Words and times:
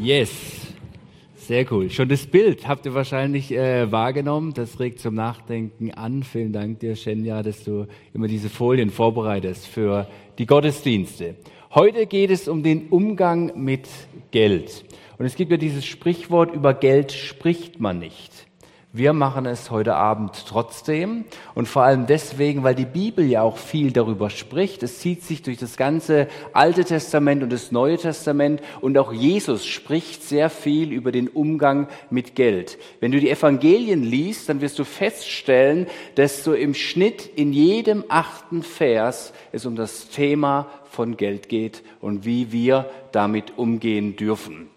Yes, 0.00 0.30
sehr 1.34 1.66
cool. 1.72 1.90
Schon 1.90 2.08
das 2.08 2.24
Bild 2.24 2.68
habt 2.68 2.86
ihr 2.86 2.94
wahrscheinlich 2.94 3.50
äh, 3.50 3.90
wahrgenommen. 3.90 4.54
Das 4.54 4.78
regt 4.78 5.00
zum 5.00 5.16
Nachdenken 5.16 5.90
an. 5.92 6.22
Vielen 6.22 6.52
Dank 6.52 6.78
dir, 6.78 6.94
Shenya, 6.94 7.42
dass 7.42 7.64
du 7.64 7.86
immer 8.14 8.28
diese 8.28 8.48
Folien 8.48 8.90
vorbereitest 8.90 9.66
für 9.66 10.06
die 10.38 10.46
Gottesdienste. 10.46 11.34
Heute 11.74 12.06
geht 12.06 12.30
es 12.30 12.46
um 12.46 12.62
den 12.62 12.90
Umgang 12.90 13.52
mit 13.56 13.88
Geld. 14.30 14.84
Und 15.18 15.26
es 15.26 15.34
gibt 15.34 15.50
ja 15.50 15.56
dieses 15.56 15.84
Sprichwort, 15.84 16.54
über 16.54 16.74
Geld 16.74 17.10
spricht 17.10 17.80
man 17.80 17.98
nicht. 17.98 18.47
Wir 18.98 19.12
machen 19.12 19.46
es 19.46 19.70
heute 19.70 19.94
Abend 19.94 20.44
trotzdem 20.48 21.24
und 21.54 21.68
vor 21.68 21.84
allem 21.84 22.08
deswegen, 22.08 22.64
weil 22.64 22.74
die 22.74 22.84
Bibel 22.84 23.24
ja 23.24 23.42
auch 23.42 23.56
viel 23.56 23.92
darüber 23.92 24.28
spricht. 24.28 24.82
Es 24.82 24.98
zieht 24.98 25.22
sich 25.22 25.40
durch 25.40 25.56
das 25.56 25.76
ganze 25.76 26.26
Alte 26.52 26.84
Testament 26.84 27.44
und 27.44 27.52
das 27.52 27.70
Neue 27.70 27.96
Testament 27.96 28.60
und 28.80 28.98
auch 28.98 29.12
Jesus 29.12 29.66
spricht 29.66 30.24
sehr 30.24 30.50
viel 30.50 30.90
über 30.90 31.12
den 31.12 31.28
Umgang 31.28 31.86
mit 32.10 32.34
Geld. 32.34 32.76
Wenn 32.98 33.12
du 33.12 33.20
die 33.20 33.30
Evangelien 33.30 34.02
liest, 34.02 34.48
dann 34.48 34.60
wirst 34.60 34.80
du 34.80 34.84
feststellen, 34.84 35.86
dass 36.16 36.42
so 36.42 36.52
im 36.52 36.74
Schnitt 36.74 37.24
in 37.36 37.52
jedem 37.52 38.02
achten 38.08 38.64
Vers 38.64 39.32
es 39.52 39.64
um 39.64 39.76
das 39.76 40.08
Thema 40.08 40.66
von 40.90 41.16
Geld 41.16 41.48
geht 41.48 41.84
und 42.00 42.24
wie 42.24 42.50
wir 42.50 42.90
damit 43.12 43.58
umgehen 43.58 44.16
dürfen. 44.16 44.70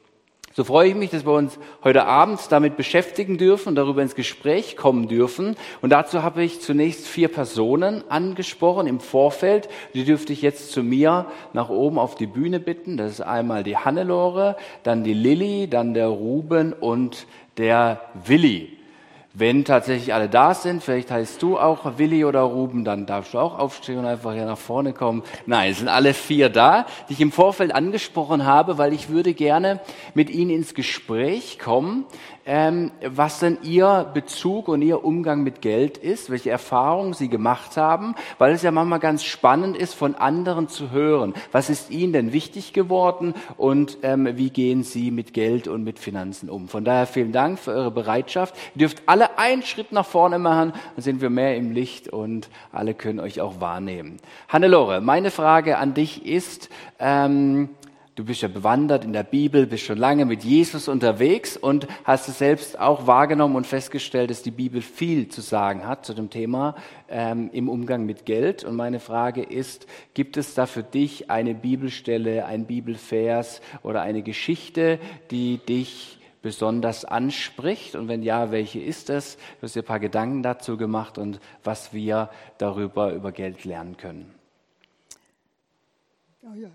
So 0.53 0.65
freue 0.65 0.89
ich 0.89 0.95
mich, 0.95 1.09
dass 1.11 1.25
wir 1.25 1.31
uns 1.31 1.57
heute 1.83 2.05
Abend 2.05 2.39
damit 2.49 2.75
beschäftigen 2.75 3.37
dürfen 3.37 3.73
darüber 3.73 4.01
ins 4.01 4.15
Gespräch 4.15 4.75
kommen 4.75 5.07
dürfen. 5.07 5.55
Und 5.81 5.91
dazu 5.91 6.23
habe 6.23 6.43
ich 6.43 6.59
zunächst 6.59 7.07
vier 7.07 7.29
Personen 7.29 8.03
angesprochen 8.09 8.85
im 8.85 8.99
Vorfeld. 8.99 9.69
Die 9.93 10.03
dürfte 10.03 10.33
ich 10.33 10.41
jetzt 10.41 10.71
zu 10.71 10.83
mir 10.83 11.27
nach 11.53 11.69
oben 11.69 11.97
auf 11.97 12.15
die 12.15 12.27
Bühne 12.27 12.59
bitten. 12.59 12.97
Das 12.97 13.11
ist 13.11 13.21
einmal 13.21 13.63
die 13.63 13.77
Hannelore, 13.77 14.57
dann 14.83 15.05
die 15.05 15.13
Lilly, 15.13 15.69
dann 15.69 15.93
der 15.93 16.07
Ruben 16.07 16.73
und 16.73 17.27
der 17.57 18.01
Willi. 18.25 18.80
Wenn 19.33 19.63
tatsächlich 19.63 20.13
alle 20.13 20.27
da 20.27 20.53
sind, 20.53 20.83
vielleicht 20.83 21.09
heißt 21.09 21.41
du 21.41 21.57
auch 21.57 21.97
Willi 21.97 22.25
oder 22.25 22.41
Ruben, 22.41 22.83
dann 22.83 23.05
darfst 23.05 23.33
du 23.33 23.39
auch 23.39 23.57
aufstehen 23.57 23.99
und 23.99 24.05
einfach 24.05 24.33
hier 24.33 24.45
nach 24.45 24.57
vorne 24.57 24.91
kommen. 24.91 25.23
Nein, 25.45 25.71
es 25.71 25.77
sind 25.77 25.87
alle 25.87 26.13
vier 26.13 26.49
da, 26.49 26.85
die 27.07 27.13
ich 27.13 27.21
im 27.21 27.31
Vorfeld 27.31 27.73
angesprochen 27.73 28.45
habe, 28.45 28.77
weil 28.77 28.91
ich 28.91 29.07
würde 29.07 29.33
gerne 29.33 29.79
mit 30.15 30.29
ihnen 30.29 30.51
ins 30.51 30.73
Gespräch 30.73 31.59
kommen, 31.59 32.03
ähm, 32.45 32.91
was 33.05 33.39
denn 33.39 33.57
Ihr 33.63 34.09
Bezug 34.13 34.67
und 34.67 34.81
Ihr 34.81 35.03
Umgang 35.03 35.43
mit 35.43 35.61
Geld 35.61 35.97
ist, 35.97 36.29
welche 36.29 36.49
Erfahrungen 36.49 37.13
Sie 37.13 37.29
gemacht 37.29 37.77
haben, 37.77 38.15
weil 38.37 38.53
es 38.53 38.61
ja 38.61 38.71
manchmal 38.71 38.99
ganz 38.99 39.23
spannend 39.23 39.77
ist, 39.77 39.93
von 39.93 40.15
anderen 40.15 40.67
zu 40.67 40.91
hören. 40.91 41.33
Was 41.51 41.69
ist 41.69 41.91
Ihnen 41.91 42.13
denn 42.13 42.33
wichtig 42.33 42.73
geworden 42.73 43.33
und 43.57 43.99
ähm, 44.03 44.27
wie 44.37 44.49
gehen 44.49 44.83
Sie 44.83 45.11
mit 45.11 45.33
Geld 45.33 45.67
und 45.67 45.83
mit 45.83 45.99
Finanzen 45.99 46.49
um? 46.49 46.67
Von 46.67 46.83
daher 46.83 47.07
vielen 47.07 47.31
Dank 47.31 47.59
für 47.59 47.71
Ihre 47.71 47.91
Bereitschaft. 47.91 48.55
Ihr 48.75 48.79
dürft 48.79 49.03
alle 49.05 49.37
einen 49.37 49.63
Schritt 49.63 49.91
nach 49.91 50.05
vorne 50.05 50.39
machen, 50.39 50.73
dann 50.95 51.03
sind 51.03 51.21
wir 51.21 51.29
mehr 51.29 51.55
im 51.57 51.71
Licht 51.71 52.07
und 52.07 52.49
alle 52.71 52.93
können 52.93 53.19
euch 53.19 53.41
auch 53.41 53.59
wahrnehmen. 53.59 54.17
Hannelore, 54.47 55.01
meine 55.01 55.31
Frage 55.31 55.77
an 55.77 55.93
dich 55.93 56.25
ist, 56.25 56.69
ähm, 56.99 57.69
Du 58.21 58.27
bist 58.27 58.43
ja 58.43 58.49
bewandert 58.49 59.03
in 59.03 59.13
der 59.13 59.23
Bibel, 59.23 59.65
bist 59.65 59.83
schon 59.83 59.97
lange 59.97 60.25
mit 60.25 60.43
Jesus 60.43 60.87
unterwegs 60.87 61.57
und 61.57 61.87
hast 62.03 62.29
es 62.29 62.37
selbst 62.37 62.77
auch 62.79 63.07
wahrgenommen 63.07 63.55
und 63.55 63.65
festgestellt, 63.65 64.29
dass 64.29 64.43
die 64.43 64.51
Bibel 64.51 64.83
viel 64.83 65.27
zu 65.29 65.41
sagen 65.41 65.87
hat 65.87 66.05
zu 66.05 66.13
dem 66.13 66.29
Thema 66.29 66.75
ähm, 67.09 67.49
im 67.51 67.67
Umgang 67.67 68.05
mit 68.05 68.27
Geld. 68.27 68.63
Und 68.63 68.75
meine 68.75 68.99
Frage 68.99 69.41
ist, 69.41 69.87
gibt 70.13 70.37
es 70.37 70.53
da 70.53 70.67
für 70.67 70.83
dich 70.83 71.31
eine 71.31 71.55
Bibelstelle, 71.55 72.45
ein 72.45 72.65
Bibelvers 72.65 73.59
oder 73.81 74.03
eine 74.03 74.21
Geschichte, 74.21 74.99
die 75.31 75.57
dich 75.57 76.19
besonders 76.43 77.05
anspricht? 77.05 77.95
Und 77.95 78.07
wenn 78.07 78.21
ja, 78.21 78.51
welche 78.51 78.81
ist 78.81 79.09
es? 79.09 79.37
Du 79.59 79.63
hast 79.63 79.75
dir 79.75 79.81
ein 79.81 79.85
paar 79.85 79.99
Gedanken 79.99 80.43
dazu 80.43 80.77
gemacht 80.77 81.17
und 81.17 81.39
was 81.63 81.91
wir 81.91 82.29
darüber 82.59 83.13
über 83.13 83.31
Geld 83.31 83.65
lernen 83.65 83.97
können. 83.97 84.31
Ja, 86.43 86.53
ja. 86.53 86.69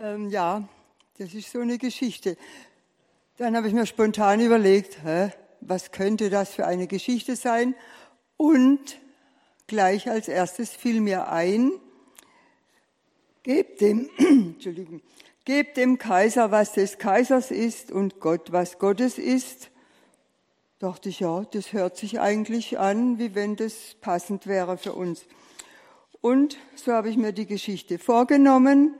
Ähm, 0.00 0.28
ja, 0.28 0.68
das 1.18 1.34
ist 1.34 1.52
so 1.52 1.60
eine 1.60 1.78
Geschichte. 1.78 2.36
Dann 3.36 3.56
habe 3.56 3.68
ich 3.68 3.74
mir 3.74 3.86
spontan 3.86 4.40
überlegt, 4.40 5.04
hä, 5.04 5.30
was 5.60 5.92
könnte 5.92 6.30
das 6.30 6.50
für 6.50 6.66
eine 6.66 6.88
Geschichte 6.88 7.36
sein? 7.36 7.76
Und 8.36 8.98
gleich 9.68 10.10
als 10.10 10.26
erstes 10.26 10.70
fiel 10.70 11.00
mir 11.00 11.28
ein, 11.30 11.70
gebt 13.44 13.80
dem, 13.80 14.10
Entschuldigung, 14.18 15.00
gebt 15.44 15.76
dem 15.76 15.98
Kaiser, 15.98 16.50
was 16.50 16.72
des 16.72 16.98
Kaisers 16.98 17.52
ist 17.52 17.92
und 17.92 18.18
Gott, 18.18 18.50
was 18.50 18.80
Gottes 18.80 19.18
ist. 19.18 19.70
Dachte 20.80 21.08
ich, 21.08 21.20
ja, 21.20 21.44
das 21.52 21.72
hört 21.72 21.96
sich 21.96 22.18
eigentlich 22.18 22.80
an, 22.80 23.20
wie 23.20 23.36
wenn 23.36 23.54
das 23.54 23.94
passend 24.00 24.48
wäre 24.48 24.76
für 24.76 24.92
uns. 24.92 25.24
Und 26.20 26.58
so 26.74 26.92
habe 26.92 27.10
ich 27.10 27.16
mir 27.16 27.32
die 27.32 27.46
Geschichte 27.46 28.00
vorgenommen 28.00 28.96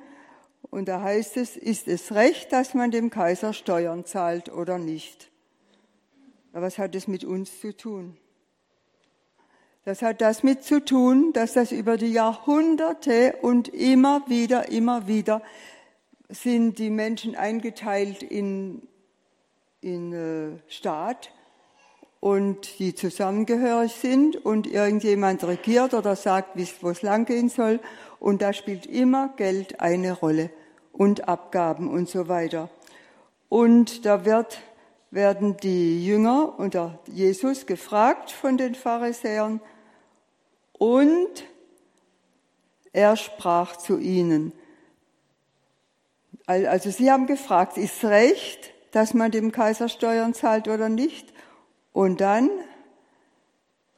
und 0.74 0.86
da 0.86 1.00
heißt 1.02 1.36
es, 1.36 1.56
ist 1.56 1.86
es 1.86 2.10
recht, 2.10 2.52
dass 2.52 2.74
man 2.74 2.90
dem 2.90 3.08
Kaiser 3.08 3.52
Steuern 3.52 4.04
zahlt 4.04 4.52
oder 4.52 4.76
nicht? 4.76 5.30
Aber 6.52 6.66
was 6.66 6.78
hat 6.78 6.96
es 6.96 7.06
mit 7.06 7.22
uns 7.22 7.60
zu 7.60 7.76
tun? 7.76 8.16
Das 9.84 10.02
hat 10.02 10.20
das 10.20 10.42
mit 10.42 10.64
zu 10.64 10.84
tun, 10.84 11.32
dass 11.32 11.52
das 11.52 11.70
über 11.70 11.96
die 11.96 12.10
Jahrhunderte 12.10 13.36
und 13.40 13.68
immer 13.68 14.28
wieder, 14.28 14.68
immer 14.68 15.06
wieder 15.06 15.42
sind 16.28 16.80
die 16.80 16.90
Menschen 16.90 17.36
eingeteilt 17.36 18.24
in, 18.24 18.82
in 19.80 20.12
äh, 20.12 20.58
Staat 20.66 21.30
und 22.18 22.80
die 22.80 22.96
zusammengehörig 22.96 23.92
sind 23.92 24.44
und 24.44 24.66
irgendjemand 24.66 25.44
regiert 25.44 25.94
oder 25.94 26.16
sagt, 26.16 26.58
wo 26.80 26.90
es 26.90 27.02
langgehen 27.02 27.48
soll. 27.48 27.78
Und 28.18 28.42
da 28.42 28.52
spielt 28.52 28.86
immer 28.86 29.28
Geld 29.36 29.78
eine 29.78 30.10
Rolle 30.10 30.50
und 30.94 31.28
Abgaben 31.28 31.90
und 31.90 32.08
so 32.08 32.28
weiter. 32.28 32.70
Und 33.48 34.06
da 34.06 34.24
wird, 34.24 34.60
werden 35.10 35.56
die 35.58 36.04
Jünger 36.04 36.54
unter 36.58 36.98
Jesus 37.06 37.66
gefragt 37.66 38.30
von 38.30 38.56
den 38.56 38.74
Pharisäern 38.74 39.60
und 40.72 41.44
er 42.92 43.16
sprach 43.16 43.76
zu 43.76 43.98
ihnen. 43.98 44.52
Also 46.46 46.90
sie 46.90 47.10
haben 47.10 47.26
gefragt, 47.26 47.76
ist 47.76 48.04
recht, 48.04 48.72
dass 48.92 49.14
man 49.14 49.30
dem 49.30 49.50
Kaiser 49.50 49.88
Steuern 49.88 50.34
zahlt 50.34 50.68
oder 50.68 50.88
nicht? 50.88 51.32
Und 51.92 52.20
dann 52.20 52.50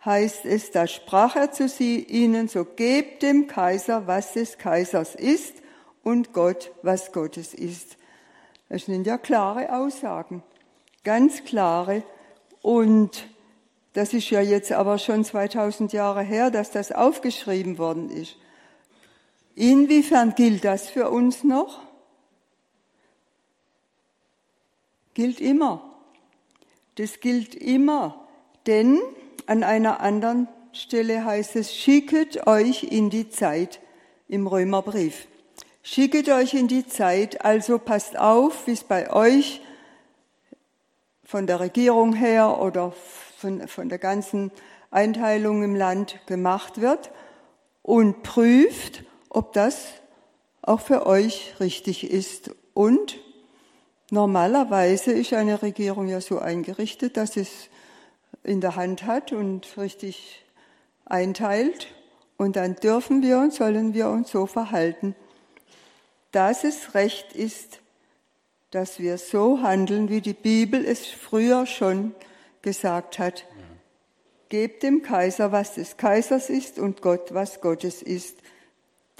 heißt 0.05 0.45
es, 0.47 0.71
da 0.71 0.87
sprach 0.87 1.37
er 1.37 1.51
zu 1.51 1.69
sie, 1.69 1.99
ihnen, 1.99 2.49
so 2.49 2.65
gebt 2.65 3.23
dem 3.23 3.49
Kaiser, 3.49 4.06
was 4.06 4.33
des 4.33 4.56
Kaisers 4.59 5.15
ist 5.15 5.66
und 6.06 6.33
Gott, 6.33 6.71
was 6.83 7.11
Gottes 7.11 7.53
ist. 7.53 7.97
Das 8.69 8.84
sind 8.84 9.09
ja 9.09 9.19
klare 9.19 9.77
Aussagen, 9.77 10.44
ganz 11.03 11.43
klare. 11.43 12.05
Und 12.62 13.27
das 13.93 14.15
ist 14.15 14.31
ja 14.31 14.41
jetzt 14.41 14.71
aber 14.71 14.99
schon 14.99 15.25
2000 15.25 15.93
Jahre 15.93 16.22
her, 16.22 16.53
dass 16.53 16.71
das 16.71 16.93
aufgeschrieben 16.93 17.78
worden 17.78 18.09
ist. 18.09 18.37
Inwiefern 19.56 20.37
gilt 20.37 20.65
das 20.65 20.89
für 20.89 21.11
uns 21.11 21.43
noch? 21.43 21.81
Gilt 25.15 25.41
immer. 25.41 25.83
Das 26.94 27.19
gilt 27.19 27.56
immer. 27.56 28.28
Denn 28.69 29.00
an 29.47 29.65
einer 29.65 29.99
anderen 29.99 30.47
Stelle 30.71 31.25
heißt 31.25 31.56
es, 31.56 31.75
schicket 31.75 32.47
euch 32.47 32.84
in 32.84 33.11
die 33.11 33.28
Zeit 33.28 33.81
im 34.28 34.47
Römerbrief. 34.47 35.26
Schicket 35.88 36.29
euch 36.31 36.53
in 36.53 36.67
die 36.67 36.85
Zeit, 36.85 37.44
also 37.44 37.79
passt 37.79 38.19
auf, 38.19 38.67
wie 38.67 38.73
es 38.73 38.83
bei 38.83 39.12
euch 39.12 39.62
von 41.23 41.47
der 41.47 41.61
Regierung 41.61 42.12
her 42.12 42.61
oder 42.61 42.93
von, 43.37 43.69
von 43.69 43.88
der 43.88 43.99
ganzen 43.99 44.50
Einteilung 44.91 45.62
im 45.62 45.77
Land 45.77 46.19
gemacht 46.27 46.81
wird 46.81 47.12
und 47.85 48.25
prüft, 48.25 49.05
ob 49.29 49.53
das 49.53 49.87
auch 50.61 50.81
für 50.81 51.06
euch 51.06 51.55
richtig 51.61 52.11
ist. 52.11 52.50
Und 52.75 53.21
normalerweise 54.11 55.12
ist 55.12 55.35
eine 55.35 55.62
Regierung 55.62 56.09
ja 56.09 56.21
so 56.21 56.41
eingerichtet, 56.41 57.17
dass 57.17 57.37
es 57.37 57.71
in 58.43 58.61
der 58.61 58.75
Hand 58.75 59.05
hat 59.05 59.31
und 59.31 59.79
richtig 59.79 60.44
einteilt. 61.05 61.87
Und 62.39 62.56
dann 62.56 62.75
dürfen 62.75 63.23
wir 63.23 63.39
und 63.39 63.53
sollen 63.53 63.94
wir 63.94 64.09
uns 64.09 64.32
so 64.32 64.47
verhalten, 64.47 65.15
dass 66.32 66.64
es 66.64 66.94
recht 66.94 67.32
ist, 67.32 67.81
dass 68.70 68.99
wir 68.99 69.19
so 69.19 69.62
handeln, 69.62 70.08
wie 70.08 70.20
die 70.20 70.34
Bibel 70.34 70.84
es 70.84 71.06
früher 71.06 71.67
schon 71.67 72.14
gesagt 72.62 73.19
hat. 73.19 73.46
Gebt 74.49 74.82
dem 74.82 75.02
Kaiser, 75.02 75.50
was 75.52 75.75
des 75.75 75.96
Kaisers 75.96 76.50
ist 76.50 76.78
und 76.78 77.02
Gott, 77.02 77.32
was 77.32 77.61
Gottes 77.61 78.02
ist. 78.02 78.38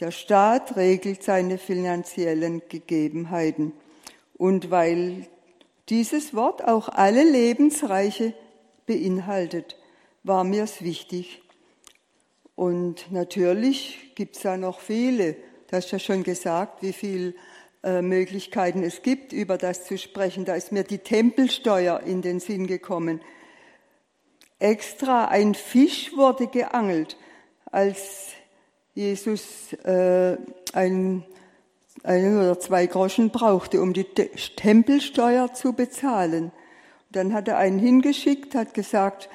Der 0.01 0.11
Staat 0.11 0.77
regelt 0.77 1.23
seine 1.23 1.59
finanziellen 1.59 2.63
Gegebenheiten. 2.69 3.73
Und 4.37 4.71
weil 4.71 5.27
dieses 5.89 6.35
Wort 6.35 6.63
auch 6.63 6.89
alle 6.89 7.25
Lebensreiche 7.25 8.35
beinhaltet, 8.87 9.77
war 10.23 10.45
mir 10.45 10.65
es 10.65 10.83
wichtig. 10.83 11.43
Und 12.55 13.11
natürlich 13.11 14.13
gibt 14.15 14.37
es 14.37 14.43
da 14.43 14.57
noch 14.57 14.81
viele. 14.81 15.37
Du 15.69 15.77
hast 15.77 15.91
ja 15.91 15.99
schon 15.99 16.23
gesagt, 16.23 16.83
wie 16.83 16.93
viele 16.93 17.35
äh, 17.83 18.01
Möglichkeiten 18.01 18.83
es 18.85 19.03
gibt, 19.03 19.33
über 19.33 19.59
das 19.59 19.85
zu 19.85 19.99
sprechen. 19.99 20.45
Da 20.45 20.55
ist 20.55 20.71
mir 20.71 20.85
die 20.85 20.99
Tempelsteuer 20.99 22.01
in 22.01 22.23
den 22.23 22.39
Sinn 22.39 22.67
gekommen. 22.67 23.21
Extra 24.59 25.27
ein 25.27 25.55
Fisch 25.55 26.17
wurde 26.17 26.47
geangelt, 26.47 27.17
als 27.71 28.31
Jesus 28.95 29.73
äh, 29.85 30.37
ein, 30.73 31.25
ein 32.03 32.39
oder 32.39 32.59
zwei 32.61 32.87
Groschen 32.87 33.31
brauchte, 33.31 33.83
um 33.83 33.93
die 33.93 34.05
Tempelsteuer 34.05 35.53
zu 35.53 35.73
bezahlen. 35.73 36.53
Dann 37.11 37.35
hat 37.35 37.49
er 37.49 37.59
einen 37.59 37.79
hingeschickt, 37.79 38.55
hat 38.55 38.73
gesagt, 38.73 39.29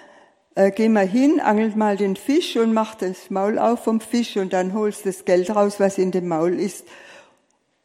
äh, 0.56 0.72
geh 0.72 0.90
mal 0.90 1.08
hin, 1.08 1.40
angelt 1.40 1.76
mal 1.76 1.98
den 1.98 2.16
Fisch 2.16 2.58
und 2.58 2.74
mach 2.74 2.96
das 2.96 3.30
Maul 3.30 3.58
auf 3.58 3.84
vom 3.84 4.02
Fisch 4.02 4.38
und 4.38 4.54
dann 4.54 4.74
holst 4.74 5.06
das 5.06 5.26
Geld 5.26 5.50
raus, 5.50 5.80
was 5.80 5.98
in 5.98 6.12
dem 6.12 6.28
Maul 6.28 6.60
ist. 6.60 6.86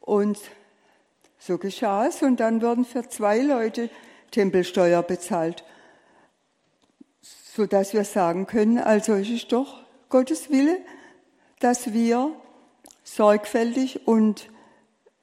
Und 0.01 0.39
so 1.39 1.57
geschah 1.57 2.07
es 2.07 2.21
und 2.21 2.39
dann 2.39 2.61
wurden 2.61 2.85
für 2.85 3.07
zwei 3.07 3.39
Leute 3.39 3.89
Tempelsteuer 4.31 5.01
bezahlt, 5.01 5.63
so 7.21 7.65
dass 7.65 7.93
wir 7.93 8.03
sagen 8.03 8.47
können, 8.47 8.77
also 8.77 9.13
es 9.13 9.29
ist 9.29 9.51
doch 9.51 9.81
Gottes 10.09 10.49
Wille, 10.49 10.77
dass 11.59 11.93
wir 11.93 12.31
sorgfältig 13.03 14.07
und 14.07 14.49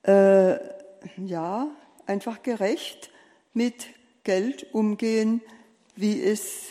äh, 0.03 0.55
ja 1.17 1.69
einfach 2.07 2.43
gerecht 2.43 3.11
mit 3.53 3.87
Geld 4.25 4.73
umgehen, 4.73 5.43
wie 5.97 6.23
es 6.23 6.69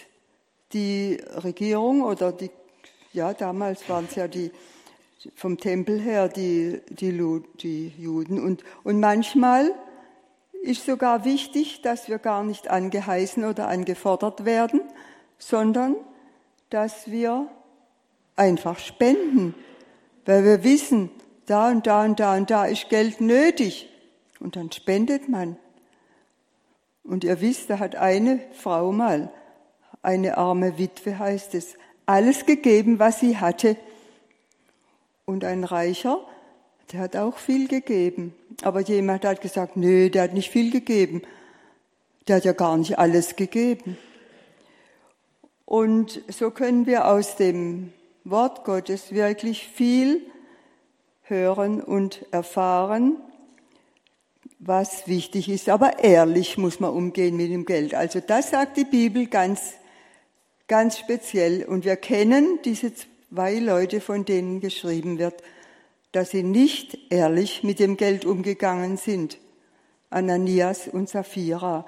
die 0.74 1.18
Regierung 1.44 2.02
oder 2.04 2.32
die 2.32 2.52
ja 3.12 3.34
damals 3.34 3.88
waren 3.90 4.06
es 4.10 4.16
ja 4.16 4.28
die 4.28 4.52
vom 5.36 5.58
Tempel 5.58 6.00
her 6.02 6.28
die, 6.28 6.82
die, 6.90 7.42
die 7.62 7.94
Juden 7.98 8.42
und 8.42 8.64
und 8.84 9.00
manchmal 9.00 9.72
ist 10.64 10.86
sogar 10.86 11.26
wichtig, 11.26 11.82
dass 11.82 12.08
wir 12.08 12.20
gar 12.20 12.44
nicht 12.44 12.70
angeheißen 12.70 13.44
oder 13.44 13.68
angefordert 13.68 14.46
werden, 14.46 14.82
sondern 15.38 15.96
dass 16.70 17.12
wir 17.12 17.48
einfach 18.38 18.80
spenden, 18.80 19.54
weil 20.26 20.46
wir 20.46 20.64
wissen, 20.64 21.12
da 21.46 21.70
und 21.70 21.86
da 21.86 22.06
und 22.06 22.20
da 22.20 22.38
und 22.38 22.50
da 22.50 22.66
ist 22.66 22.88
Geld 22.90 23.20
nötig. 23.20 23.90
Und 24.40 24.56
dann 24.56 24.72
spendet 24.72 25.28
man. 25.28 25.58
Und 27.04 27.26
ihr 27.26 27.42
wisst, 27.42 27.70
da 27.70 27.80
hat 27.80 27.98
eine 27.98 28.40
Frau 28.54 28.94
mal, 28.94 29.32
eine 30.04 30.38
arme 30.38 30.78
Witwe 30.78 31.18
heißt 31.18 31.56
es, 31.56 31.76
alles 32.06 32.46
gegeben, 32.46 33.00
was 33.00 33.22
sie 33.22 33.38
hatte. 33.38 33.78
Und 35.26 35.46
ein 35.46 35.64
Reicher, 35.64 36.20
der 36.92 37.00
hat 37.00 37.16
auch 37.16 37.38
viel 37.38 37.68
gegeben. 37.68 38.36
Aber 38.62 38.82
jemand 38.82 39.26
hat 39.26 39.42
gesagt, 39.42 39.78
nö, 39.78 40.10
der 40.10 40.24
hat 40.24 40.34
nicht 40.34 40.52
viel 40.52 40.70
gegeben. 40.70 41.24
Der 42.28 42.36
hat 42.36 42.46
ja 42.46 42.52
gar 42.52 42.78
nicht 42.78 43.00
alles 43.00 43.36
gegeben. 43.36 43.98
Und 45.66 46.22
so 46.28 46.52
können 46.52 46.86
wir 46.86 47.08
aus 47.08 47.38
dem 47.38 47.94
Wort 48.26 48.66
Gottes 48.66 49.14
wirklich 49.14 49.68
viel 49.68 50.22
hören 51.24 51.82
und 51.82 52.26
erfahren, 52.32 53.16
was 54.60 55.08
wichtig 55.08 55.50
ist. 55.50 55.70
Aber 55.70 56.04
ehrlich 56.04 56.58
muss 56.58 56.80
man 56.82 56.92
umgehen 56.92 57.38
mit 57.38 57.50
dem 57.50 57.66
Geld. 57.66 57.96
Also 57.96 58.20
das 58.20 58.50
sagt 58.50 58.78
die 58.78 58.86
Bibel 58.86 59.28
ganz, 59.28 59.74
ganz 60.68 60.98
speziell. 60.98 61.66
Und 61.66 61.86
wir 61.86 61.96
kennen 61.96 62.60
diese 62.66 62.94
zwei 62.94 63.56
Leute, 63.56 64.02
von 64.02 64.26
denen 64.26 64.60
geschrieben 64.60 65.20
wird, 65.20 65.42
dass 66.12 66.32
sie 66.32 66.44
nicht 66.44 66.98
ehrlich 67.10 67.64
mit 67.64 67.80
dem 67.80 67.98
Geld 67.98 68.26
umgegangen 68.26 68.98
sind. 68.98 69.38
Ananias 70.10 70.88
und 70.88 71.10
Sapphira. 71.10 71.86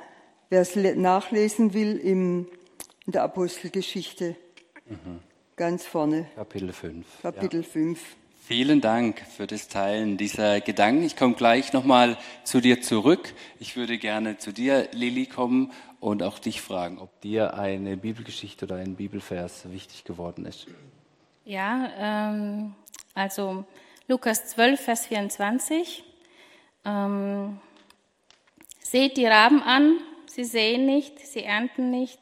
Wer 0.50 0.62
es 0.62 0.76
nachlesen 0.76 1.74
will 1.74 1.98
im, 1.98 2.48
in 3.06 3.12
der 3.12 3.24
Apostelgeschichte. 3.24 4.36
Mhm. 4.88 5.20
Ganz 5.56 5.86
vorne. 5.86 6.28
Kapitel 6.36 6.74
5. 6.74 7.06
Kapitel 7.22 7.62
ja. 7.62 7.68
5. 7.68 8.00
Vielen 8.48 8.82
Dank 8.82 9.22
für 9.36 9.48
das 9.48 9.70
Teilen 9.70 10.18
dieser 10.18 10.62
Gedanken. 10.62 11.02
Ich 11.04 11.16
komme 11.16 11.34
gleich 11.34 11.74
nochmal 11.74 12.18
zu 12.44 12.62
dir 12.62 12.82
zurück. 12.82 13.34
Ich 13.60 13.76
würde 13.76 13.98
gerne 13.98 14.38
zu 14.38 14.52
dir, 14.52 14.88
Lilly, 14.92 15.26
kommen 15.26 15.72
und 16.06 16.22
auch 16.22 16.38
dich 16.38 16.62
fragen, 16.62 17.00
ob 17.00 17.20
dir 17.22 17.56
eine 17.56 17.98
Bibelgeschichte 17.98 18.66
oder 18.66 18.76
ein 18.76 18.96
Bibelvers 18.96 19.72
wichtig 19.72 20.04
geworden 20.04 20.46
ist. 20.46 20.68
Ja, 21.46 21.90
ähm, 21.98 22.76
also 23.16 23.66
Lukas 24.08 24.46
12, 24.50 24.80
Vers 24.80 25.08
24. 25.08 26.04
Ähm, 26.86 27.60
Seht 28.80 29.18
die 29.18 29.26
Raben 29.26 29.64
an, 29.64 29.98
sie 30.28 30.44
sehen 30.44 30.86
nicht, 30.86 31.20
sie 31.20 31.44
ernten 31.44 31.90
nicht, 31.90 32.20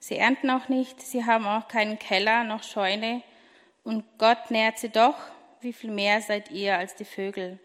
Sie 0.00 0.16
ernten 0.16 0.48
auch 0.50 0.68
nicht, 0.68 1.00
sie 1.02 1.24
haben 1.24 1.46
auch 1.46 1.66
keinen 1.66 1.98
Keller 1.98 2.44
noch 2.44 2.62
Scheune, 2.62 3.22
und 3.82 4.04
Gott 4.18 4.50
nährt 4.50 4.78
sie 4.78 4.90
doch, 4.90 5.16
wie 5.60 5.72
viel 5.72 5.90
mehr 5.90 6.20
seid 6.20 6.50
ihr 6.52 6.78
als 6.78 6.94
die 6.94 7.04
Vögel. 7.04 7.58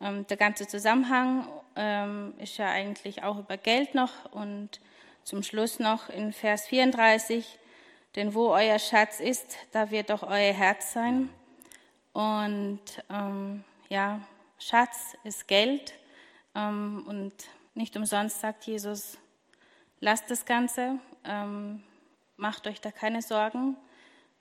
Ähm, 0.00 0.26
der 0.26 0.36
ganze 0.36 0.66
Zusammenhang 0.66 1.46
ähm, 1.76 2.34
ist 2.38 2.56
ja 2.56 2.68
eigentlich 2.68 3.22
auch 3.22 3.38
über 3.38 3.56
Geld 3.56 3.94
noch 3.94 4.32
und 4.32 4.80
zum 5.24 5.42
Schluss 5.42 5.78
noch 5.78 6.08
in 6.08 6.32
Vers 6.32 6.66
34, 6.66 7.58
denn 8.16 8.34
wo 8.34 8.48
euer 8.48 8.78
Schatz 8.78 9.20
ist, 9.20 9.56
da 9.72 9.90
wird 9.90 10.10
auch 10.10 10.22
euer 10.22 10.52
Herz 10.52 10.92
sein. 10.92 11.28
Und 12.12 12.80
ähm, 13.10 13.62
ja, 13.88 14.20
Schatz 14.58 15.16
ist 15.22 15.46
Geld 15.46 15.94
ähm, 16.54 17.04
und 17.06 17.32
nicht 17.74 17.96
umsonst 17.96 18.40
sagt 18.40 18.64
Jesus, 18.64 19.18
lasst 20.00 20.30
das 20.30 20.44
Ganze, 20.44 20.98
ähm, 21.24 21.82
macht 22.36 22.66
euch 22.66 22.80
da 22.80 22.90
keine 22.90 23.22
Sorgen, 23.22 23.76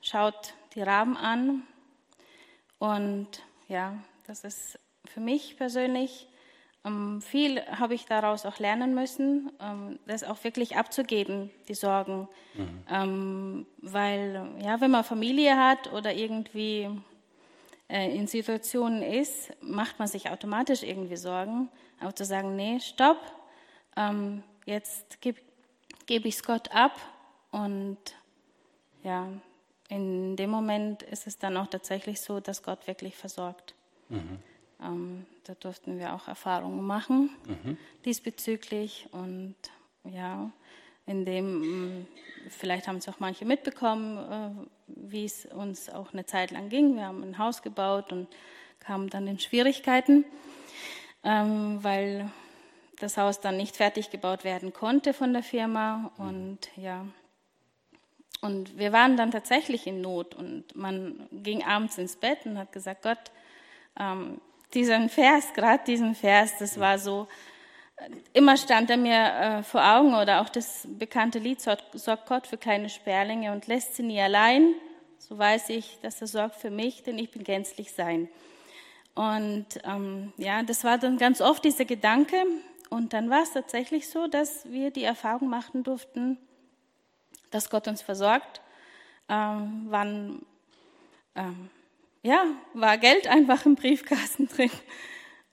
schaut 0.02 0.54
die 0.74 0.82
Raben 0.82 1.18
an. 1.18 1.64
Und 2.80 3.44
ja, 3.68 3.94
das 4.26 4.44
ist 4.44 4.80
für 5.10 5.20
mich 5.20 5.58
persönlich 5.58 6.28
ähm, 6.86 7.22
viel 7.22 7.62
habe 7.66 7.94
ich 7.94 8.06
daraus 8.06 8.46
auch 8.46 8.60
lernen 8.60 8.94
müssen, 8.94 9.52
ähm, 9.60 10.00
das 10.06 10.24
auch 10.24 10.44
wirklich 10.44 10.78
abzugeben, 10.78 11.52
die 11.68 11.74
Sorgen. 11.74 12.28
Mhm. 12.54 12.84
Ähm, 12.90 13.66
weil, 13.80 14.48
ja, 14.64 14.80
wenn 14.80 14.92
man 14.92 15.04
Familie 15.04 15.58
hat 15.58 15.92
oder 15.92 16.14
irgendwie 16.14 16.90
äh, 17.90 18.16
in 18.16 18.28
Situationen 18.28 19.04
ist, 19.04 19.52
macht 19.62 20.00
man 20.00 20.08
sich 20.08 20.30
automatisch 20.30 20.84
irgendwie 20.84 21.18
Sorgen. 21.18 21.70
Aber 22.00 22.16
zu 22.16 22.24
sagen, 22.24 22.56
nee, 22.56 22.80
stopp, 22.80 23.18
jetzt 24.66 25.20
gebe 25.20 26.28
ich 26.30 26.36
es 26.36 26.44
Gott 26.44 26.72
ab 26.74 26.94
und 27.52 27.98
ja, 29.04 29.28
in 29.90 30.38
dem 30.38 30.50
Moment 30.50 31.04
ist 31.04 31.28
es 31.28 31.38
dann 31.38 31.58
auch 31.58 31.68
tatsächlich 31.68 32.22
so, 32.22 32.40
dass 32.40 32.64
Gott 32.64 32.88
wirklich 32.88 33.18
versorgt. 33.18 33.76
Mhm. 34.08 34.40
Ähm, 34.82 35.26
da 35.44 35.56
durften 35.56 36.00
wir 36.00 36.14
auch 36.14 36.28
Erfahrungen 36.28 36.86
machen 36.86 37.32
mhm. 37.48 37.78
diesbezüglich 38.06 39.08
und 39.12 39.56
ja, 40.04 40.52
in 41.06 41.26
dem, 41.26 42.08
vielleicht 42.50 42.88
haben 42.88 42.98
es 42.98 43.10
auch 43.10 43.20
manche 43.20 43.44
mitbekommen, 43.44 44.18
äh, 44.18 44.68
wie 44.88 45.26
es 45.26 45.46
uns 45.46 45.90
auch 45.90 46.14
eine 46.14 46.26
Zeit 46.26 46.52
lang 46.52 46.70
ging. 46.70 46.96
Wir 46.96 47.08
haben 47.08 47.24
ein 47.24 47.38
Haus 47.38 47.62
gebaut 47.62 48.12
und 48.12 48.28
kamen 48.80 49.10
dann 49.10 49.28
in 49.28 49.40
Schwierigkeiten, 49.40 50.24
ähm, 51.24 51.84
weil 51.84 52.30
das 53.00 53.18
Haus 53.18 53.40
dann 53.40 53.58
nicht 53.58 53.76
fertig 53.76 54.12
gebaut 54.12 54.44
werden 54.44 54.72
konnte 54.72 55.14
von 55.14 55.34
der 55.34 55.44
Firma 55.44 56.12
und 56.18 56.60
ja. 56.76 57.06
Und 58.42 58.78
wir 58.78 58.94
waren 58.94 59.18
dann 59.18 59.32
tatsächlich 59.32 59.86
in 59.88 60.02
Not 60.02 60.36
und 60.36 60.76
man 60.76 61.28
ging 61.32 61.64
abends 61.64 61.98
ins 61.98 62.16
Bett 62.16 62.46
und 62.46 62.58
hat 62.58 62.72
gesagt, 62.72 63.02
Gott, 63.02 63.32
ähm, 64.00 64.40
diesen 64.74 65.10
Vers, 65.10 65.54
gerade 65.54 65.84
diesen 65.86 66.16
Vers, 66.16 66.54
das 66.60 66.80
war 66.80 67.00
so, 67.00 67.28
immer 68.34 68.58
stand 68.58 68.90
er 68.90 68.98
mir 68.98 69.16
äh, 69.16 69.64
vor 69.64 69.84
Augen 69.84 70.14
oder 70.16 70.42
auch 70.42 70.50
das 70.50 70.88
bekannte 70.88 71.40
Lied, 71.40 71.62
sorgt 71.62 72.26
Gott 72.28 72.48
für 72.48 72.58
kleine 72.58 72.90
Sperlinge 72.90 73.52
und 73.52 73.68
lässt 73.68 73.96
sie 73.96 74.04
nie 74.04 74.22
allein. 74.22 74.74
So 75.18 75.38
weiß 75.38 75.70
ich, 75.70 76.00
dass 76.02 76.22
er 76.22 76.28
sorgt 76.28 76.56
für 76.56 76.72
mich, 76.72 77.04
denn 77.04 77.18
ich 77.18 77.32
bin 77.32 77.44
gänzlich 77.44 77.92
sein. 77.92 78.30
Und 79.16 79.66
ähm, 79.84 80.34
ja, 80.38 80.64
das 80.64 80.84
war 80.84 80.98
dann 80.98 81.18
ganz 81.18 81.42
oft 81.42 81.64
dieser 81.66 81.86
Gedanke, 81.86 82.38
und 82.90 83.14
dann 83.14 83.30
war 83.30 83.44
es 83.44 83.54
tatsächlich 83.54 84.10
so, 84.10 84.28
dass 84.28 84.70
wir 84.70 84.92
die 84.92 85.04
Erfahrung 85.04 85.48
machen 85.48 85.84
durften, 85.84 86.38
dass 87.52 87.70
Gott 87.70 87.88
uns 87.88 88.02
versorgt, 88.02 88.62
ähm, 89.30 89.86
wann 89.90 90.42
ähm, 91.36 91.70
ja, 92.24 92.46
war 92.74 92.98
Geld 92.98 93.28
einfach 93.28 93.66
im 93.66 93.76
Briefkasten 93.76 94.48
drin. 94.56 94.72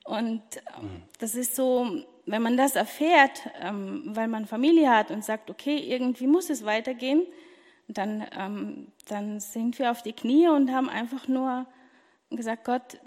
Und 0.05 0.43
ähm, 0.79 1.03
das 1.19 1.35
ist 1.35 1.57
so, 1.57 2.05
wenn 2.27 2.43
man 2.43 2.57
das 2.57 2.77
erfährt, 2.77 3.49
ähm, 3.61 4.03
weil 4.07 4.29
man 4.29 4.47
Familie 4.47 4.91
hat 4.91 5.11
und 5.11 5.25
sagt, 5.25 5.51
okay, 5.51 5.77
irgendwie 5.77 6.27
muss 6.27 6.51
es 6.51 6.65
weitergehen, 6.65 7.27
dann, 7.89 8.27
ähm, 8.37 8.93
dann 9.07 9.41
sind 9.41 9.79
wir 9.79 9.91
auf 9.91 10.03
die 10.03 10.13
Knie 10.13 10.49
und 10.49 10.73
haben 10.73 10.89
einfach 10.89 11.29
nur 11.29 11.67
gesagt, 12.31 12.65
Gott, 12.65 12.99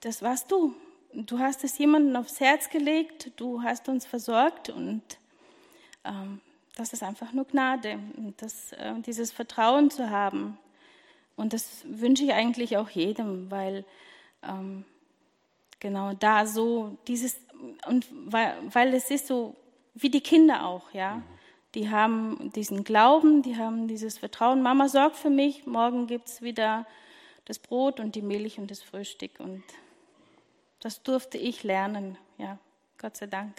das 0.00 0.22
warst 0.22 0.50
du. 0.50 0.74
Du 1.12 1.38
hast 1.38 1.62
es 1.62 1.78
jemandem 1.78 2.16
aufs 2.16 2.40
Herz 2.40 2.68
gelegt, 2.68 3.32
du 3.36 3.62
hast 3.62 3.88
uns 3.88 4.04
versorgt 4.04 4.68
und 4.70 5.02
ähm, 6.04 6.40
das 6.74 6.92
ist 6.92 7.04
einfach 7.04 7.32
nur 7.32 7.46
Gnade, 7.46 8.00
das, 8.36 8.72
äh, 8.72 8.94
dieses 9.06 9.30
Vertrauen 9.30 9.90
zu 9.90 10.10
haben. 10.10 10.58
Und 11.36 11.52
das 11.52 11.84
wünsche 11.86 12.24
ich 12.24 12.32
eigentlich 12.32 12.76
auch 12.76 12.88
jedem, 12.90 13.50
weil 13.50 13.84
ähm, 14.42 14.84
genau 15.80 16.12
da 16.14 16.46
so 16.46 16.96
dieses, 17.08 17.40
und 17.88 18.06
weil, 18.26 18.54
weil 18.72 18.94
es 18.94 19.10
ist 19.10 19.26
so 19.26 19.56
wie 19.94 20.10
die 20.10 20.20
Kinder 20.20 20.66
auch, 20.66 20.92
ja. 20.92 21.22
Die 21.74 21.90
haben 21.90 22.52
diesen 22.54 22.84
Glauben, 22.84 23.42
die 23.42 23.56
haben 23.56 23.88
dieses 23.88 24.18
Vertrauen. 24.18 24.62
Mama 24.62 24.88
sorgt 24.88 25.16
für 25.16 25.30
mich, 25.30 25.66
morgen 25.66 26.06
gibt 26.06 26.28
es 26.28 26.40
wieder 26.40 26.86
das 27.46 27.58
Brot 27.58 27.98
und 27.98 28.14
die 28.14 28.22
Milch 28.22 28.58
und 28.58 28.70
das 28.70 28.80
Frühstück. 28.80 29.40
Und 29.40 29.64
das 30.80 31.02
durfte 31.02 31.36
ich 31.36 31.64
lernen, 31.64 32.16
ja, 32.38 32.58
Gott 32.98 33.16
sei 33.16 33.26
Dank. 33.26 33.54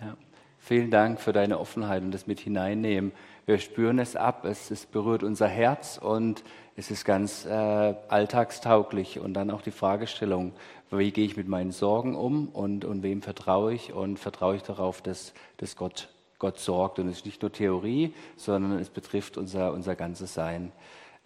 Ja. 0.00 0.16
Vielen 0.58 0.90
Dank 0.90 1.20
für 1.20 1.32
deine 1.32 1.60
Offenheit 1.60 2.02
und 2.02 2.10
das 2.10 2.26
mit 2.26 2.40
hineinnehmen. 2.40 3.12
Wir 3.46 3.58
spüren 3.58 4.00
es 4.00 4.16
ab, 4.16 4.44
es, 4.44 4.72
es 4.72 4.86
berührt 4.86 5.22
unser 5.22 5.46
Herz 5.46 5.98
und 6.02 6.42
es 6.74 6.90
ist 6.90 7.04
ganz 7.04 7.46
äh, 7.46 7.94
alltagstauglich. 8.08 9.20
Und 9.20 9.34
dann 9.34 9.52
auch 9.52 9.62
die 9.62 9.70
Fragestellung, 9.70 10.52
wie 10.90 11.12
gehe 11.12 11.24
ich 11.24 11.36
mit 11.36 11.46
meinen 11.46 11.70
Sorgen 11.70 12.16
um 12.16 12.48
und, 12.48 12.84
und 12.84 13.04
wem 13.04 13.22
vertraue 13.22 13.72
ich 13.72 13.92
und 13.92 14.18
vertraue 14.18 14.56
ich 14.56 14.62
darauf, 14.62 15.00
dass, 15.00 15.32
dass 15.58 15.76
Gott, 15.76 16.08
Gott 16.40 16.58
sorgt. 16.58 16.98
Und 16.98 17.06
es 17.06 17.18
ist 17.18 17.24
nicht 17.24 17.40
nur 17.40 17.52
Theorie, 17.52 18.12
sondern 18.34 18.80
es 18.80 18.90
betrifft 18.90 19.38
unser, 19.38 19.72
unser 19.72 19.94
ganzes 19.94 20.34
Sein. 20.34 20.72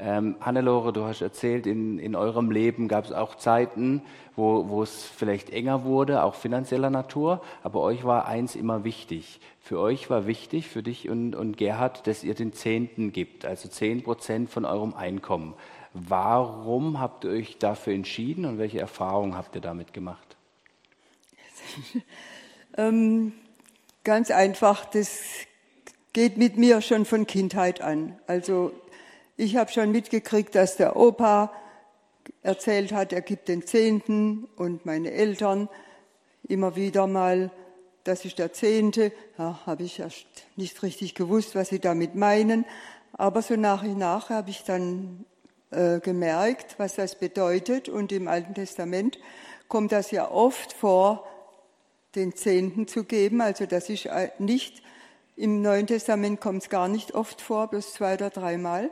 Ähm, 0.02 0.36
Hannelore, 0.40 0.94
du 0.94 1.04
hast 1.04 1.20
erzählt, 1.20 1.66
in, 1.66 1.98
in 1.98 2.16
eurem 2.16 2.50
Leben 2.50 2.88
gab 2.88 3.04
es 3.04 3.12
auch 3.12 3.34
Zeiten, 3.34 4.00
wo, 4.34 4.70
wo 4.70 4.82
es 4.82 5.04
vielleicht 5.04 5.50
enger 5.50 5.84
wurde, 5.84 6.22
auch 6.22 6.34
finanzieller 6.34 6.88
Natur, 6.88 7.42
aber 7.62 7.82
euch 7.82 8.02
war 8.04 8.26
eins 8.26 8.56
immer 8.56 8.82
wichtig. 8.84 9.40
Für 9.60 9.78
euch 9.78 10.08
war 10.08 10.26
wichtig, 10.26 10.68
für 10.68 10.82
dich 10.82 11.10
und, 11.10 11.34
und 11.34 11.58
Gerhard, 11.58 12.06
dass 12.06 12.24
ihr 12.24 12.34
den 12.34 12.54
Zehnten 12.54 13.12
gibt, 13.12 13.44
also 13.44 13.68
zehn 13.68 14.02
Prozent 14.02 14.48
von 14.48 14.64
eurem 14.64 14.94
Einkommen. 14.94 15.52
Warum 15.92 16.98
habt 16.98 17.24
ihr 17.24 17.32
euch 17.32 17.58
dafür 17.58 17.92
entschieden 17.92 18.46
und 18.46 18.58
welche 18.58 18.80
Erfahrungen 18.80 19.36
habt 19.36 19.54
ihr 19.54 19.60
damit 19.60 19.92
gemacht? 19.92 20.36
ähm, 22.78 23.32
ganz 24.02 24.30
einfach, 24.30 24.86
das 24.86 25.20
geht 26.14 26.38
mit 26.38 26.56
mir 26.56 26.80
schon 26.80 27.04
von 27.04 27.26
Kindheit 27.26 27.82
an. 27.82 28.18
Also 28.26 28.72
ich 29.40 29.56
habe 29.56 29.72
schon 29.72 29.90
mitgekriegt, 29.90 30.54
dass 30.54 30.76
der 30.76 30.96
Opa 30.96 31.50
erzählt 32.42 32.92
hat, 32.92 33.14
er 33.14 33.22
gibt 33.22 33.48
den 33.48 33.66
Zehnten 33.66 34.44
und 34.56 34.84
meine 34.84 35.12
Eltern 35.12 35.70
immer 36.46 36.76
wieder 36.76 37.06
mal, 37.06 37.50
das 38.04 38.26
ist 38.26 38.38
der 38.38 38.52
Zehnte. 38.52 39.12
Ja, 39.38 39.60
habe 39.64 39.84
ich 39.84 39.98
erst 39.98 40.26
nicht 40.56 40.82
richtig 40.82 41.14
gewusst, 41.14 41.54
was 41.54 41.70
sie 41.70 41.78
damit 41.78 42.14
meinen. 42.14 42.66
Aber 43.14 43.40
so 43.40 43.56
nach 43.56 43.82
und 43.82 43.96
nach 43.96 44.28
habe 44.28 44.50
ich 44.50 44.64
dann 44.64 45.24
äh, 45.70 46.00
gemerkt, 46.00 46.74
was 46.78 46.96
das 46.96 47.14
bedeutet. 47.18 47.88
Und 47.88 48.12
im 48.12 48.28
Alten 48.28 48.54
Testament 48.54 49.18
kommt 49.68 49.92
das 49.92 50.10
ja 50.10 50.30
oft 50.30 50.74
vor, 50.74 51.26
den 52.14 52.36
Zehnten 52.36 52.86
zu 52.86 53.04
geben. 53.04 53.40
Also 53.40 53.64
das 53.64 53.88
ist 53.88 54.04
äh, 54.04 54.30
nicht, 54.38 54.82
im 55.36 55.62
Neuen 55.62 55.86
Testament 55.86 56.42
kommt 56.42 56.64
es 56.64 56.68
gar 56.68 56.88
nicht 56.88 57.14
oft 57.14 57.40
vor, 57.40 57.68
bloß 57.68 57.94
zwei 57.94 58.14
oder 58.14 58.28
dreimal. 58.28 58.90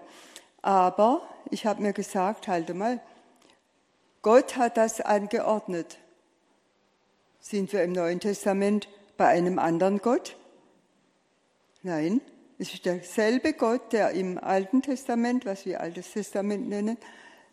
Aber 0.62 1.23
ich 1.50 1.67
habe 1.67 1.83
mir 1.83 1.93
gesagt, 1.93 2.49
halte 2.49 2.75
mal, 2.75 3.00
Gott 4.23 4.57
hat 4.57 4.77
das 4.77 5.00
angeordnet. 5.00 5.99
Sind 7.41 7.73
wir 7.73 7.83
im 7.83 7.93
Neuen 7.93 8.21
Testament 8.21 8.88
bei 9.17 9.29
einem 9.29 9.59
anderen 9.59 9.99
Gott? 9.99 10.37
Nein, 11.83 12.21
es 12.59 12.75
ist 12.75 12.85
derselbe 12.85 13.53
Gott, 13.53 13.93
der 13.93 14.11
im 14.11 14.37
Alten 14.37 14.83
Testament, 14.83 15.47
was 15.47 15.65
wir 15.65 15.81
Altes 15.81 16.12
Testament 16.12 16.69
nennen, 16.69 16.99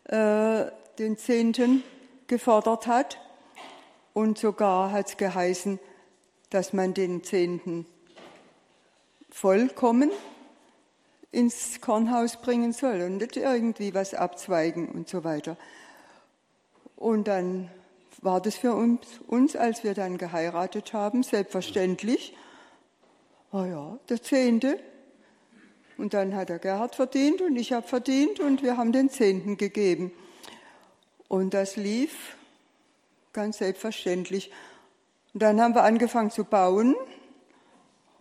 äh, 0.04 0.70
den 0.98 1.16
Zehnten 1.16 1.84
gefordert 2.26 2.88
hat. 2.88 3.18
Und 4.12 4.38
sogar 4.38 4.90
hat 4.90 5.08
es 5.08 5.16
geheißen, 5.16 5.78
dass 6.50 6.72
man 6.72 6.92
den 6.92 7.22
Zehnten 7.22 7.86
vollkommen 9.30 10.10
ins 11.36 11.82
Kornhaus 11.82 12.38
bringen 12.38 12.72
soll 12.72 13.02
und 13.02 13.18
nicht 13.18 13.36
irgendwie 13.36 13.92
was 13.92 14.14
abzweigen 14.14 14.88
und 14.88 15.06
so 15.06 15.22
weiter. 15.22 15.58
Und 16.96 17.28
dann 17.28 17.70
war 18.22 18.40
das 18.40 18.54
für 18.56 18.74
uns, 18.74 19.20
uns 19.26 19.54
als 19.54 19.84
wir 19.84 19.92
dann 19.92 20.16
geheiratet 20.16 20.94
haben, 20.94 21.22
selbstverständlich, 21.22 22.34
oh 23.52 23.64
ja, 23.64 23.98
der 24.08 24.22
Zehnte. 24.22 24.80
Und 25.98 26.14
dann 26.14 26.34
hat 26.34 26.48
der 26.48 26.58
Gerhard 26.58 26.94
verdient 26.94 27.42
und 27.42 27.56
ich 27.56 27.74
habe 27.74 27.86
verdient 27.86 28.40
und 28.40 28.62
wir 28.62 28.78
haben 28.78 28.92
den 28.92 29.10
Zehnten 29.10 29.58
gegeben. 29.58 30.12
Und 31.28 31.52
das 31.52 31.76
lief 31.76 32.36
ganz 33.34 33.58
selbstverständlich. 33.58 34.50
Und 35.34 35.42
dann 35.42 35.60
haben 35.60 35.74
wir 35.74 35.82
angefangen 35.84 36.30
zu 36.30 36.44
bauen 36.44 36.96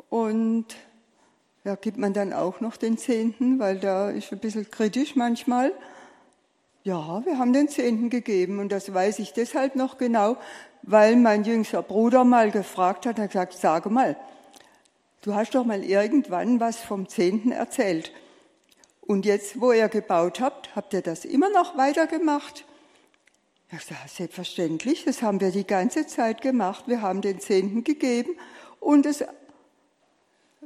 und 0.09 0.65
ja, 1.65 1.75
gibt 1.75 1.97
man 1.97 2.13
dann 2.13 2.31
auch 2.31 2.61
noch 2.61 2.77
den 2.77 2.97
Zehnten, 2.97 3.57
weil 3.57 3.79
da 3.79 4.11
ist 4.11 4.31
ein 4.31 4.37
bisschen 4.37 4.69
kritisch 4.69 5.15
manchmal. 5.15 5.73
Ja, 6.83 7.25
wir 7.25 7.39
haben 7.39 7.53
den 7.53 7.67
Zehnten 7.67 8.11
gegeben 8.11 8.59
und 8.59 8.71
das 8.71 8.93
weiß 8.93 9.17
ich 9.17 9.33
deshalb 9.33 9.75
noch 9.75 9.97
genau, 9.97 10.37
weil 10.83 11.15
mein 11.15 11.43
jüngster 11.43 11.81
Bruder 11.81 12.23
mal 12.23 12.51
gefragt 12.51 13.07
hat, 13.07 13.17
er 13.17 13.23
hat 13.23 13.31
gesagt, 13.31 13.53
sage 13.53 13.89
mal, 13.89 14.15
du 15.23 15.33
hast 15.33 15.55
doch 15.55 15.65
mal 15.65 15.83
irgendwann 15.83 16.59
was 16.59 16.77
vom 16.77 17.09
Zehnten 17.09 17.51
erzählt. 17.51 18.11
Und 19.01 19.25
jetzt, 19.25 19.59
wo 19.59 19.71
ihr 19.71 19.89
gebaut 19.89 20.39
habt, 20.39 20.75
habt 20.75 20.93
ihr 20.93 21.01
das 21.01 21.25
immer 21.25 21.49
noch 21.49 21.75
weitergemacht? 21.77 22.63
Ich 23.71 23.83
sage, 23.83 24.01
selbstverständlich, 24.07 25.03
das 25.05 25.23
haben 25.23 25.41
wir 25.41 25.49
die 25.49 25.65
ganze 25.65 26.05
Zeit 26.05 26.41
gemacht. 26.41 26.83
Wir 26.87 27.01
haben 27.01 27.21
den 27.21 27.39
Zehnten 27.39 27.83
gegeben 27.83 28.37
und 28.79 29.07
es 29.07 29.23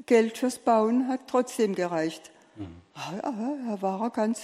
Geld 0.06 0.38
fürs 0.38 0.60
Bauen 0.60 1.08
hat 1.08 1.22
trotzdem 1.27 1.75
gereicht. 1.75 2.32
Mhm. 2.56 2.82
Aber 2.94 3.58
er 3.68 3.82
war 3.82 4.10
ganz, 4.10 4.41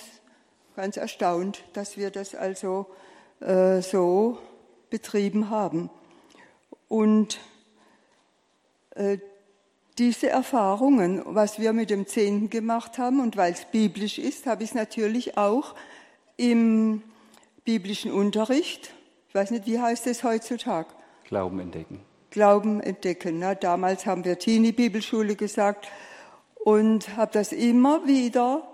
ganz 0.76 0.98
erstaunt, 0.98 1.64
dass 1.74 1.98
wir 1.98 2.12
das 2.12 2.36
also 2.36 2.88
äh, 3.40 3.82
so 3.82 4.38
betrieben 4.90 5.50
haben. 5.50 5.90
Und 6.88 7.40
äh, 8.92 9.18
diese 9.98 10.30
Erfahrungen, 10.30 11.22
was 11.26 11.60
wir 11.60 11.74
mit 11.74 11.90
dem 11.90 12.06
Zehnten 12.06 12.50
gemacht 12.50 12.98
haben, 12.98 13.20
und 13.20 13.38
weil 13.38 13.54
es 13.54 13.66
biblisch 13.66 14.20
ist, 14.20 14.46
habe 14.46 14.64
ich 14.64 14.70
es 14.70 14.76
natürlich 14.76 15.38
auch 15.38 15.76
im 16.38 17.02
biblischen 17.64 18.12
Unterricht, 18.12 18.94
ich 19.30 19.36
weiß 19.36 19.52
nicht, 19.52 19.66
wie 19.66 19.80
heißt 19.80 20.08
es 20.08 20.24
heutzutage? 20.24 20.90
Glauben 21.26 21.60
entdecken. 21.60 22.00
Glauben 22.36 22.82
entdecken. 22.82 23.40
Na, 23.40 23.56
damals 23.56 24.06
haben 24.06 24.26
wir 24.26 24.38
Teenie-Bibelschule 24.38 25.38
gesagt 25.38 25.88
und 26.56 27.16
habe 27.16 27.32
das 27.32 27.54
immer 27.54 28.06
wieder, 28.08 28.68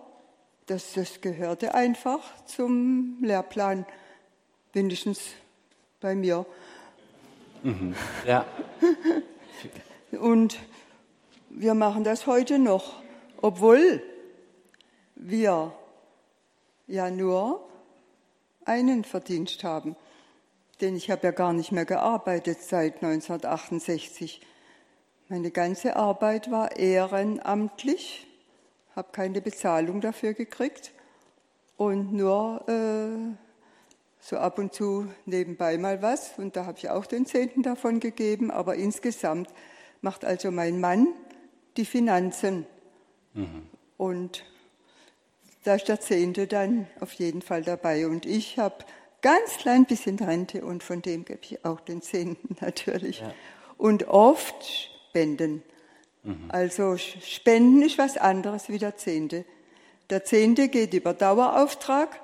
das, 0.65 0.93
das 0.93 1.21
gehörte 1.21 1.75
einfach 1.75 2.21
zum 2.45 3.17
Lehrplan, 3.21 3.85
mindestens 4.73 5.21
bei 5.99 6.15
mir. 6.15 6.47
Mhm. 7.61 7.93
Ja. 8.25 8.47
und 10.19 10.57
wir 11.51 11.75
machen 11.75 12.03
das 12.03 12.25
heute 12.25 12.57
noch, 12.57 13.03
obwohl 13.43 14.01
wir 15.13 15.71
ja 16.87 17.11
nur 17.11 17.63
einen 18.65 19.03
Verdienst 19.03 19.63
haben 19.63 19.95
denn 20.81 20.95
ich 20.95 21.09
habe 21.11 21.27
ja 21.27 21.31
gar 21.31 21.53
nicht 21.53 21.71
mehr 21.71 21.85
gearbeitet 21.85 22.61
seit 22.61 22.95
1968. 22.95 24.41
Meine 25.29 25.51
ganze 25.51 25.95
Arbeit 25.95 26.51
war 26.51 26.75
ehrenamtlich, 26.75 28.27
habe 28.95 29.09
keine 29.11 29.41
Bezahlung 29.41 30.01
dafür 30.01 30.33
gekriegt 30.33 30.91
und 31.77 32.13
nur 32.13 32.67
äh, 32.67 33.35
so 34.19 34.37
ab 34.37 34.59
und 34.59 34.73
zu 34.73 35.07
nebenbei 35.25 35.77
mal 35.77 36.01
was. 36.01 36.37
Und 36.37 36.55
da 36.55 36.65
habe 36.65 36.77
ich 36.77 36.89
auch 36.89 37.05
den 37.05 37.25
Zehnten 37.25 37.63
davon 37.63 37.99
gegeben. 37.99 38.51
Aber 38.51 38.75
insgesamt 38.75 39.49
macht 40.01 40.25
also 40.25 40.51
mein 40.51 40.79
Mann 40.79 41.07
die 41.77 41.85
Finanzen. 41.85 42.65
Mhm. 43.33 43.67
Und 43.97 44.45
da 45.63 45.75
ist 45.75 45.87
der 45.87 45.99
Zehnte 45.99 46.47
dann 46.47 46.87
auf 46.99 47.13
jeden 47.13 47.41
Fall 47.41 47.63
dabei. 47.63 48.07
Und 48.07 48.25
ich 48.25 48.57
habe 48.57 48.83
ganz 49.21 49.57
klein 49.57 49.85
bisschen 49.85 50.17
Rente 50.17 50.63
und 50.63 50.83
von 50.83 51.01
dem 51.01 51.25
gebe 51.25 51.39
ich 51.43 51.63
auch 51.65 51.79
den 51.79 52.01
Zehnten 52.01 52.55
natürlich. 52.61 53.21
Ja. 53.21 53.33
Und 53.77 54.07
oft 54.07 54.55
Spenden. 55.09 55.63
Mhm. 56.23 56.45
Also 56.49 56.97
Spenden 56.97 57.81
ist 57.81 57.97
was 57.97 58.17
anderes 58.17 58.69
wie 58.69 58.77
der 58.77 58.95
Zehnte. 58.97 59.45
Der 60.09 60.23
Zehnte 60.23 60.67
geht 60.67 60.93
über 60.93 61.13
Dauerauftrag 61.13 62.19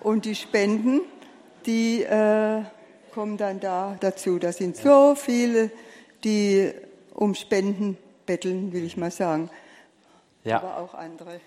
und 0.00 0.24
die 0.24 0.34
Spenden, 0.34 1.00
die 1.64 2.02
äh, 2.02 2.62
kommen 3.12 3.36
dann 3.36 3.60
da 3.60 3.96
dazu. 4.00 4.38
Da 4.38 4.52
sind 4.52 4.76
so 4.76 5.14
viele, 5.14 5.70
die 6.24 6.72
um 7.14 7.34
Spenden 7.34 7.96
betteln, 8.26 8.72
will 8.72 8.84
ich 8.84 8.96
mal 8.96 9.10
sagen. 9.10 9.50
Ja. 10.44 10.58
Aber 10.58 10.78
auch 10.78 10.94
andere. 10.94 11.40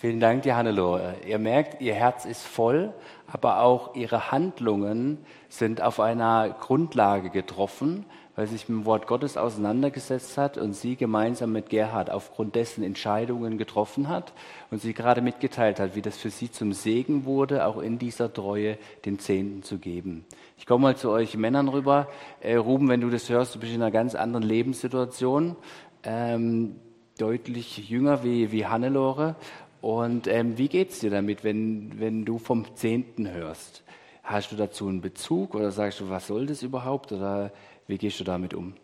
Vielen 0.00 0.20
Dank, 0.20 0.44
die 0.44 0.52
Hannelore. 0.52 1.16
Ihr 1.26 1.40
merkt, 1.40 1.80
ihr 1.80 1.92
Herz 1.92 2.24
ist 2.24 2.46
voll, 2.46 2.94
aber 3.26 3.62
auch 3.62 3.96
ihre 3.96 4.30
Handlungen 4.30 5.18
sind 5.48 5.82
auf 5.82 5.98
einer 5.98 6.50
Grundlage 6.50 7.30
getroffen, 7.30 8.04
weil 8.36 8.46
sie 8.46 8.52
sich 8.52 8.68
mit 8.68 8.78
dem 8.78 8.84
Wort 8.84 9.08
Gottes 9.08 9.36
auseinandergesetzt 9.36 10.38
hat 10.38 10.56
und 10.56 10.74
sie 10.74 10.94
gemeinsam 10.94 11.50
mit 11.50 11.68
Gerhard 11.68 12.12
aufgrund 12.12 12.54
dessen 12.54 12.84
Entscheidungen 12.84 13.58
getroffen 13.58 14.06
hat 14.06 14.34
und 14.70 14.80
sie 14.80 14.94
gerade 14.94 15.20
mitgeteilt 15.20 15.80
hat, 15.80 15.96
wie 15.96 16.02
das 16.02 16.16
für 16.16 16.30
sie 16.30 16.48
zum 16.48 16.72
Segen 16.72 17.24
wurde, 17.24 17.66
auch 17.66 17.78
in 17.78 17.98
dieser 17.98 18.32
Treue 18.32 18.78
den 19.04 19.18
Zehnten 19.18 19.64
zu 19.64 19.78
geben. 19.78 20.24
Ich 20.58 20.66
komme 20.66 20.82
mal 20.82 20.96
zu 20.96 21.10
euch 21.10 21.36
Männern 21.36 21.66
rüber. 21.66 22.06
Äh, 22.38 22.54
Ruben, 22.54 22.88
wenn 22.88 23.00
du 23.00 23.10
das 23.10 23.28
hörst, 23.28 23.56
du 23.56 23.58
bist 23.58 23.74
in 23.74 23.82
einer 23.82 23.90
ganz 23.90 24.14
anderen 24.14 24.44
Lebenssituation, 24.44 25.56
ähm, 26.04 26.76
deutlich 27.18 27.88
jünger 27.88 28.22
wie, 28.22 28.52
wie 28.52 28.66
Hannelore. 28.66 29.34
Und 29.80 30.26
ähm, 30.26 30.58
wie 30.58 30.68
es 30.76 31.00
dir 31.00 31.10
damit, 31.10 31.44
wenn, 31.44 32.00
wenn 32.00 32.24
du 32.24 32.38
vom 32.38 32.74
Zehnten 32.76 33.30
hörst? 33.30 33.82
Hast 34.22 34.52
du 34.52 34.56
dazu 34.56 34.88
einen 34.88 35.00
Bezug 35.00 35.54
oder 35.54 35.70
sagst 35.70 36.00
du, 36.00 36.10
was 36.10 36.26
soll 36.26 36.46
das 36.46 36.62
überhaupt? 36.62 37.12
Oder 37.12 37.52
wie 37.86 37.98
gehst 37.98 38.20
du 38.20 38.24
damit 38.24 38.54
um? 38.54 38.74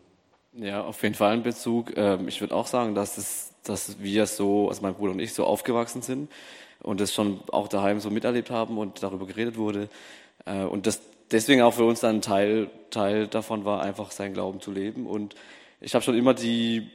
Ja, 0.52 0.84
auf 0.84 1.02
jeden 1.02 1.14
Fall 1.14 1.32
ein 1.32 1.42
Bezug. 1.42 1.96
Ähm, 1.96 2.28
ich 2.28 2.40
würde 2.40 2.54
auch 2.54 2.66
sagen, 2.66 2.94
dass, 2.94 3.18
es, 3.18 3.52
dass 3.64 4.00
wir 4.00 4.26
so, 4.26 4.68
also 4.68 4.82
mein 4.82 4.94
Bruder 4.94 5.12
und 5.12 5.18
ich, 5.18 5.34
so 5.34 5.44
aufgewachsen 5.44 6.02
sind 6.02 6.30
und 6.80 7.00
das 7.00 7.12
schon 7.12 7.40
auch 7.50 7.68
daheim 7.68 7.98
so 8.00 8.10
miterlebt 8.10 8.50
haben 8.50 8.78
und 8.78 9.02
darüber 9.02 9.26
geredet 9.26 9.56
wurde. 9.56 9.88
Äh, 10.46 10.62
und 10.62 10.86
das 10.86 11.00
deswegen 11.30 11.62
auch 11.62 11.74
für 11.74 11.84
uns 11.84 12.00
dann 12.00 12.16
ein 12.16 12.22
Teil, 12.22 12.70
Teil 12.90 13.26
davon 13.26 13.64
war, 13.64 13.82
einfach 13.82 14.10
seinen 14.10 14.34
Glauben 14.34 14.60
zu 14.60 14.70
leben. 14.70 15.06
Und 15.06 15.34
ich 15.80 15.94
habe 15.94 16.04
schon 16.04 16.16
immer 16.16 16.34
die, 16.34 16.90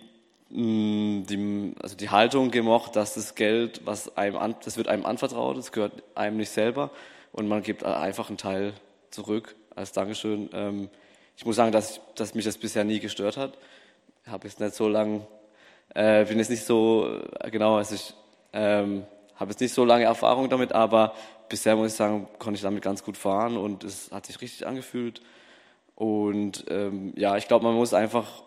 die, 0.50 1.74
also 1.82 1.96
die 1.96 2.10
Haltung 2.10 2.51
gemocht, 2.51 2.96
dass 2.96 3.13
das 3.13 3.36
Geld, 3.36 3.82
was 3.86 4.18
einem 4.18 4.36
an, 4.38 4.56
das 4.63 4.77
wird 4.77 4.88
einem 4.88 5.06
anvertraut, 5.06 5.58
das 5.58 5.72
gehört 5.72 6.03
einem 6.15 6.38
nicht 6.38 6.50
selber 6.50 6.89
und 7.32 7.48
man 7.48 7.62
gibt 7.62 7.84
einfach 7.84 8.29
einen 8.29 8.38
Teil 8.38 8.74
zurück 9.12 9.56
als 9.75 9.91
Dankeschön. 9.91 10.50
Ähm, 10.53 10.89
ich 11.38 11.46
muss 11.46 11.56
sagen, 11.56 11.72
dass, 11.72 12.01
dass 12.15 12.36
mich 12.36 12.46
das 12.46 12.58
bisher 12.58 12.84
nie 12.84 13.00
gestört 13.00 13.38
hat. 13.38 13.58
Habe 14.27 14.48
jetzt 14.48 14.60
nicht 14.60 14.74
so 14.74 14.88
lange, 14.89 15.25
äh, 15.96 16.25
bin 16.25 16.39
jetzt 16.39 16.50
nicht 16.50 16.65
so, 16.65 17.20
äh, 17.39 17.50
genau, 17.51 17.77
also 17.77 17.96
ich 17.96 18.13
ähm, 18.51 19.03
habe 19.36 19.51
jetzt 19.51 19.62
nicht 19.62 19.74
so 19.74 19.86
lange 19.86 20.03
Erfahrung 20.03 20.50
damit, 20.50 20.74
aber 20.74 21.13
bisher 21.48 21.75
muss 21.75 21.91
ich 21.91 21.98
sagen, 21.98 22.27
konnte 22.39 22.58
ich 22.58 22.63
damit 22.63 22.84
ganz 22.84 23.03
gut 23.03 23.18
fahren 23.18 23.56
und 23.56 23.84
es 23.84 24.12
hat 24.12 24.25
sich 24.25 24.41
richtig 24.41 24.68
angefühlt. 24.68 25.22
Und 25.96 26.65
ähm, 26.70 27.13
ja, 27.15 27.38
ich 27.38 27.48
glaube, 27.48 27.65
man 27.65 27.75
muss 27.75 27.94
einfach, 27.94 28.44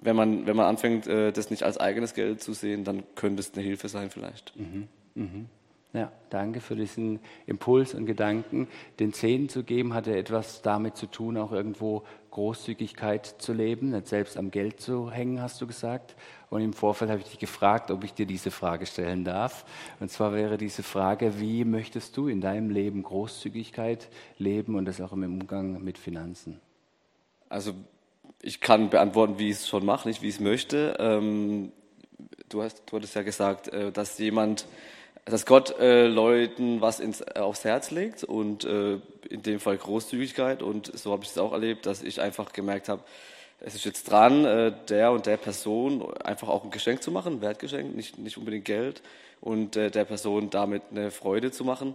wenn 0.00 0.16
man, 0.16 0.46
wenn 0.46 0.56
man 0.56 0.66
anfängt, 0.66 1.06
äh, 1.06 1.32
das 1.32 1.50
nicht 1.50 1.62
als 1.62 1.78
eigenes 1.78 2.14
Geld 2.14 2.42
zu 2.42 2.52
sehen, 2.52 2.84
dann 2.84 3.02
könnte 3.14 3.40
es 3.40 3.52
eine 3.54 3.62
Hilfe 3.62 3.88
sein 3.88 4.10
vielleicht. 4.10 4.52
Mhm. 4.56 4.88
Mhm. 5.14 5.46
Ja, 5.92 6.12
danke 6.28 6.60
für 6.60 6.76
diesen 6.76 7.18
Impuls 7.46 7.94
und 7.94 8.06
Gedanken. 8.06 8.68
Den 9.00 9.12
Zehn 9.12 9.48
zu 9.48 9.64
geben, 9.64 9.92
hatte 9.92 10.16
etwas 10.16 10.62
damit 10.62 10.96
zu 10.96 11.06
tun, 11.06 11.36
auch 11.36 11.50
irgendwo 11.50 12.04
Großzügigkeit 12.30 13.26
zu 13.26 13.52
leben, 13.52 13.90
nicht 13.90 14.06
selbst 14.06 14.36
am 14.36 14.52
Geld 14.52 14.80
zu 14.80 15.10
hängen, 15.10 15.42
hast 15.42 15.60
du 15.60 15.66
gesagt. 15.66 16.14
Und 16.48 16.60
im 16.60 16.72
Vorfeld 16.72 17.10
habe 17.10 17.20
ich 17.20 17.26
dich 17.26 17.40
gefragt, 17.40 17.90
ob 17.90 18.04
ich 18.04 18.14
dir 18.14 18.26
diese 18.26 18.52
Frage 18.52 18.86
stellen 18.86 19.24
darf. 19.24 19.64
Und 19.98 20.12
zwar 20.12 20.32
wäre 20.32 20.58
diese 20.58 20.84
Frage, 20.84 21.40
wie 21.40 21.64
möchtest 21.64 22.16
du 22.16 22.28
in 22.28 22.40
deinem 22.40 22.70
Leben 22.70 23.02
Großzügigkeit 23.02 24.08
leben 24.38 24.76
und 24.76 24.84
das 24.84 25.00
auch 25.00 25.12
im 25.12 25.24
Umgang 25.24 25.82
mit 25.82 25.98
Finanzen? 25.98 26.60
Also 27.48 27.74
ich 28.42 28.60
kann 28.60 28.90
beantworten, 28.90 29.38
wie 29.38 29.50
ich 29.50 29.56
es 29.56 29.68
schon 29.68 29.84
mache, 29.84 30.08
nicht 30.08 30.22
wie 30.22 30.28
ich 30.28 30.36
es 30.36 30.40
möchte. 30.40 30.96
Ähm, 30.98 31.72
du, 32.48 32.62
hast, 32.62 32.82
du 32.86 32.96
hattest 32.96 33.14
ja 33.14 33.22
gesagt, 33.22 33.68
äh, 33.68 33.92
dass 33.92 34.18
jemand 34.18 34.66
dass 35.26 35.46
Gott 35.46 35.78
äh, 35.78 36.06
Leuten 36.06 36.80
was 36.80 36.98
ins, 36.98 37.20
äh, 37.20 37.38
aufs 37.38 37.64
Herz 37.64 37.90
legt 37.90 38.24
und 38.24 38.64
äh, 38.64 38.98
in 39.28 39.42
dem 39.42 39.60
Fall 39.60 39.76
Großzügigkeit. 39.76 40.62
Und 40.62 40.98
so 40.98 41.12
habe 41.12 41.24
ich 41.24 41.30
es 41.30 41.38
auch 41.38 41.52
erlebt, 41.52 41.86
dass 41.86 42.02
ich 42.02 42.20
einfach 42.20 42.52
gemerkt 42.52 42.88
habe, 42.88 43.02
es 43.60 43.74
ist 43.74 43.84
jetzt 43.84 44.10
dran, 44.10 44.44
äh, 44.44 44.72
der 44.88 45.12
und 45.12 45.26
der 45.26 45.36
Person 45.36 46.14
einfach 46.24 46.48
auch 46.48 46.64
ein 46.64 46.70
Geschenk 46.70 47.02
zu 47.02 47.10
machen, 47.10 47.34
ein 47.34 47.40
Wertgeschenk, 47.42 47.94
nicht, 47.94 48.18
nicht 48.18 48.38
unbedingt 48.38 48.64
Geld, 48.64 49.02
und 49.40 49.76
äh, 49.76 49.90
der 49.90 50.04
Person 50.04 50.50
damit 50.50 50.82
eine 50.90 51.10
Freude 51.10 51.50
zu 51.50 51.64
machen. 51.64 51.94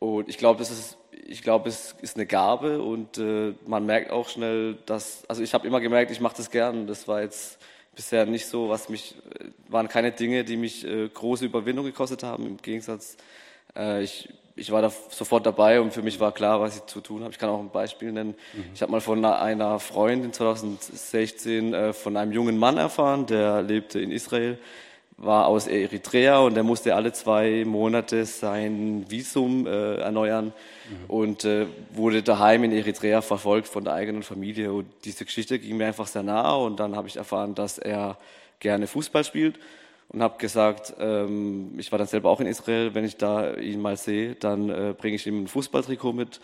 Und 0.00 0.30
ich 0.30 0.38
glaube, 0.38 0.62
es 0.62 0.70
ist, 0.70 0.96
ich 1.12 1.42
glaube, 1.42 1.68
es 1.68 1.94
ist 2.00 2.16
eine 2.16 2.26
Gabe 2.26 2.82
und 2.82 3.18
äh, 3.18 3.52
man 3.66 3.84
merkt 3.84 4.10
auch 4.10 4.28
schnell, 4.28 4.78
dass, 4.86 5.24
also 5.28 5.42
ich 5.42 5.54
habe 5.54 5.66
immer 5.66 5.80
gemerkt, 5.80 6.10
ich 6.10 6.20
mache 6.20 6.36
das 6.38 6.50
gern. 6.50 6.86
Das 6.86 7.06
war 7.06 7.20
jetzt 7.20 7.58
bisher 7.94 8.24
nicht 8.24 8.46
so, 8.46 8.70
was 8.70 8.88
mich, 8.88 9.14
äh, 9.38 9.48
waren 9.68 9.88
keine 9.88 10.10
Dinge, 10.10 10.42
die 10.42 10.56
mich 10.56 10.86
äh, 10.86 11.06
große 11.06 11.44
Überwindung 11.44 11.84
gekostet 11.84 12.22
haben. 12.22 12.46
Im 12.46 12.56
Gegensatz, 12.56 13.18
äh, 13.76 14.02
ich, 14.02 14.30
ich 14.56 14.72
war 14.72 14.80
da 14.80 14.90
sofort 15.10 15.44
dabei 15.44 15.82
und 15.82 15.92
für 15.92 16.02
mich 16.02 16.18
war 16.18 16.32
klar, 16.32 16.62
was 16.62 16.76
ich 16.76 16.86
zu 16.86 17.02
tun 17.02 17.20
habe. 17.20 17.32
Ich 17.32 17.38
kann 17.38 17.50
auch 17.50 17.60
ein 17.60 17.70
Beispiel 17.70 18.10
nennen. 18.10 18.34
Mhm. 18.54 18.70
Ich 18.72 18.80
habe 18.80 18.90
mal 18.90 19.02
von 19.02 19.22
einer 19.22 19.78
Freundin 19.80 20.32
2016 20.32 21.74
äh, 21.74 21.92
von 21.92 22.16
einem 22.16 22.32
jungen 22.32 22.56
Mann 22.56 22.78
erfahren, 22.78 23.26
der 23.26 23.60
lebte 23.60 24.00
in 24.00 24.12
Israel 24.12 24.58
war 25.20 25.46
aus 25.46 25.66
Eritrea 25.66 26.38
und 26.40 26.56
er 26.56 26.62
musste 26.62 26.94
alle 26.94 27.12
zwei 27.12 27.64
Monate 27.66 28.24
sein 28.24 29.04
Visum 29.08 29.66
äh, 29.66 29.96
erneuern 29.96 30.46
mhm. 30.88 31.04
und 31.08 31.44
äh, 31.44 31.66
wurde 31.92 32.22
daheim 32.22 32.64
in 32.64 32.72
Eritrea 32.72 33.20
verfolgt 33.20 33.68
von 33.68 33.84
der 33.84 33.92
eigenen 33.92 34.22
Familie. 34.22 34.72
Und 34.72 34.86
diese 35.04 35.26
Geschichte 35.26 35.58
ging 35.58 35.76
mir 35.76 35.86
einfach 35.86 36.06
sehr 36.06 36.22
nahe 36.22 36.64
und 36.64 36.80
dann 36.80 36.96
habe 36.96 37.06
ich 37.06 37.16
erfahren, 37.16 37.54
dass 37.54 37.76
er 37.76 38.16
gerne 38.60 38.86
Fußball 38.86 39.22
spielt 39.24 39.58
und 40.08 40.22
habe 40.22 40.38
gesagt, 40.38 40.94
ähm, 40.98 41.74
ich 41.78 41.92
war 41.92 41.98
dann 41.98 42.08
selber 42.08 42.30
auch 42.30 42.40
in 42.40 42.46
Israel, 42.46 42.94
wenn 42.94 43.04
ich 43.04 43.18
da 43.18 43.54
ihn 43.56 43.80
mal 43.80 43.98
sehe, 43.98 44.34
dann 44.36 44.70
äh, 44.70 44.94
bringe 44.96 45.16
ich 45.16 45.26
ihm 45.26 45.44
ein 45.44 45.48
Fußballtrikot 45.48 46.14
mit. 46.14 46.40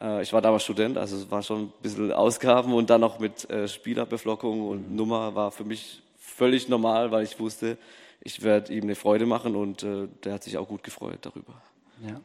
Äh, 0.00 0.22
ich 0.22 0.32
war 0.32 0.40
damals 0.40 0.64
Student, 0.64 0.96
also 0.96 1.16
es 1.16 1.30
war 1.30 1.42
schon 1.42 1.64
ein 1.64 1.72
bisschen 1.82 2.10
Ausgaben 2.10 2.72
und 2.72 2.88
dann 2.88 3.02
noch 3.02 3.18
mit 3.18 3.48
äh, 3.50 3.68
Spielerbeflockung 3.68 4.66
und 4.66 4.90
mhm. 4.90 4.96
Nummer 4.96 5.34
war 5.34 5.50
für 5.50 5.64
mich 5.64 6.02
völlig 6.18 6.68
normal, 6.70 7.10
weil 7.10 7.22
ich 7.22 7.38
wusste, 7.38 7.76
ich 8.24 8.42
werde 8.42 8.72
ihm 8.72 8.84
eine 8.84 8.94
Freude 8.94 9.26
machen 9.26 9.54
und 9.54 9.82
äh, 9.82 10.08
der 10.24 10.34
hat 10.34 10.42
sich 10.42 10.56
auch 10.56 10.66
gut 10.66 10.82
gefreut 10.82 11.18
darüber. 11.22 11.62
Ja. 12.04 12.20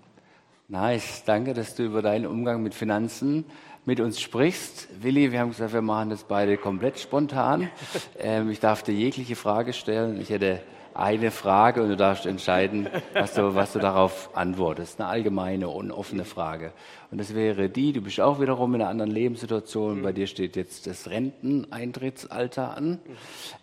Nice, 0.70 1.24
danke, 1.26 1.54
dass 1.54 1.76
du 1.76 1.84
über 1.84 2.02
deinen 2.02 2.26
Umgang 2.26 2.64
mit 2.64 2.74
Finanzen 2.74 3.46
mit 3.86 4.00
uns 4.00 4.22
sprichst. 4.22 4.88
Willi, 5.02 5.32
wir 5.32 5.40
haben 5.40 5.50
gesagt, 5.50 5.74
wir 5.74 5.82
machen 5.82 6.12
das 6.12 6.24
beide 6.24 6.58
komplett 6.58 7.00
spontan. 7.00 7.70
Ähm, 8.22 8.50
ich 8.50 8.60
darf 8.60 8.84
dir 8.84 8.94
jegliche 8.94 9.38
Frage 9.38 9.72
stellen. 9.72 10.20
Ich 10.20 10.30
hätte 10.30 10.62
eine 11.00 11.32
Frage 11.32 11.82
und 11.82 11.90
du 11.90 11.96
darfst 11.96 12.26
entscheiden, 12.26 12.88
was 13.14 13.34
du, 13.34 13.56
was 13.56 13.74
du 13.74 13.80
darauf 13.80 14.30
antwortest. 14.36 15.00
Eine 15.00 15.10
allgemeine 15.10 15.70
und 15.70 15.92
offene 15.92 16.26
Frage. 16.26 16.74
Und 17.12 17.20
das 17.20 17.34
wäre 17.34 17.70
die, 17.70 17.94
du 17.94 18.02
bist 18.02 18.20
auch 18.20 18.40
wiederum 18.40 18.76
in 18.76 18.82
einer 18.82 18.90
anderen 18.90 19.12
Lebenssituation. 19.12 20.02
Bei 20.02 20.12
dir 20.12 20.28
steht 20.28 20.56
jetzt 20.56 20.88
das 20.88 21.10
Renteneintrittsalter 21.10 22.76
an. 22.76 23.00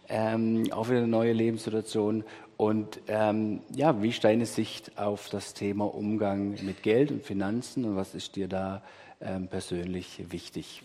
Ähm, 0.09 0.64
auch 0.72 0.88
wieder 0.88 0.99
eine 0.99 1.09
neue 1.09 1.33
Lebenssituation. 1.33 2.25
Und 2.57 3.01
ähm, 3.09 3.61
ja, 3.75 4.03
wie 4.03 4.09
ist 4.09 4.25
deine 4.25 4.46
Sicht 4.46 4.99
auf 4.99 5.29
das 5.29 5.53
Thema 5.53 5.85
Umgang 5.94 6.57
mit 6.64 6.83
Geld 6.83 7.11
und 7.11 7.22
Finanzen 7.22 7.85
und 7.85 7.96
was 7.96 8.14
ist 8.14 8.37
dir 8.37 8.49
da 8.49 8.83
ähm, 9.20 9.49
persönlich 9.49 10.31
wichtig? 10.31 10.83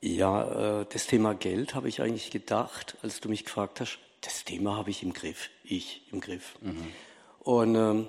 Ja, 0.00 0.80
äh, 0.80 0.86
das 0.92 1.06
Thema 1.06 1.34
Geld 1.34 1.74
habe 1.74 1.88
ich 1.88 2.02
eigentlich 2.02 2.30
gedacht, 2.30 2.96
als 3.02 3.20
du 3.20 3.28
mich 3.28 3.44
gefragt 3.44 3.80
hast, 3.80 3.98
das 4.22 4.44
Thema 4.44 4.76
habe 4.76 4.90
ich 4.90 5.02
im 5.02 5.12
Griff, 5.12 5.50
ich 5.64 6.02
im 6.10 6.20
Griff. 6.20 6.54
Mhm. 6.62 6.86
Und 7.40 7.74
ähm, 7.74 8.06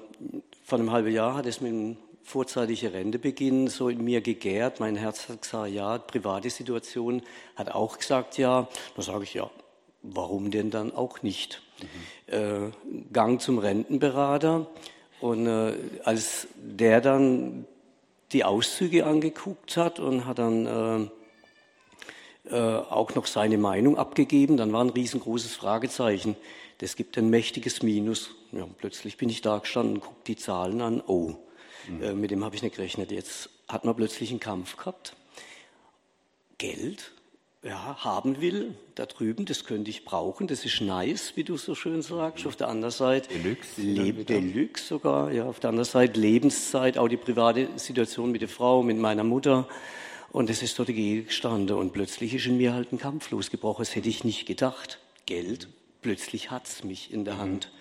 vor 0.64 0.80
einem 0.80 0.92
halben 0.92 1.12
Jahr 1.12 1.36
hat 1.36 1.46
es 1.46 1.60
mit 1.60 1.72
dem 1.72 1.98
vorzeitigen 2.24 2.92
Rentebeginn 2.92 3.68
so 3.68 3.90
in 3.90 4.04
mir 4.04 4.22
gegärt. 4.22 4.80
Mein 4.80 4.96
Herz 4.96 5.28
hat 5.28 5.42
gesagt, 5.42 5.72
ja, 5.72 5.98
private 5.98 6.50
Situation 6.50 7.22
hat 7.56 7.72
auch 7.72 7.98
gesagt, 7.98 8.38
ja. 8.38 8.70
Da 8.96 9.02
sage 9.02 9.24
ich, 9.24 9.34
ja, 9.34 9.50
warum 10.04 10.52
denn 10.52 10.70
dann 10.70 10.94
auch 10.94 11.22
nicht? 11.22 11.62
Mhm. 12.30 12.34
Äh, 12.34 12.72
Gang 13.12 13.42
zum 13.42 13.58
Rentenberater 13.58 14.68
und 15.20 15.48
äh, 15.48 15.74
als 16.04 16.48
der 16.56 17.02
dann 17.02 17.66
die 18.32 18.44
Auszüge 18.44 19.06
angeguckt 19.06 19.78
hat 19.78 20.00
und 20.00 20.26
hat 20.26 20.40
dann 20.40 20.66
äh, 20.66 21.10
auch 22.52 23.16
noch 23.16 23.26
seine 23.26 23.58
Meinung 23.58 23.98
abgegeben. 23.98 24.58
Dann 24.58 24.74
war 24.74 24.84
ein 24.84 24.90
riesengroßes 24.90 25.56
Fragezeichen. 25.56 26.36
Das 26.80 26.96
gibt 26.96 27.18
ein 27.18 27.30
mächtiges 27.30 27.84
Minus. 27.84 28.32
Ja, 28.52 28.68
plötzlich 28.78 29.18
bin 29.18 29.30
ich 29.30 29.42
da 29.42 29.58
gestanden, 29.60 30.02
gucke 30.02 30.22
die 30.28 30.36
Zahlen 30.36 30.82
an. 30.82 31.02
Oh, 31.06 31.36
mhm. 31.88 32.04
äh, 32.04 32.14
mit 32.14 32.32
dem 32.32 32.44
habe 32.44 32.56
ich 32.56 32.64
nicht 32.64 32.76
gerechnet. 32.76 33.12
Jetzt 33.12 33.50
hat 33.68 33.86
man 33.86 33.96
plötzlich 33.96 34.32
einen 34.32 34.40
Kampf 34.40 34.78
gehabt. 34.78 35.16
Geld, 36.58 37.12
ja, 37.64 37.98
haben 38.04 38.42
will, 38.42 38.76
da 38.96 39.06
drüben, 39.06 39.46
das 39.46 39.64
könnte 39.64 39.90
ich 39.90 40.04
brauchen, 40.04 40.48
das 40.48 40.66
ist 40.66 40.82
nice, 40.82 41.34
wie 41.36 41.44
du 41.44 41.58
so 41.58 41.76
schön 41.76 42.02
sagst. 42.02 42.46
Auf 42.46 42.56
der 42.58 42.68
anderen 42.68 42.92
Seite 42.92 43.30
Deluxe, 43.34 43.82
Leb 43.82 44.28
Deluxe 44.28 44.86
sogar, 44.86 45.32
ja, 45.32 45.46
auf 45.46 45.60
der 45.60 45.70
anderen 45.70 45.90
Seite 45.90 46.20
Lebenszeit, 46.20 46.98
auch 46.98 47.08
die 47.08 47.18
private 47.18 47.70
Situation 47.78 48.32
mit 48.32 48.42
der 48.42 48.50
Frau, 48.50 48.84
mit 48.84 48.98
meiner 48.98 49.24
Mutter. 49.24 49.68
Und 50.34 50.50
es 50.50 50.62
ist 50.62 50.78
dort 50.78 50.90
gestanden 50.90 51.78
und 51.78 51.94
plötzlich 51.94 52.34
ist 52.34 52.48
in 52.48 52.58
mir 52.58 52.74
halt 52.74 52.92
ein 52.92 53.00
Kampf 53.00 53.32
losgebrochen. 53.32 53.86
Das 53.86 53.96
hätte 53.96 54.10
ich 54.10 54.26
nicht 54.26 54.46
gedacht. 54.46 55.00
Geld, 55.26 55.70
plötzlich 56.02 56.52
hat's 56.52 56.84
mich 56.84 57.14
in 57.14 57.24
der 57.24 57.38
Hand. 57.38 57.72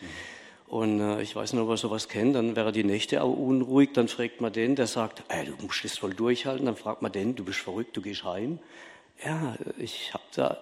Und 0.69 1.01
äh, 1.01 1.21
ich 1.21 1.35
weiß 1.35 1.53
nicht, 1.55 1.63
ob 1.63 1.71
er 1.71 1.77
sowas 1.77 2.09
kennt, 2.09 2.37
dann 2.37 2.55
wäre 2.55 2.71
die 2.71 2.85
Nächte 2.85 3.25
auch 3.25 3.37
unruhig, 3.37 3.91
dann 3.95 4.07
fragt 4.07 4.41
man 4.41 4.53
den, 4.53 4.77
der 4.77 4.87
sagt, 4.87 5.25
ey, 5.29 5.47
du 5.47 5.67
musst 5.67 5.85
das 5.85 5.99
voll 5.99 6.15
durchhalten, 6.15 6.67
dann 6.67 6.77
fragt 6.77 7.03
man 7.03 7.11
den, 7.11 7.35
du 7.35 7.45
bist 7.45 7.59
verrückt, 7.59 7.97
du 7.97 8.01
gehst 8.01 8.23
heim 8.23 8.61
ja, 9.25 9.57
ich 9.79 10.13
habe 10.15 10.25
da, 10.35 10.59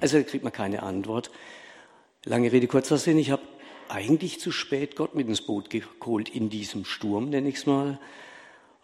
also 0.00 0.18
da 0.18 0.22
kriegt 0.24 0.44
man 0.44 0.52
keine 0.52 0.82
Antwort. 0.82 1.30
Lange 2.24 2.52
Rede, 2.52 2.66
kurzer 2.66 2.98
Sinn, 2.98 3.18
ich 3.18 3.30
habe 3.30 3.42
eigentlich 3.88 4.40
zu 4.40 4.52
spät 4.52 4.96
Gott 4.96 5.14
mit 5.14 5.28
ins 5.28 5.42
Boot 5.42 5.70
geholt 5.70 6.28
in 6.28 6.50
diesem 6.50 6.84
Sturm, 6.84 7.30
nenne 7.30 7.48
ich 7.48 7.56
es 7.56 7.66
mal. 7.66 7.98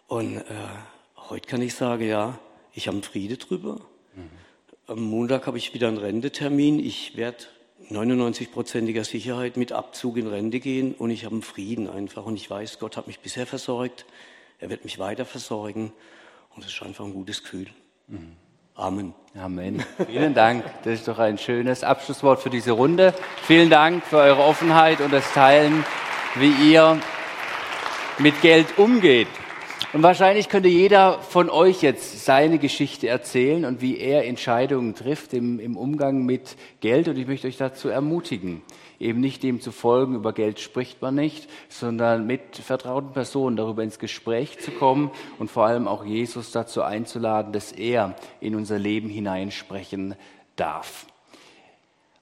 Und 0.07 0.37
äh, 0.37 0.43
heute 1.29 1.47
kann 1.47 1.61
ich 1.61 1.73
sagen, 1.73 2.07
ja, 2.07 2.39
ich 2.79 2.87
habe 2.87 2.95
einen 2.95 3.03
Friede 3.03 3.35
drüber. 3.35 3.75
Mhm. 4.15 4.29
Am 4.87 5.01
Montag 5.01 5.47
habe 5.47 5.57
ich 5.57 5.73
wieder 5.73 5.89
einen 5.89 5.97
Rendetermin. 5.97 6.79
Ich 6.79 7.17
werde 7.17 7.37
99-prozentiger 7.91 9.03
Sicherheit 9.03 9.57
mit 9.57 9.73
Abzug 9.73 10.15
in 10.15 10.27
Rente 10.27 10.61
gehen 10.61 10.93
und 10.93 11.11
ich 11.11 11.25
habe 11.25 11.35
einen 11.35 11.41
Frieden 11.41 11.89
einfach. 11.89 12.25
Und 12.25 12.35
ich 12.37 12.49
weiß, 12.49 12.79
Gott 12.79 12.95
hat 12.95 13.07
mich 13.07 13.19
bisher 13.19 13.45
versorgt. 13.45 14.05
Er 14.59 14.69
wird 14.69 14.85
mich 14.85 14.97
weiter 14.97 15.25
versorgen. 15.25 15.91
Und 16.55 16.65
es 16.65 16.71
ist 16.71 16.81
einfach 16.81 17.03
ein 17.03 17.13
gutes 17.13 17.43
Gefühl. 17.43 17.67
Mhm. 18.07 18.37
Amen. 18.75 19.13
Amen. 19.37 19.83
Vielen 20.07 20.33
Dank. 20.33 20.63
Das 20.85 20.93
ist 20.93 21.07
doch 21.09 21.19
ein 21.19 21.37
schönes 21.37 21.83
Abschlusswort 21.83 22.39
für 22.41 22.49
diese 22.49 22.71
Runde. 22.71 23.13
Vielen 23.43 23.69
Dank 23.69 24.05
für 24.05 24.17
eure 24.17 24.41
Offenheit 24.43 25.01
und 25.01 25.11
das 25.11 25.29
Teilen, 25.33 25.85
wie 26.35 26.71
ihr 26.71 26.97
mit 28.19 28.41
Geld 28.41 28.77
umgeht. 28.77 29.27
Und 29.91 30.03
wahrscheinlich 30.03 30.49
könnte 30.49 30.69
jeder 30.69 31.19
von 31.19 31.49
euch 31.49 31.81
jetzt 31.81 32.23
seine 32.23 32.59
Geschichte 32.59 33.07
erzählen 33.07 33.65
und 33.65 33.81
wie 33.81 33.97
er 33.97 34.25
Entscheidungen 34.25 34.93
trifft 34.93 35.33
im, 35.33 35.59
im 35.59 35.77
Umgang 35.77 36.25
mit 36.25 36.57
Geld. 36.79 37.07
Und 37.07 37.17
ich 37.17 37.27
möchte 37.27 37.47
euch 37.47 37.57
dazu 37.57 37.89
ermutigen 37.89 38.61
eben 38.99 39.19
nicht 39.21 39.43
dem 39.43 39.61
zu 39.61 39.71
folgen, 39.71 40.15
über 40.15 40.33
Geld 40.33 40.59
spricht 40.59 41.01
man 41.01 41.15
nicht, 41.15 41.49
sondern 41.69 42.27
mit 42.27 42.57
vertrauten 42.57 43.13
Personen 43.13 43.55
darüber 43.55 43.83
ins 43.83 43.99
Gespräch 43.99 44.59
zu 44.59 44.71
kommen 44.71 45.11
und 45.39 45.49
vor 45.49 45.65
allem 45.65 45.87
auch 45.87 46.05
Jesus 46.05 46.51
dazu 46.51 46.83
einzuladen, 46.83 47.53
dass 47.53 47.71
er 47.71 48.15
in 48.41 48.55
unser 48.55 48.77
Leben 48.77 49.09
hineinsprechen 49.09 50.15
darf. 50.55 51.07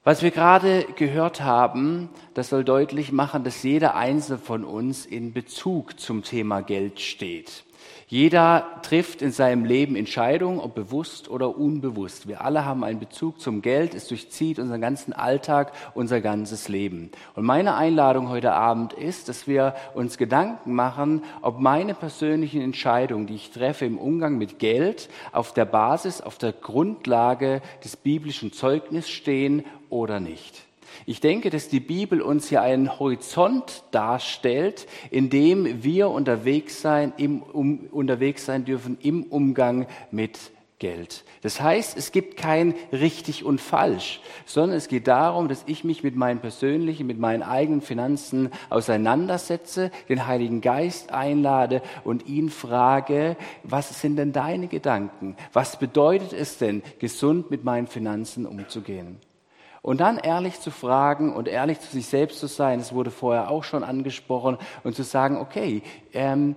Was 0.08 0.22
wir 0.22 0.32
gerade 0.32 0.86
gehört 0.96 1.42
haben, 1.42 2.08
das 2.34 2.48
soll 2.48 2.64
deutlich 2.64 3.12
machen, 3.12 3.44
dass 3.44 3.62
jeder 3.64 3.98
Einzelne 3.98 4.38
von 4.38 4.64
uns 4.64 5.06
in 5.06 5.34
Bezug 5.34 6.00
zum 6.00 6.24
Thema 6.24 6.62
Geld 6.62 7.02
steht. 7.02 7.66
Jeder 8.08 8.80
trifft 8.84 9.22
in 9.22 9.32
seinem 9.32 9.66
Leben 9.66 9.96
Entscheidungen, 9.96 10.60
ob 10.60 10.76
bewusst 10.76 11.30
oder 11.30 11.58
unbewusst. 11.58 12.28
Wir 12.28 12.42
alle 12.42 12.64
haben 12.64 12.84
einen 12.84 13.00
Bezug 13.00 13.42
zum 13.42 13.62
Geld. 13.62 13.94
Es 13.94 14.08
durchzieht 14.08 14.60
unseren 14.60 14.80
ganzen 14.80 15.12
Alltag, 15.12 15.74
unser 15.94 16.22
ganzes 16.22 16.70
Leben. 16.70 17.12
Und 17.36 17.44
meine 17.44 17.76
Einladung 17.76 18.30
heute 18.30 18.54
Abend 18.54 18.94
ist, 18.94 19.28
dass 19.28 19.48
wir 19.48 19.76
uns 19.94 20.18
Gedanken 20.18 20.74
machen, 20.74 21.24
ob 21.42 21.60
meine 21.60 21.94
persönlichen 21.94 22.62
Entscheidungen, 22.62 23.28
die 23.28 23.36
ich 23.36 23.52
treffe 23.52 23.86
im 23.86 23.98
Umgang 23.98 24.38
mit 24.38 24.60
Geld, 24.60 25.10
auf 25.34 25.54
der 25.54 25.66
Basis, 25.66 26.22
auf 26.22 26.38
der 26.38 26.54
Grundlage 26.54 27.62
des 27.84 27.98
biblischen 27.98 28.54
Zeugnisses 28.54 29.10
stehen 29.10 29.66
oder 29.90 30.20
nicht. 30.20 30.67
Ich 31.10 31.22
denke, 31.22 31.50
dass 31.50 31.70
die 31.70 31.80
Bibel 31.80 32.22
uns 32.22 32.50
hier 32.50 32.62
einen 32.62 33.00
Horizont 33.00 33.86
darstellt, 33.92 34.88
in 35.10 35.30
dem 35.30 35.82
wir 35.82 36.10
unterwegs 36.10 36.82
sein, 36.82 37.14
im, 37.16 37.42
um, 37.42 37.88
unterwegs 37.92 38.46
sein 38.46 38.66
dürfen 38.66 38.98
im 39.02 39.24
Umgang 39.24 39.88
mit 40.12 40.38
Geld. 40.80 41.24
Das 41.44 41.62
heißt, 41.62 41.98
es 41.98 42.12
gibt 42.12 42.36
kein 42.36 42.76
richtig 42.92 43.46
und 43.46 43.62
falsch, 43.62 44.20
sondern 44.46 44.78
es 44.78 44.90
geht 44.90 45.08
darum, 45.08 45.48
dass 45.48 45.64
ich 45.66 45.86
mich 45.86 46.04
mit 46.04 46.18
meinen 46.18 46.42
persönlichen, 46.42 47.08
mit 47.08 47.20
meinen 47.20 47.42
eigenen 47.42 47.80
Finanzen 47.80 48.52
auseinandersetze, 48.70 49.92
den 50.10 50.28
Heiligen 50.28 50.60
Geist 50.60 51.14
einlade 51.14 51.82
und 52.04 52.28
ihn 52.28 52.50
frage, 52.50 53.38
was 53.64 54.02
sind 54.02 54.18
denn 54.18 54.34
deine 54.34 54.68
Gedanken? 54.68 55.38
Was 55.54 55.80
bedeutet 55.80 56.34
es 56.34 56.58
denn, 56.58 56.84
gesund 57.00 57.50
mit 57.50 57.64
meinen 57.64 57.88
Finanzen 57.88 58.46
umzugehen? 58.46 59.22
Und 59.82 60.02
dann 60.02 60.18
ehrlich 60.18 60.60
zu 60.60 60.72
fragen 60.72 61.34
und 61.34 61.48
ehrlich 61.48 61.80
zu 61.80 61.92
sich 61.92 62.08
selbst 62.08 62.40
zu 62.40 62.48
sein, 62.48 62.80
es 62.80 62.94
wurde 62.94 63.12
vorher 63.12 63.50
auch 63.50 63.64
schon 63.64 63.84
angesprochen, 63.84 64.58
und 64.84 64.96
zu 64.96 65.04
sagen, 65.04 65.38
okay, 65.38 65.84
ähm, 66.14 66.56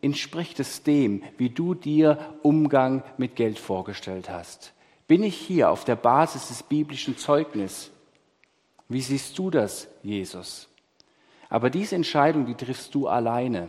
entspricht 0.00 0.58
es 0.60 0.82
dem, 0.82 1.22
wie 1.38 1.50
du 1.50 1.74
dir 1.74 2.18
Umgang 2.42 3.04
mit 3.16 3.36
Geld 3.36 3.58
vorgestellt 3.58 4.28
hast? 4.28 4.72
Bin 5.06 5.22
ich 5.22 5.36
hier 5.36 5.70
auf 5.70 5.84
der 5.84 5.96
Basis 5.96 6.48
des 6.48 6.62
biblischen 6.62 7.16
Zeugnisses? 7.16 7.90
Wie 8.88 9.00
siehst 9.00 9.38
du 9.38 9.50
das, 9.50 9.88
Jesus? 10.02 10.68
Aber 11.48 11.70
diese 11.70 11.94
Entscheidung, 11.94 12.46
die 12.46 12.54
triffst 12.54 12.94
du 12.94 13.08
alleine. 13.08 13.68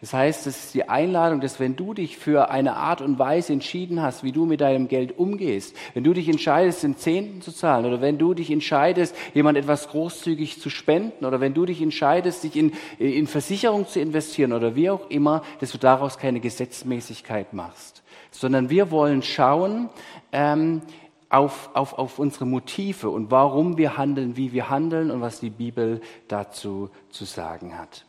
Das 0.00 0.12
heißt, 0.12 0.46
es 0.46 0.66
ist 0.66 0.74
die 0.74 0.88
Einladung, 0.88 1.40
dass 1.40 1.58
wenn 1.58 1.74
du 1.74 1.92
dich 1.92 2.18
für 2.18 2.50
eine 2.50 2.76
Art 2.76 3.00
und 3.00 3.18
Weise 3.18 3.52
entschieden 3.52 4.00
hast, 4.00 4.22
wie 4.22 4.30
du 4.30 4.46
mit 4.46 4.60
deinem 4.60 4.86
Geld 4.86 5.18
umgehst, 5.18 5.74
wenn 5.94 6.04
du 6.04 6.12
dich 6.12 6.28
entscheidest, 6.28 6.84
den 6.84 6.96
Zehnten 6.96 7.42
zu 7.42 7.50
zahlen 7.50 7.84
oder 7.84 8.00
wenn 8.00 8.16
du 8.16 8.32
dich 8.32 8.52
entscheidest, 8.52 9.16
jemand 9.34 9.58
etwas 9.58 9.88
großzügig 9.88 10.60
zu 10.60 10.70
spenden 10.70 11.24
oder 11.24 11.40
wenn 11.40 11.52
du 11.52 11.66
dich 11.66 11.82
entscheidest, 11.82 12.44
dich 12.44 12.54
in, 12.54 12.74
in 13.00 13.26
Versicherung 13.26 13.88
zu 13.88 13.98
investieren 13.98 14.52
oder 14.52 14.76
wie 14.76 14.88
auch 14.88 15.10
immer, 15.10 15.42
dass 15.58 15.72
du 15.72 15.78
daraus 15.78 16.16
keine 16.16 16.38
Gesetzmäßigkeit 16.38 17.52
machst, 17.52 18.04
sondern 18.30 18.70
wir 18.70 18.92
wollen 18.92 19.22
schauen, 19.22 19.90
ähm, 20.30 20.82
auf, 21.28 21.70
auf, 21.74 21.98
auf 21.98 22.20
unsere 22.20 22.46
Motive 22.46 23.10
und 23.10 23.32
warum 23.32 23.76
wir 23.76 23.98
handeln, 23.98 24.36
wie 24.36 24.52
wir 24.52 24.70
handeln 24.70 25.10
und 25.10 25.20
was 25.20 25.40
die 25.40 25.50
Bibel 25.50 26.00
dazu 26.28 26.88
zu 27.10 27.24
sagen 27.24 27.76
hat. 27.76 28.07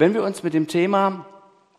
Wenn 0.00 0.14
wir 0.14 0.24
uns 0.24 0.42
mit 0.42 0.54
dem 0.54 0.66
Thema 0.66 1.26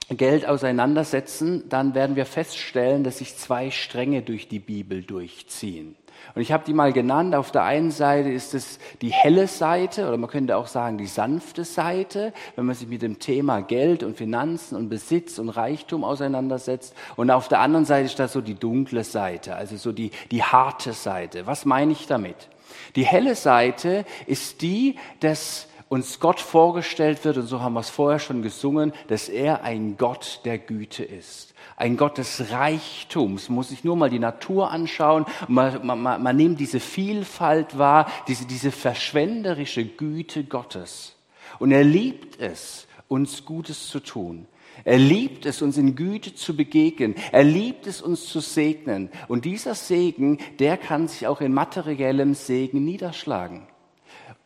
Geld 0.08 0.48
auseinandersetzen, 0.48 1.68
dann 1.70 1.96
werden 1.96 2.16
wir 2.16 2.28
feststellen, 2.28 3.04
dass 3.04 3.18
sich 3.18 3.36
zwei 3.36 3.72
Stränge 3.72 4.22
durch 4.22 4.48
die 4.48 4.60
Bibel 4.60 5.02
durchziehen. 5.02 5.96
Und 6.36 6.44
ich 6.44 6.52
habe 6.52 6.64
die 6.64 6.76
mal 6.76 6.94
genannt. 6.94 7.34
Auf 7.34 7.52
der 7.52 7.64
einen 7.64 7.90
Seite 7.90 8.30
ist 8.30 8.54
es 8.54 8.78
die 9.02 9.10
helle 9.10 9.48
Seite 9.48 10.08
oder 10.08 10.18
man 10.18 10.30
könnte 10.30 10.56
auch 10.56 10.68
sagen 10.68 11.00
die 11.00 11.08
sanfte 11.08 11.66
Seite, 11.66 12.32
wenn 12.56 12.68
man 12.68 12.76
sich 12.76 12.88
mit 12.88 13.02
dem 13.02 13.18
Thema 13.18 13.62
Geld 13.62 14.04
und 14.04 14.18
Finanzen 14.18 14.76
und 14.76 14.90
Besitz 14.90 15.40
und 15.40 15.50
Reichtum 15.50 16.04
auseinandersetzt. 16.04 16.94
Und 17.16 17.32
auf 17.32 17.48
der 17.48 17.62
anderen 17.62 17.86
Seite 17.86 18.06
ist 18.06 18.20
das 18.20 18.34
so 18.34 18.42
die 18.42 18.54
dunkle 18.54 19.04
Seite, 19.04 19.56
also 19.56 19.78
so 19.78 19.92
die, 19.92 20.12
die 20.30 20.44
harte 20.44 20.94
Seite. 20.94 21.48
Was 21.48 21.66
meine 21.66 21.92
ich 21.94 22.06
damit? 22.06 22.50
Die 22.96 23.04
helle 23.04 23.34
Seite 23.34 24.06
ist 24.28 24.62
die 24.62 24.98
des 25.24 25.68
uns 25.92 26.22
Gott 26.22 26.40
vorgestellt 26.40 27.26
wird, 27.26 27.36
und 27.36 27.48
so 27.48 27.60
haben 27.60 27.74
wir 27.74 27.82
es 27.82 27.90
vorher 27.90 28.20
schon 28.20 28.42
gesungen, 28.42 28.94
dass 29.08 29.28
er 29.28 29.66
ein 29.66 29.98
Gott 29.98 30.40
der 30.46 30.58
Güte 30.58 31.04
ist. 31.04 31.54
Ein 31.76 31.98
Gott 31.98 32.18
des 32.18 32.50
Reichtums. 32.50 33.50
Man 33.50 33.56
muss 33.56 33.70
sich 33.70 33.84
nur 33.84 33.98
mal 33.98 34.10
die 34.10 34.18
Natur 34.18 34.72
anschauen. 34.72 35.26
Man, 35.50 35.86
man, 35.86 36.02
man, 36.02 36.24
man 36.24 36.38
nimmt 36.38 36.62
diese 36.62 36.80
Vielfalt 36.80 37.78
wahr, 37.78 38.10
diese, 38.30 38.46
diese 38.46 38.72
verschwenderische 38.72 39.84
Güte 39.84 40.46
Gottes. 40.46 41.18
Und 41.60 41.74
er 41.74 41.84
liebt 41.84 42.40
es, 42.40 42.88
uns 43.10 43.44
Gutes 43.44 43.90
zu 43.90 44.00
tun. 44.00 44.48
Er 44.86 44.98
liebt 44.98 45.46
es, 45.46 45.62
uns 45.62 45.76
in 45.78 45.98
Güte 45.98 46.34
zu 46.34 46.56
begegnen. 46.56 47.16
Er 47.34 47.44
liebt 47.44 47.86
es, 47.86 48.02
uns 48.02 48.28
zu 48.28 48.40
segnen. 48.40 49.10
Und 49.28 49.44
dieser 49.44 49.76
Segen, 49.76 50.38
der 50.60 50.78
kann 50.78 51.10
sich 51.10 51.28
auch 51.28 51.42
in 51.42 51.54
materiellem 51.54 52.34
Segen 52.34 52.86
niederschlagen. 52.86 53.68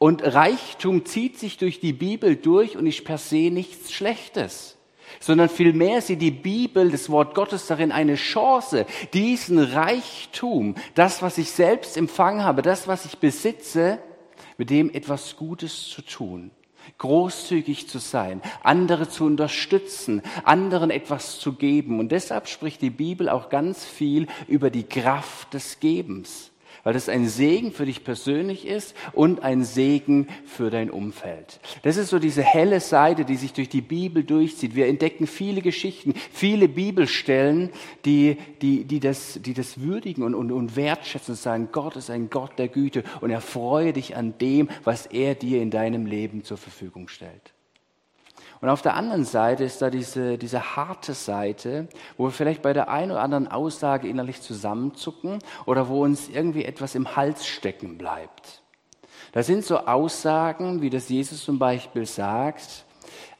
Und 0.06 0.22
Reichtum 0.22 1.04
zieht 1.04 1.40
sich 1.40 1.58
durch 1.58 1.80
die 1.80 1.92
Bibel 1.92 2.36
durch 2.36 2.78
und 2.78 2.86
ist 2.86 3.04
per 3.06 3.18
se 3.18 3.50
nichts 3.50 3.92
Schlechtes, 3.92 4.78
sondern 5.20 5.50
vielmehr 5.50 6.00
sieht 6.00 6.22
die 6.22 6.30
Bibel, 6.30 6.92
das 6.92 7.10
Wort 7.10 7.34
Gottes 7.34 7.66
darin 7.66 7.92
eine 7.92 8.14
Chance, 8.14 8.86
diesen 9.14 9.58
Reichtum, 9.58 10.76
das, 10.94 11.24
was 11.24 11.40
ich 11.40 11.50
selbst 11.50 11.98
empfangen 11.98 12.44
habe, 12.44 12.62
das, 12.62 12.88
was 12.88 13.06
ich 13.06 13.18
besitze, 13.18 13.98
mit 14.60 14.70
dem 14.70 14.94
etwas 14.94 15.38
Gutes 15.38 15.90
zu 15.90 16.04
tun. 16.04 16.52
großzügig 17.00 17.90
zu 17.90 17.98
sein, 17.98 18.44
andere 18.62 19.10
zu 19.10 19.26
unterstützen, 19.26 20.22
anderen 20.44 20.92
etwas 20.92 21.40
zu 21.40 21.54
geben. 21.54 22.00
Und 22.00 22.12
deshalb 22.12 22.48
spricht 22.48 22.84
die 22.84 22.92
Bibel 22.92 23.28
auch 23.28 23.50
ganz 23.50 23.84
viel 23.84 24.28
über 24.48 24.70
die 24.70 24.84
Kraft 24.84 25.56
des 25.56 25.80
Gebens 25.80 26.52
weil 26.86 26.94
das 26.94 27.10
ein 27.10 27.28
Segen 27.28 27.72
für 27.72 27.88
dich 27.88 28.04
persönlich 28.04 28.68
ist 28.68 28.96
und 29.12 29.42
ein 29.42 29.64
Segen 29.64 30.28
für 30.46 30.70
dein 30.70 30.92
Umfeld. 30.92 31.60
Das 31.82 31.98
ist 31.98 32.10
so 32.10 32.20
diese 32.20 32.44
helle 32.44 32.80
Seite, 32.80 33.26
die 33.26 33.38
sich 33.38 33.54
durch 33.54 33.70
die 33.70 33.82
Bibel 33.82 34.24
durchzieht. 34.24 34.76
Wir 34.76 34.86
entdecken 34.86 35.26
viele 35.26 35.62
Geschichten, 35.62 36.14
viele 36.32 36.70
Bibelstellen, 36.70 37.72
die, 38.06 38.38
die, 38.62 38.86
die, 38.86 39.00
das, 39.00 39.40
die 39.42 39.56
das 39.56 39.82
würdigen 39.82 40.24
und, 40.24 40.36
und, 40.36 40.52
und 40.52 40.76
wertschätzen 40.76 41.34
und 41.34 41.42
sagen, 41.42 41.70
Gott 41.72 41.96
ist 41.96 42.12
ein 42.12 42.30
Gott 42.30 42.60
der 42.60 42.68
Güte 42.68 43.04
und 43.20 43.32
erfreue 43.32 43.92
dich 43.92 44.16
an 44.16 44.38
dem, 44.38 44.70
was 44.84 45.08
er 45.08 45.34
dir 45.34 45.64
in 45.64 45.72
deinem 45.72 46.06
Leben 46.06 46.44
zur 46.44 46.58
Verfügung 46.58 47.08
stellt. 47.08 47.55
Und 48.66 48.72
auf 48.72 48.82
der 48.82 48.96
anderen 48.96 49.26
Seite 49.26 49.64
ist 49.64 49.84
da 49.84 49.92
diese, 49.92 50.40
diese 50.40 50.76
harte 50.76 51.14
Seite, 51.14 51.88
wo 52.18 52.24
wir 52.24 52.32
vielleicht 52.32 52.64
bei 52.64 52.74
der 52.74 52.90
einen 52.90 53.12
oder 53.12 53.22
anderen 53.22 53.48
Aussage 53.48 54.08
innerlich 54.08 54.42
zusammenzucken 54.42 55.38
oder 55.68 55.88
wo 55.88 56.04
uns 56.04 56.30
irgendwie 56.30 56.66
etwas 56.66 56.96
im 56.96 57.16
Hals 57.16 57.46
stecken 57.46 58.00
bleibt. 58.00 58.64
Da 59.34 59.44
sind 59.44 59.66
so 59.66 59.82
Aussagen, 59.82 60.82
wie 60.82 60.90
das 60.90 61.10
Jesus 61.10 61.44
zum 61.44 61.60
Beispiel 61.60 62.08
sagt, 62.08 62.86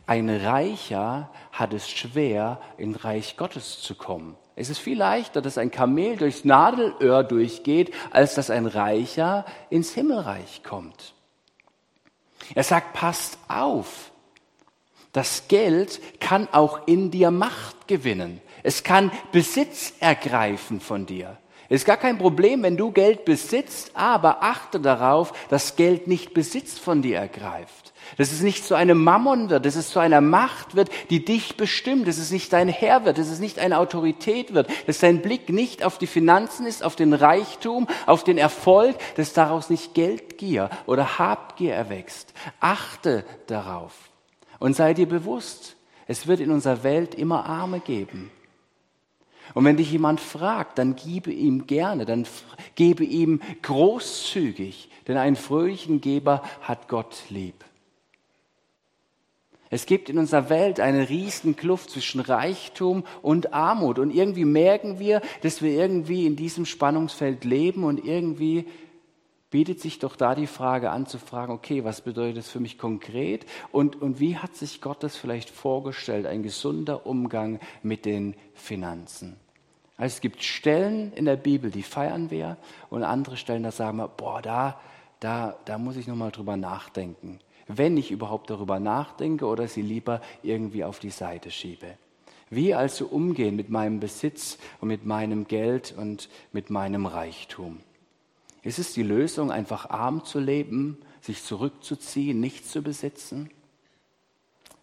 ein 0.06 0.30
Reicher 0.30 1.32
hat 1.52 1.74
es 1.74 1.90
schwer, 1.90 2.62
in 2.78 2.94
Reich 2.94 3.36
Gottes 3.36 3.82
zu 3.82 3.96
kommen. 3.96 4.36
Es 4.56 4.70
ist 4.70 4.78
viel 4.78 5.00
leichter, 5.00 5.42
dass 5.42 5.58
ein 5.58 5.72
Kamel 5.72 6.18
durchs 6.18 6.46
Nadelöhr 6.46 7.24
durchgeht, 7.24 7.92
als 8.12 8.36
dass 8.36 8.52
ein 8.52 8.68
Reicher 8.68 9.44
ins 9.72 9.92
Himmelreich 9.92 10.62
kommt. 10.64 11.16
Er 12.54 12.64
sagt, 12.64 12.94
passt 12.94 13.40
auf, 13.48 14.12
das 15.16 15.48
Geld 15.48 16.02
kann 16.20 16.50
auch 16.52 16.88
in 16.88 17.10
dir 17.10 17.32
Macht 17.32 17.88
gewinnen. 17.88 18.42
Es 18.64 18.84
kann 18.84 19.12
Besitz 19.32 19.94
ergreifen 20.02 20.82
von 20.82 21.06
dir. 21.06 21.38
Ist 21.70 21.86
gar 21.86 21.98
kein 21.98 22.18
Problem, 22.18 22.64
wenn 22.64 22.78
du 22.78 22.92
Geld 22.92 23.24
besitzt, 23.24 23.92
aber 23.96 24.44
achte 24.44 24.80
darauf, 24.80 25.32
dass 25.50 25.78
Geld 25.78 26.08
nicht 26.08 26.34
Besitz 26.34 26.78
von 26.78 27.02
dir 27.02 27.18
ergreift. 27.18 27.94
Dass 28.18 28.32
es 28.32 28.42
nicht 28.42 28.66
zu 28.66 28.76
einem 28.76 29.04
Mammon 29.04 29.50
wird, 29.50 29.66
dass 29.66 29.76
es 29.76 29.90
zu 29.90 30.00
einer 30.00 30.22
Macht 30.22 30.76
wird, 30.76 30.90
die 31.10 31.24
dich 31.24 31.56
bestimmt, 31.56 32.08
dass 32.08 32.18
es 32.18 32.32
nicht 32.32 32.52
dein 32.52 32.68
Herr 32.68 33.06
wird, 33.06 33.18
dass 33.18 33.30
es 33.30 33.40
nicht 33.40 33.58
eine 33.58 33.80
Autorität 33.80 34.54
wird, 34.54 34.70
dass 34.86 35.00
dein 35.00 35.22
Blick 35.22 35.50
nicht 35.50 35.84
auf 35.84 35.98
die 35.98 36.08
Finanzen 36.08 36.68
ist, 36.68 36.84
auf 36.84 36.96
den 36.96 37.14
Reichtum, 37.14 37.88
auf 38.06 38.24
den 38.24 38.38
Erfolg, 38.38 38.98
dass 39.16 39.32
daraus 39.32 39.70
nicht 39.70 39.94
Geldgier 39.94 40.70
oder 40.86 41.18
Habgier 41.18 41.74
erwächst. 41.74 42.34
Achte 42.60 43.26
darauf. 43.48 43.94
Und 44.60 44.76
sei 44.76 44.94
dir 44.94 45.08
bewusst, 45.08 45.76
es 46.08 46.28
wird 46.28 46.40
in 46.40 46.52
unserer 46.52 46.84
Welt 46.84 47.16
immer 47.16 47.46
Arme 47.46 47.80
geben. 47.80 48.32
Und 49.54 49.66
wenn 49.66 49.78
dich 49.78 49.92
jemand 49.92 50.20
fragt, 50.20 50.80
dann 50.80 50.96
gebe 50.96 51.32
ihm 51.32 51.68
gerne, 51.68 52.06
dann 52.06 52.26
gebe 52.76 53.04
ihm 53.04 53.42
großzügig, 53.62 54.90
denn 55.08 55.18
einen 55.18 55.36
fröhlichen 55.36 56.02
Geber 56.02 56.42
hat 56.62 56.88
Gott 56.88 57.24
lieb. 57.30 57.64
Es 59.70 59.86
gibt 59.86 60.10
in 60.10 60.18
unserer 60.18 60.50
Welt 60.50 60.80
eine 60.80 61.10
riesen 61.10 61.56
Kluft 61.56 61.90
zwischen 61.90 62.22
Reichtum 62.22 63.04
und 63.22 63.54
Armut. 63.54 64.00
Und 64.00 64.12
irgendwie 64.12 64.46
merken 64.46 65.00
wir, 65.00 65.22
dass 65.42 65.62
wir 65.62 65.72
irgendwie 65.72 66.26
in 66.26 66.36
diesem 66.36 66.66
Spannungsfeld 66.66 67.44
leben 67.44 67.84
und 67.84 68.04
irgendwie 68.04 68.66
bietet 69.56 69.80
sich 69.80 70.00
doch 70.00 70.18
da 70.18 70.36
die 70.36 70.48
Frage 70.48 70.92
an 70.92 71.06
zu 71.06 71.18
fragen, 71.18 71.54
okay, 71.54 71.86
was 71.86 72.02
bedeutet 72.02 72.40
das 72.40 72.50
für 72.50 72.60
mich 72.60 72.78
konkret 72.78 73.46
und, 73.72 74.02
und 74.02 74.20
wie 74.20 74.36
hat 74.36 74.54
sich 74.54 74.82
Gott 74.82 75.02
das 75.02 75.16
vielleicht 75.16 75.50
vorgestellt, 75.50 76.26
ein 76.26 76.44
gesunder 76.44 77.06
Umgang 77.06 77.62
mit 77.82 78.04
den 78.04 78.36
Finanzen? 78.54 79.38
Also 79.96 80.16
es 80.16 80.20
gibt 80.20 80.44
Stellen 80.44 81.14
in 81.14 81.24
der 81.24 81.38
Bibel, 81.38 81.72
die 81.72 81.84
feiern 81.84 82.32
wir 82.32 82.58
und 82.90 83.04
andere 83.04 83.38
Stellen, 83.38 83.64
da 83.64 83.72
sagen 83.72 83.96
wir, 83.96 84.10
boah, 84.10 84.42
da, 84.42 84.78
da, 85.22 85.56
da 85.64 85.78
muss 85.78 85.96
ich 85.96 86.08
nochmal 86.08 86.32
drüber 86.32 86.58
nachdenken. 86.58 87.40
Wenn 87.66 87.96
ich 87.96 88.12
überhaupt 88.12 88.50
darüber 88.50 88.82
nachdenke 88.82 89.46
oder 89.46 89.70
sie 89.70 89.84
lieber 89.84 90.20
irgendwie 90.44 90.84
auf 90.84 91.00
die 91.00 91.12
Seite 91.12 91.50
schiebe. 91.50 91.98
Wie 92.50 92.74
also 92.76 93.06
umgehen 93.06 93.56
mit 93.56 93.70
meinem 93.70 94.02
Besitz 94.02 94.58
und 94.82 94.90
mit 94.90 95.06
meinem 95.06 95.48
Geld 95.48 95.96
und 95.98 96.28
mit 96.52 96.70
meinem 96.70 97.06
Reichtum? 97.06 97.80
Ist 98.66 98.80
es 98.80 98.94
die 98.94 99.04
Lösung, 99.04 99.52
einfach 99.52 99.92
arm 99.92 100.26
zu 100.26 100.40
leben, 100.40 100.98
sich 101.22 101.44
zurückzuziehen, 101.44 102.40
nichts 102.40 102.72
zu 102.72 102.82
besitzen? 102.82 103.52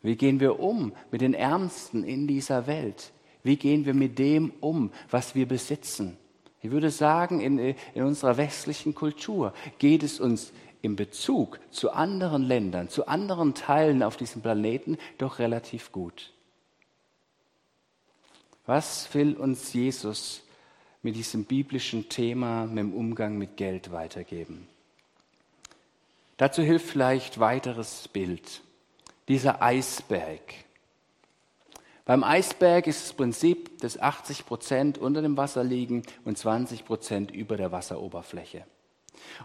Wie 0.02 0.14
gehen 0.14 0.38
wir 0.38 0.60
um 0.60 0.92
mit 1.10 1.20
den 1.20 1.34
Ärmsten 1.34 2.04
in 2.04 2.28
dieser 2.28 2.68
Welt? 2.68 3.12
Wie 3.42 3.56
gehen 3.56 3.84
wir 3.84 3.92
mit 3.92 4.20
dem 4.20 4.52
um, 4.60 4.92
was 5.10 5.34
wir 5.34 5.48
besitzen? 5.48 6.16
Ich 6.60 6.70
würde 6.70 6.92
sagen, 6.92 7.40
in, 7.40 7.58
in 7.58 8.04
unserer 8.04 8.36
westlichen 8.36 8.94
Kultur 8.94 9.52
geht 9.78 10.04
es 10.04 10.20
uns 10.20 10.52
im 10.80 10.94
Bezug 10.94 11.58
zu 11.72 11.90
anderen 11.90 12.44
Ländern, 12.44 12.88
zu 12.88 13.08
anderen 13.08 13.52
Teilen 13.52 14.04
auf 14.04 14.16
diesem 14.16 14.42
Planeten 14.42 14.96
doch 15.18 15.40
relativ 15.40 15.90
gut. 15.90 16.32
Was 18.64 19.12
will 19.12 19.34
uns 19.34 19.72
Jesus 19.72 20.44
mit 21.02 21.16
diesem 21.16 21.44
biblischen 21.44 22.08
Thema, 22.08 22.66
mit 22.66 22.78
dem 22.78 22.94
Umgang 22.94 23.36
mit 23.36 23.56
Geld 23.56 23.92
weitergeben. 23.92 24.68
Dazu 26.36 26.62
hilft 26.62 26.86
vielleicht 26.86 27.38
weiteres 27.40 28.08
Bild. 28.08 28.62
Dieser 29.28 29.62
Eisberg. 29.62 30.40
Beim 32.04 32.24
Eisberg 32.24 32.86
ist 32.88 33.04
das 33.04 33.12
Prinzip, 33.12 33.78
dass 33.78 33.98
80 33.98 34.46
Prozent 34.46 34.98
unter 34.98 35.22
dem 35.22 35.36
Wasser 35.36 35.62
liegen 35.62 36.02
und 36.24 36.36
20 36.36 36.84
Prozent 36.84 37.30
über 37.30 37.56
der 37.56 37.70
Wasseroberfläche. 37.70 38.64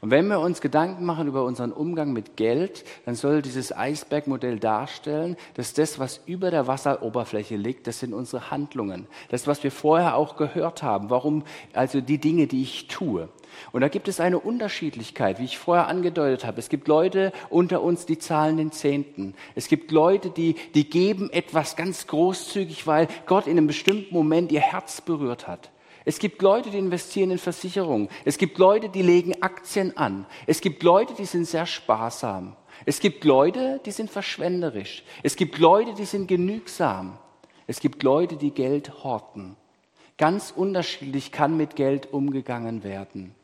Und 0.01 0.11
wenn 0.11 0.27
wir 0.27 0.39
uns 0.39 0.61
Gedanken 0.61 1.05
machen 1.05 1.27
über 1.27 1.43
unseren 1.43 1.71
Umgang 1.71 2.13
mit 2.13 2.37
Geld, 2.37 2.83
dann 3.05 3.15
soll 3.15 3.41
dieses 3.41 3.75
Eisbergmodell 3.75 4.59
darstellen, 4.59 5.35
dass 5.55 5.73
das, 5.73 5.99
was 5.99 6.21
über 6.25 6.51
der 6.51 6.67
Wasseroberfläche 6.67 7.55
liegt, 7.55 7.87
das 7.87 7.99
sind 7.99 8.13
unsere 8.13 8.51
Handlungen. 8.51 9.07
Das, 9.29 9.47
was 9.47 9.63
wir 9.63 9.71
vorher 9.71 10.15
auch 10.15 10.35
gehört 10.37 10.83
haben. 10.83 11.09
Warum, 11.09 11.43
also 11.73 12.01
die 12.01 12.19
Dinge, 12.19 12.47
die 12.47 12.61
ich 12.61 12.87
tue. 12.87 13.29
Und 13.71 13.81
da 13.81 13.87
gibt 13.87 14.07
es 14.07 14.19
eine 14.19 14.39
Unterschiedlichkeit, 14.39 15.39
wie 15.39 15.45
ich 15.45 15.57
vorher 15.57 15.87
angedeutet 15.87 16.45
habe. 16.45 16.59
Es 16.59 16.69
gibt 16.69 16.87
Leute 16.87 17.31
unter 17.49 17.81
uns, 17.81 18.05
die 18.05 18.19
zahlen 18.19 18.57
den 18.57 18.71
Zehnten. 18.71 19.33
Es 19.55 19.67
gibt 19.67 19.91
Leute, 19.91 20.29
die, 20.29 20.55
die 20.75 20.89
geben 20.89 21.29
etwas 21.31 21.75
ganz 21.75 22.07
großzügig, 22.07 22.87
weil 22.87 23.07
Gott 23.25 23.47
in 23.47 23.57
einem 23.57 23.67
bestimmten 23.67 24.13
Moment 24.13 24.51
ihr 24.51 24.61
Herz 24.61 25.01
berührt 25.01 25.47
hat. 25.47 25.71
Es 26.07 26.19
gibt 26.19 26.41
Leute, 26.41 26.69
die 26.69 26.77
investieren 26.77 27.31
in 27.31 27.37
Versicherungen. 27.37 28.07
Es 28.23 28.37
gibt 28.37 28.57
Leute, 28.59 28.87
die 28.87 29.01
legen 29.01 29.43
Aktien 29.43 29.97
an. 29.97 30.25
Es 30.45 30.61
gibt 30.61 30.81
Leute, 30.81 31.13
die 31.13 31.25
sind 31.25 31.43
sehr 31.43 31.65
sparsam. 31.65 32.55
Es 32.85 33.01
gibt 33.01 33.25
Leute, 33.25 33.81
die 33.85 33.91
sind 33.91 34.09
verschwenderisch. 34.09 35.03
Es 35.21 35.35
gibt 35.35 35.57
Leute, 35.57 35.93
die 35.95 36.05
sind 36.05 36.27
genügsam. 36.27 37.19
Es 37.67 37.81
gibt 37.81 38.03
Leute, 38.03 38.37
die 38.37 38.51
Geld 38.51 39.03
horten. 39.03 39.57
Ganz 40.17 40.53
unterschiedlich 40.55 41.33
kann 41.33 41.57
mit 41.57 41.75
Geld 41.75 42.13
umgegangen 42.13 42.85
werden. 42.85 43.35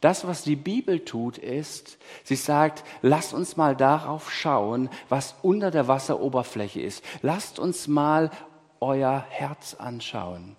Das, 0.00 0.26
was 0.26 0.42
die 0.42 0.56
Bibel 0.56 1.04
tut, 1.04 1.38
ist, 1.38 1.98
sie 2.24 2.34
sagt, 2.34 2.82
lasst 3.02 3.32
uns 3.32 3.56
mal 3.56 3.76
darauf 3.76 4.32
schauen, 4.32 4.90
was 5.08 5.36
unter 5.42 5.70
der 5.70 5.86
Wasseroberfläche 5.86 6.80
ist. 6.80 7.04
Lasst 7.22 7.60
uns 7.60 7.86
mal 7.86 8.32
euer 8.80 9.24
Herz 9.30 9.74
anschauen. 9.74 10.56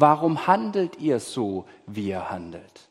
Warum 0.00 0.46
handelt 0.46 0.98
ihr 0.98 1.20
so, 1.20 1.66
wie 1.86 2.08
ihr 2.08 2.30
handelt? 2.30 2.88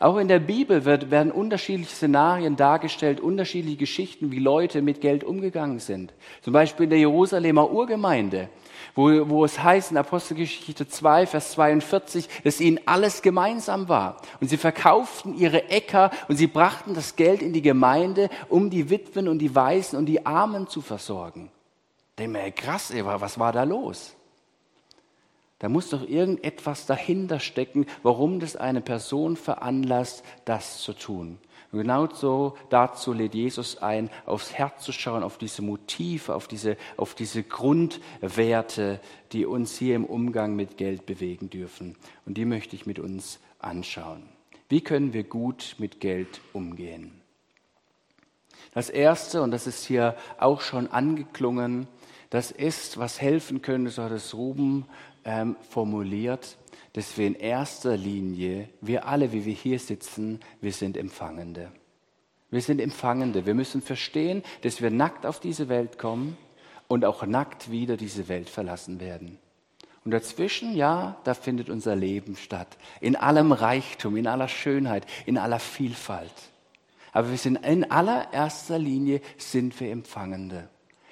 Auch 0.00 0.16
in 0.16 0.26
der 0.26 0.40
Bibel 0.40 0.84
wird, 0.84 1.12
werden 1.12 1.30
unterschiedliche 1.30 1.94
Szenarien 1.94 2.56
dargestellt, 2.56 3.20
unterschiedliche 3.20 3.76
Geschichten, 3.76 4.32
wie 4.32 4.40
Leute 4.40 4.82
mit 4.82 5.00
Geld 5.00 5.22
umgegangen 5.22 5.78
sind. 5.78 6.12
Zum 6.42 6.52
Beispiel 6.52 6.84
in 6.84 6.90
der 6.90 6.98
Jerusalemer 6.98 7.70
Urgemeinde, 7.70 8.48
wo, 8.96 9.28
wo 9.28 9.44
es 9.44 9.62
heißt 9.62 9.92
in 9.92 9.96
Apostelgeschichte 9.96 10.88
2, 10.88 11.28
Vers 11.28 11.52
42, 11.52 12.28
dass 12.42 12.60
ihnen 12.60 12.80
alles 12.86 13.22
gemeinsam 13.22 13.88
war. 13.88 14.20
Und 14.40 14.48
sie 14.48 14.56
verkauften 14.56 15.38
ihre 15.38 15.70
Äcker 15.70 16.10
und 16.26 16.34
sie 16.34 16.48
brachten 16.48 16.94
das 16.94 17.14
Geld 17.14 17.42
in 17.42 17.52
die 17.52 17.62
Gemeinde, 17.62 18.28
um 18.48 18.70
die 18.70 18.90
Witwen 18.90 19.28
und 19.28 19.38
die 19.38 19.54
Waisen 19.54 19.96
und 19.96 20.06
die 20.06 20.26
Armen 20.26 20.66
zu 20.66 20.80
versorgen. 20.80 21.52
Mir, 22.18 22.50
krass, 22.50 22.92
was 22.92 23.38
war 23.38 23.52
da 23.52 23.62
los? 23.62 24.16
Da 25.58 25.68
muss 25.68 25.90
doch 25.90 26.08
irgendetwas 26.08 26.86
dahinter 26.86 27.40
stecken, 27.40 27.86
warum 28.02 28.38
das 28.38 28.54
eine 28.54 28.80
Person 28.80 29.36
veranlasst, 29.36 30.24
das 30.44 30.82
zu 30.82 30.92
tun. 30.92 31.38
Und 31.70 31.80
genau 31.80 32.08
so 32.08 32.56
dazu 32.70 33.12
lädt 33.12 33.34
Jesus 33.34 33.76
ein, 33.78 34.08
aufs 34.24 34.54
Herz 34.54 34.84
zu 34.84 34.92
schauen, 34.92 35.22
auf 35.22 35.36
diese 35.36 35.60
Motive, 35.60 36.34
auf 36.34 36.48
diese, 36.48 36.76
auf 36.96 37.14
diese 37.14 37.42
Grundwerte, 37.42 39.00
die 39.32 39.44
uns 39.44 39.76
hier 39.76 39.96
im 39.96 40.04
Umgang 40.04 40.56
mit 40.56 40.78
Geld 40.78 41.04
bewegen 41.04 41.50
dürfen. 41.50 41.96
Und 42.24 42.38
die 42.38 42.46
möchte 42.46 42.74
ich 42.74 42.86
mit 42.86 42.98
uns 42.98 43.38
anschauen. 43.58 44.22
Wie 44.70 44.80
können 44.80 45.12
wir 45.12 45.24
gut 45.24 45.76
mit 45.78 46.00
Geld 46.00 46.40
umgehen? 46.52 47.20
Das 48.72 48.88
Erste, 48.88 49.42
und 49.42 49.50
das 49.50 49.66
ist 49.66 49.84
hier 49.84 50.14
auch 50.38 50.60
schon 50.60 50.88
angeklungen, 50.88 51.86
das 52.30 52.50
ist, 52.50 52.98
was 52.98 53.20
helfen 53.20 53.62
könnte, 53.62 53.90
so 53.90 54.02
hat 54.02 54.12
es 54.12 54.34
Ruben 54.34 54.86
ähm, 55.28 55.56
formuliert, 55.68 56.56
dass 56.94 57.18
wir 57.18 57.26
in 57.26 57.34
erster 57.34 57.98
Linie, 57.98 58.70
wir 58.80 59.06
alle, 59.06 59.30
wie 59.30 59.44
wir 59.44 59.52
hier 59.52 59.78
sitzen, 59.78 60.40
wir 60.62 60.72
sind 60.72 60.96
Empfangende. 60.96 61.70
Wir 62.50 62.62
sind 62.62 62.80
Empfangende. 62.80 63.44
Wir 63.44 63.52
müssen 63.52 63.82
verstehen, 63.82 64.42
dass 64.62 64.80
wir 64.80 64.90
nackt 64.90 65.26
auf 65.26 65.38
diese 65.38 65.68
Welt 65.68 65.98
kommen 65.98 66.38
und 66.88 67.04
auch 67.04 67.26
nackt 67.26 67.70
wieder 67.70 67.98
diese 67.98 68.28
Welt 68.28 68.48
verlassen 68.48 69.00
werden. 69.00 69.38
Und 70.02 70.12
dazwischen, 70.12 70.74
ja, 70.74 71.18
da 71.24 71.34
findet 71.34 71.68
unser 71.68 71.94
Leben 71.94 72.34
statt. 72.34 72.78
In 73.02 73.14
allem 73.14 73.52
Reichtum, 73.52 74.16
in 74.16 74.26
aller 74.26 74.48
Schönheit, 74.48 75.06
in 75.26 75.36
aller 75.36 75.58
Vielfalt. 75.58 76.32
Aber 77.12 77.30
wir 77.30 77.36
sind 77.36 77.56
in 77.66 77.90
allererster 77.90 78.78
Linie 78.78 79.20
sind 79.36 79.78
wir 79.78 79.92
Empfangende. 79.92 80.70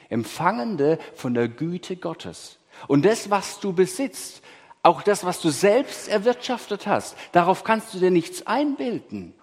Empfangende 0.09 0.99
von 1.15 1.35
der 1.35 1.49
Güte 1.49 1.97
Gottes. 1.97 2.59
Und 2.89 3.05
das, 3.05 3.31
was 3.31 3.61
du 3.61 3.73
besitzt, 3.73 4.43
auch 4.83 5.03
das, 5.03 5.25
was 5.25 5.41
du 5.41 5.51
selbst 5.51 6.09
erwirtschaftet 6.09 6.87
hast, 6.87 7.17
darauf 7.33 7.65
kannst 7.65 7.93
du 7.93 7.99
dir 7.99 8.11
nichts 8.11 8.47
einbilden. 8.47 9.35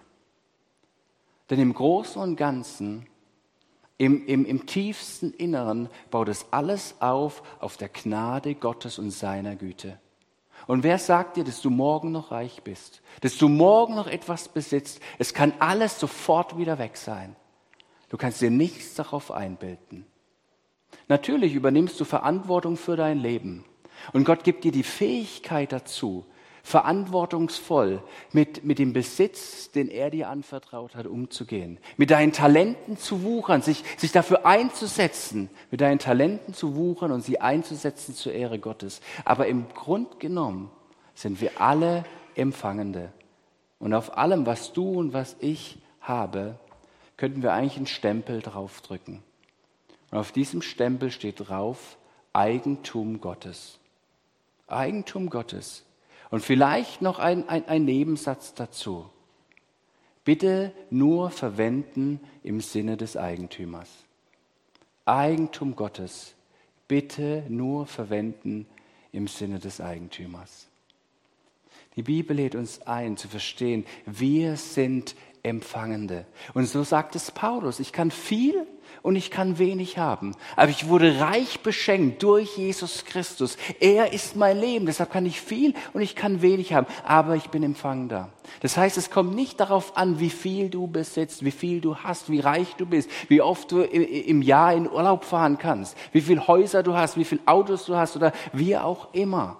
Denn 1.50 1.60
im 1.60 1.74
Großen 1.74 2.20
und 2.20 2.36
Ganzen, 2.36 3.06
im, 3.98 4.26
im, 4.26 4.44
im 4.44 4.66
tiefsten 4.66 5.32
Inneren 5.32 5.88
baut 6.10 6.28
es 6.28 6.46
alles 6.50 6.96
auf 7.00 7.42
auf 7.60 7.76
der 7.76 7.90
Gnade 7.90 8.54
Gottes 8.54 8.98
und 8.98 9.10
seiner 9.10 9.54
Güte. 9.54 10.00
Und 10.66 10.82
wer 10.82 10.98
sagt 10.98 11.36
dir, 11.36 11.44
dass 11.44 11.60
du 11.60 11.68
morgen 11.68 12.10
noch 12.10 12.30
reich 12.30 12.62
bist, 12.62 13.02
dass 13.20 13.36
du 13.36 13.48
morgen 13.48 13.94
noch 13.94 14.06
etwas 14.06 14.48
besitzt? 14.48 15.00
Es 15.18 15.34
kann 15.34 15.52
alles 15.58 16.00
sofort 16.00 16.56
wieder 16.56 16.78
weg 16.78 16.96
sein. 16.96 17.36
Du 18.08 18.16
kannst 18.16 18.40
dir 18.40 18.50
nichts 18.50 18.94
darauf 18.94 19.30
einbilden. 19.30 20.06
Natürlich 21.08 21.54
übernimmst 21.54 22.00
du 22.00 22.04
Verantwortung 22.04 22.76
für 22.76 22.96
dein 22.96 23.18
Leben. 23.18 23.64
Und 24.12 24.24
Gott 24.24 24.44
gibt 24.44 24.64
dir 24.64 24.72
die 24.72 24.82
Fähigkeit 24.82 25.72
dazu, 25.72 26.24
verantwortungsvoll 26.62 28.02
mit, 28.32 28.64
mit 28.64 28.78
dem 28.78 28.94
Besitz, 28.94 29.70
den 29.70 29.88
er 29.88 30.10
dir 30.10 30.30
anvertraut 30.30 30.96
hat, 30.96 31.06
umzugehen. 31.06 31.78
Mit 31.98 32.10
deinen 32.10 32.32
Talenten 32.32 32.96
zu 32.96 33.22
wuchern, 33.22 33.60
sich, 33.60 33.84
sich 33.98 34.12
dafür 34.12 34.46
einzusetzen, 34.46 35.50
mit 35.70 35.82
deinen 35.82 35.98
Talenten 35.98 36.54
zu 36.54 36.74
wuchern 36.74 37.12
und 37.12 37.20
sie 37.20 37.38
einzusetzen 37.38 38.14
zur 38.14 38.32
Ehre 38.32 38.58
Gottes. 38.58 39.02
Aber 39.26 39.46
im 39.46 39.68
Grund 39.74 40.20
genommen 40.20 40.70
sind 41.14 41.42
wir 41.42 41.60
alle 41.60 42.04
Empfangende. 42.34 43.12
Und 43.78 43.92
auf 43.92 44.16
allem, 44.16 44.46
was 44.46 44.72
du 44.72 44.98
und 44.98 45.12
was 45.12 45.36
ich 45.40 45.78
habe, 46.00 46.58
könnten 47.18 47.42
wir 47.42 47.52
eigentlich 47.52 47.76
einen 47.76 47.86
Stempel 47.86 48.40
draufdrücken. 48.40 49.22
Und 50.14 50.20
auf 50.20 50.30
diesem 50.30 50.62
Stempel 50.62 51.10
steht 51.10 51.48
drauf 51.48 51.98
Eigentum 52.32 53.20
Gottes. 53.20 53.80
Eigentum 54.68 55.28
Gottes. 55.28 55.84
Und 56.30 56.38
vielleicht 56.38 57.02
noch 57.02 57.18
ein, 57.18 57.48
ein, 57.48 57.66
ein 57.66 57.84
Nebensatz 57.84 58.54
dazu. 58.54 59.10
Bitte 60.24 60.70
nur 60.88 61.30
verwenden 61.30 62.20
im 62.44 62.60
Sinne 62.60 62.96
des 62.96 63.16
Eigentümers. 63.16 63.90
Eigentum 65.04 65.74
Gottes. 65.74 66.36
Bitte 66.86 67.42
nur 67.48 67.84
verwenden 67.88 68.68
im 69.10 69.26
Sinne 69.26 69.58
des 69.58 69.80
Eigentümers. 69.80 70.68
Die 71.96 72.04
Bibel 72.04 72.36
lädt 72.36 72.54
uns 72.54 72.82
ein 72.82 73.16
zu 73.16 73.26
verstehen, 73.26 73.84
wir 74.06 74.56
sind 74.58 75.16
Empfangende. 75.44 76.24
Und 76.54 76.66
so 76.66 76.82
sagt 76.82 77.14
es 77.14 77.30
Paulus, 77.30 77.78
ich 77.78 77.92
kann 77.92 78.10
viel 78.10 78.66
und 79.02 79.14
ich 79.14 79.30
kann 79.30 79.58
wenig 79.58 79.98
haben. 79.98 80.34
Aber 80.56 80.70
ich 80.70 80.88
wurde 80.88 81.20
reich 81.20 81.60
beschenkt 81.60 82.22
durch 82.22 82.56
Jesus 82.56 83.04
Christus. 83.04 83.58
Er 83.78 84.14
ist 84.14 84.36
mein 84.36 84.58
Leben. 84.58 84.86
Deshalb 84.86 85.12
kann 85.12 85.26
ich 85.26 85.42
viel 85.42 85.74
und 85.92 86.00
ich 86.00 86.16
kann 86.16 86.40
wenig 86.40 86.72
haben. 86.72 86.86
Aber 87.04 87.36
ich 87.36 87.50
bin 87.50 87.62
empfangender. 87.62 88.30
Das 88.60 88.78
heißt, 88.78 88.96
es 88.96 89.10
kommt 89.10 89.34
nicht 89.34 89.60
darauf 89.60 89.98
an, 89.98 90.18
wie 90.18 90.30
viel 90.30 90.70
du 90.70 90.86
besitzt, 90.86 91.44
wie 91.44 91.50
viel 91.50 91.82
du 91.82 91.96
hast, 91.96 92.30
wie 92.30 92.40
reich 92.40 92.76
du 92.76 92.86
bist, 92.86 93.10
wie 93.28 93.42
oft 93.42 93.70
du 93.70 93.82
im 93.82 94.40
Jahr 94.40 94.72
in 94.72 94.90
Urlaub 94.90 95.24
fahren 95.24 95.58
kannst, 95.58 95.94
wie 96.12 96.22
viele 96.22 96.48
Häuser 96.48 96.82
du 96.82 96.94
hast, 96.94 97.18
wie 97.18 97.24
viele 97.24 97.42
Autos 97.44 97.84
du 97.84 97.96
hast 97.96 98.16
oder 98.16 98.32
wie 98.54 98.78
auch 98.78 99.12
immer. 99.12 99.58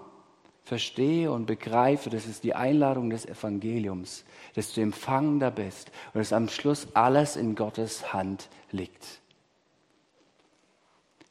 Verstehe 0.62 1.30
und 1.30 1.44
begreife, 1.44 2.08
das 2.08 2.24
ist 2.24 2.42
die 2.42 2.54
Einladung 2.54 3.10
des 3.10 3.26
Evangeliums, 3.26 4.24
dass 4.54 4.72
du 4.72 4.80
empfangender 4.80 5.50
bist 5.50 5.90
und 6.12 6.20
dass 6.20 6.32
am 6.32 6.48
Schluss 6.48 6.88
alles 6.94 7.36
in 7.36 7.54
Gottes 7.54 8.12
Hand 8.12 8.48
liegt 8.70 9.20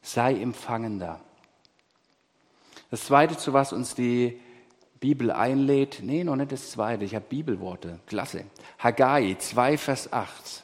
sei 0.03 0.39
empfangender. 0.39 1.19
Das 2.91 3.05
Zweite, 3.05 3.37
zu 3.37 3.53
was 3.53 3.73
uns 3.73 3.95
die 3.95 4.39
Bibel 4.99 5.31
einlädt, 5.31 6.01
nee, 6.03 6.23
noch 6.23 6.35
nicht 6.35 6.51
das 6.51 6.69
Zweite, 6.69 7.05
ich 7.05 7.15
habe 7.15 7.25
Bibelworte, 7.27 7.99
klasse. 8.05 8.45
Haggai 8.77 9.35
2, 9.39 9.77
Vers 9.77 10.13
8. 10.13 10.63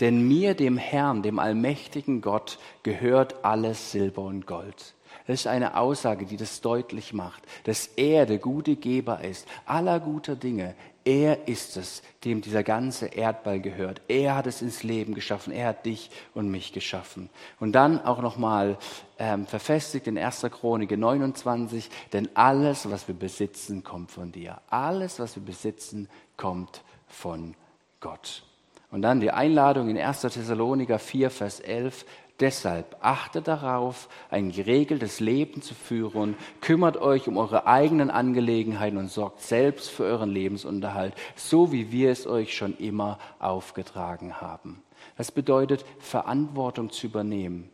Denn 0.00 0.28
mir, 0.28 0.54
dem 0.54 0.76
Herrn, 0.76 1.22
dem 1.22 1.38
allmächtigen 1.38 2.20
Gott, 2.20 2.58
gehört 2.82 3.44
alles 3.44 3.92
Silber 3.92 4.22
und 4.22 4.46
Gold. 4.46 4.94
Das 5.26 5.40
ist 5.40 5.46
eine 5.46 5.76
Aussage, 5.76 6.26
die 6.26 6.36
das 6.36 6.60
deutlich 6.60 7.12
macht, 7.12 7.42
dass 7.64 7.86
er 7.86 8.26
der 8.26 8.38
gute 8.38 8.76
Geber 8.76 9.22
ist, 9.22 9.48
aller 9.64 9.98
guter 10.00 10.36
Dinge. 10.36 10.74
Er 11.04 11.48
ist 11.48 11.76
es, 11.76 12.02
dem 12.24 12.40
dieser 12.40 12.62
ganze 12.62 13.06
Erdball 13.06 13.60
gehört. 13.60 14.00
Er 14.08 14.36
hat 14.36 14.46
es 14.46 14.62
ins 14.62 14.82
Leben 14.82 15.14
geschaffen. 15.14 15.52
Er 15.52 15.68
hat 15.68 15.84
dich 15.84 16.10
und 16.32 16.50
mich 16.50 16.72
geschaffen. 16.72 17.28
Und 17.60 17.72
dann 17.72 18.02
auch 18.02 18.22
nochmal 18.22 18.78
ähm, 19.18 19.46
verfestigt 19.46 20.06
in 20.06 20.16
1. 20.16 20.46
Chronik 20.50 20.96
29, 20.96 21.90
denn 22.14 22.30
alles, 22.34 22.90
was 22.90 23.06
wir 23.06 23.14
besitzen, 23.14 23.84
kommt 23.84 24.12
von 24.12 24.32
dir. 24.32 24.62
Alles, 24.70 25.18
was 25.18 25.36
wir 25.36 25.42
besitzen, 25.42 26.08
kommt 26.38 26.82
von 27.06 27.54
Gott. 28.00 28.42
Und 28.90 29.02
dann 29.02 29.20
die 29.20 29.30
Einladung 29.30 29.90
in 29.90 29.98
1. 29.98 30.22
Thessaloniker 30.22 30.98
4, 30.98 31.28
Vers 31.28 31.60
11, 31.60 32.06
Deshalb 32.40 32.96
achtet 33.00 33.46
darauf, 33.46 34.08
ein 34.28 34.50
geregeltes 34.50 35.20
Leben 35.20 35.62
zu 35.62 35.74
führen, 35.74 36.36
kümmert 36.60 36.96
euch 36.96 37.28
um 37.28 37.36
eure 37.36 37.66
eigenen 37.66 38.10
Angelegenheiten 38.10 38.98
und 38.98 39.08
sorgt 39.08 39.40
selbst 39.40 39.88
für 39.88 40.02
euren 40.02 40.30
Lebensunterhalt, 40.30 41.14
so 41.36 41.70
wie 41.70 41.92
wir 41.92 42.10
es 42.10 42.26
euch 42.26 42.56
schon 42.56 42.76
immer 42.78 43.18
aufgetragen 43.38 44.40
haben. 44.40 44.82
Das 45.16 45.30
bedeutet, 45.30 45.84
Verantwortung 46.00 46.90
zu 46.90 47.06
übernehmen 47.06 47.70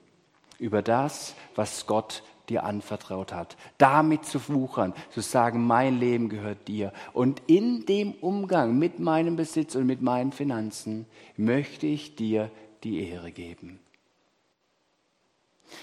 über 0.59 0.83
das, 0.83 1.35
was 1.55 1.87
Gott 1.87 2.23
dir 2.51 2.64
anvertraut 2.64 3.33
hat. 3.33 3.57
Damit 3.79 4.27
zu 4.27 4.46
wuchern, 4.49 4.92
zu 5.11 5.23
sagen, 5.23 5.66
mein 5.66 5.99
Leben 5.99 6.29
gehört 6.29 6.68
dir. 6.68 6.92
Und 7.14 7.40
in 7.46 7.87
dem 7.87 8.12
Umgang 8.12 8.79
mit 8.79 8.99
meinem 8.99 9.37
Besitz 9.37 9.75
und 9.75 9.87
mit 9.87 10.03
meinen 10.03 10.33
Finanzen 10.33 11.07
möchte 11.37 11.87
ich 11.87 12.14
dir 12.16 12.51
die 12.85 13.09
Ehre 13.09 13.33
geben. 13.33 13.79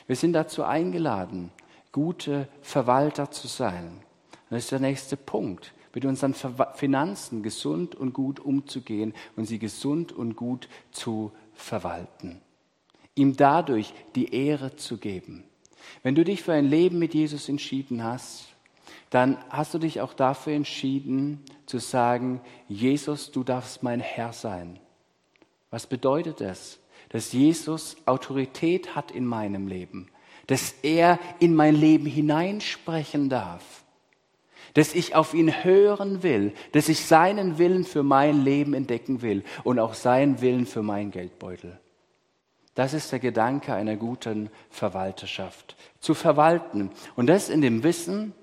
Wir 0.08 0.16
sind 0.16 0.34
dazu 0.34 0.64
eingeladen, 0.64 1.52
gute 1.92 2.48
Verwalter 2.62 3.32
zu 3.32 3.48
sein. 3.48 4.02
Das 4.50 4.64
ist 4.64 4.72
der 4.72 4.80
nächste 4.80 5.18
Punkt, 5.18 5.74
mit 5.94 6.06
unseren 6.06 6.36
Finanzen 6.76 7.44
gesund 7.44 7.96
und 7.96 8.14
gut 8.14 8.40
umzugehen 8.40 9.14
und 9.36 9.46
sie 9.46 9.60
gesund 9.60 10.12
und 10.12 10.36
gut 10.36 10.70
zu 10.92 11.32
verwalten. 11.54 12.40
Ihm 13.16 13.36
dadurch 13.36 13.94
die 14.16 14.34
Ehre 14.34 14.76
zu 14.76 14.98
geben. 14.98 15.44
Wenn 16.04 16.16
du 16.16 16.24
dich 16.24 16.44
für 16.44 16.54
ein 16.54 16.66
Leben 16.66 17.00
mit 17.00 17.14
Jesus 17.14 17.50
entschieden 17.50 18.04
hast, 18.04 18.48
dann 19.10 19.38
hast 19.50 19.74
du 19.74 19.80
dich 19.80 20.02
auch 20.02 20.14
dafür 20.14 20.54
entschieden 20.54 21.44
zu 21.66 21.80
sagen, 21.80 22.42
Jesus, 22.68 23.32
du 23.32 23.44
darfst 23.44 23.84
mein 23.84 24.00
Herr 24.00 24.34
sein. 24.34 24.80
Was 25.70 25.88
bedeutet 25.88 26.42
das? 26.42 26.80
Dass 27.10 27.32
Jesus 27.32 27.98
Autorität 28.06 28.96
hat 28.96 29.12
in 29.12 29.26
meinem 29.26 29.68
Leben, 29.68 30.10
dass 30.48 30.76
er 30.82 31.20
in 31.40 31.56
mein 31.56 31.76
Leben 31.76 32.06
hineinsprechen 32.06 33.30
darf, 33.30 33.64
dass 34.74 34.94
ich 34.94 35.16
auf 35.16 35.34
ihn 35.34 35.64
hören 35.64 36.24
will, 36.24 36.54
dass 36.74 36.90
ich 36.90 37.06
seinen 37.06 37.58
Willen 37.58 37.84
für 37.84 38.04
mein 38.04 38.44
Leben 38.44 38.74
entdecken 38.74 39.22
will 39.22 39.44
und 39.64 39.80
auch 39.80 39.94
seinen 39.94 40.42
Willen 40.42 40.66
für 40.66 40.84
meinen 40.84 41.12
Geldbeutel. 41.12 41.80
Das 42.76 42.94
ist 42.94 43.12
der 43.12 43.20
Gedanke 43.20 43.74
einer 43.74 43.96
guten 43.96 44.52
Verwalterschaft. 44.70 45.76
Zu 46.00 46.14
verwalten. 46.14 46.92
Und 47.16 47.26
das 47.26 47.50
in 47.50 47.62
dem 47.62 47.82
Wissen, 47.82 48.34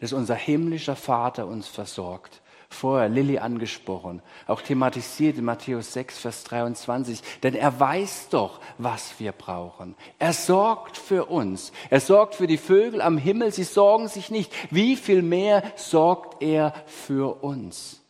dass 0.00 0.12
unser 0.12 0.34
himmlischer 0.34 0.96
Vater 0.96 1.46
uns 1.46 1.68
versorgt 1.68 2.41
vorher 2.72 3.08
Lilly 3.08 3.38
angesprochen, 3.38 4.22
auch 4.46 4.62
thematisiert 4.62 5.38
in 5.38 5.44
Matthäus 5.44 5.92
6, 5.92 6.18
Vers 6.18 6.44
23. 6.44 7.20
Denn 7.42 7.54
er 7.54 7.78
weiß 7.78 8.28
doch, 8.30 8.60
was 8.78 9.14
wir 9.18 9.32
brauchen. 9.32 9.94
Er 10.18 10.32
sorgt 10.32 10.96
für 10.96 11.26
uns. 11.26 11.72
Er 11.90 12.00
sorgt 12.00 12.34
für 12.34 12.46
die 12.46 12.58
Vögel 12.58 13.00
am 13.00 13.18
Himmel. 13.18 13.52
Sie 13.52 13.64
sorgen 13.64 14.08
sich 14.08 14.30
nicht. 14.30 14.52
Wie 14.70 14.96
viel 14.96 15.22
mehr 15.22 15.62
sorgt 15.76 16.42
er 16.42 16.72
für 16.86 17.42
uns? 17.42 18.02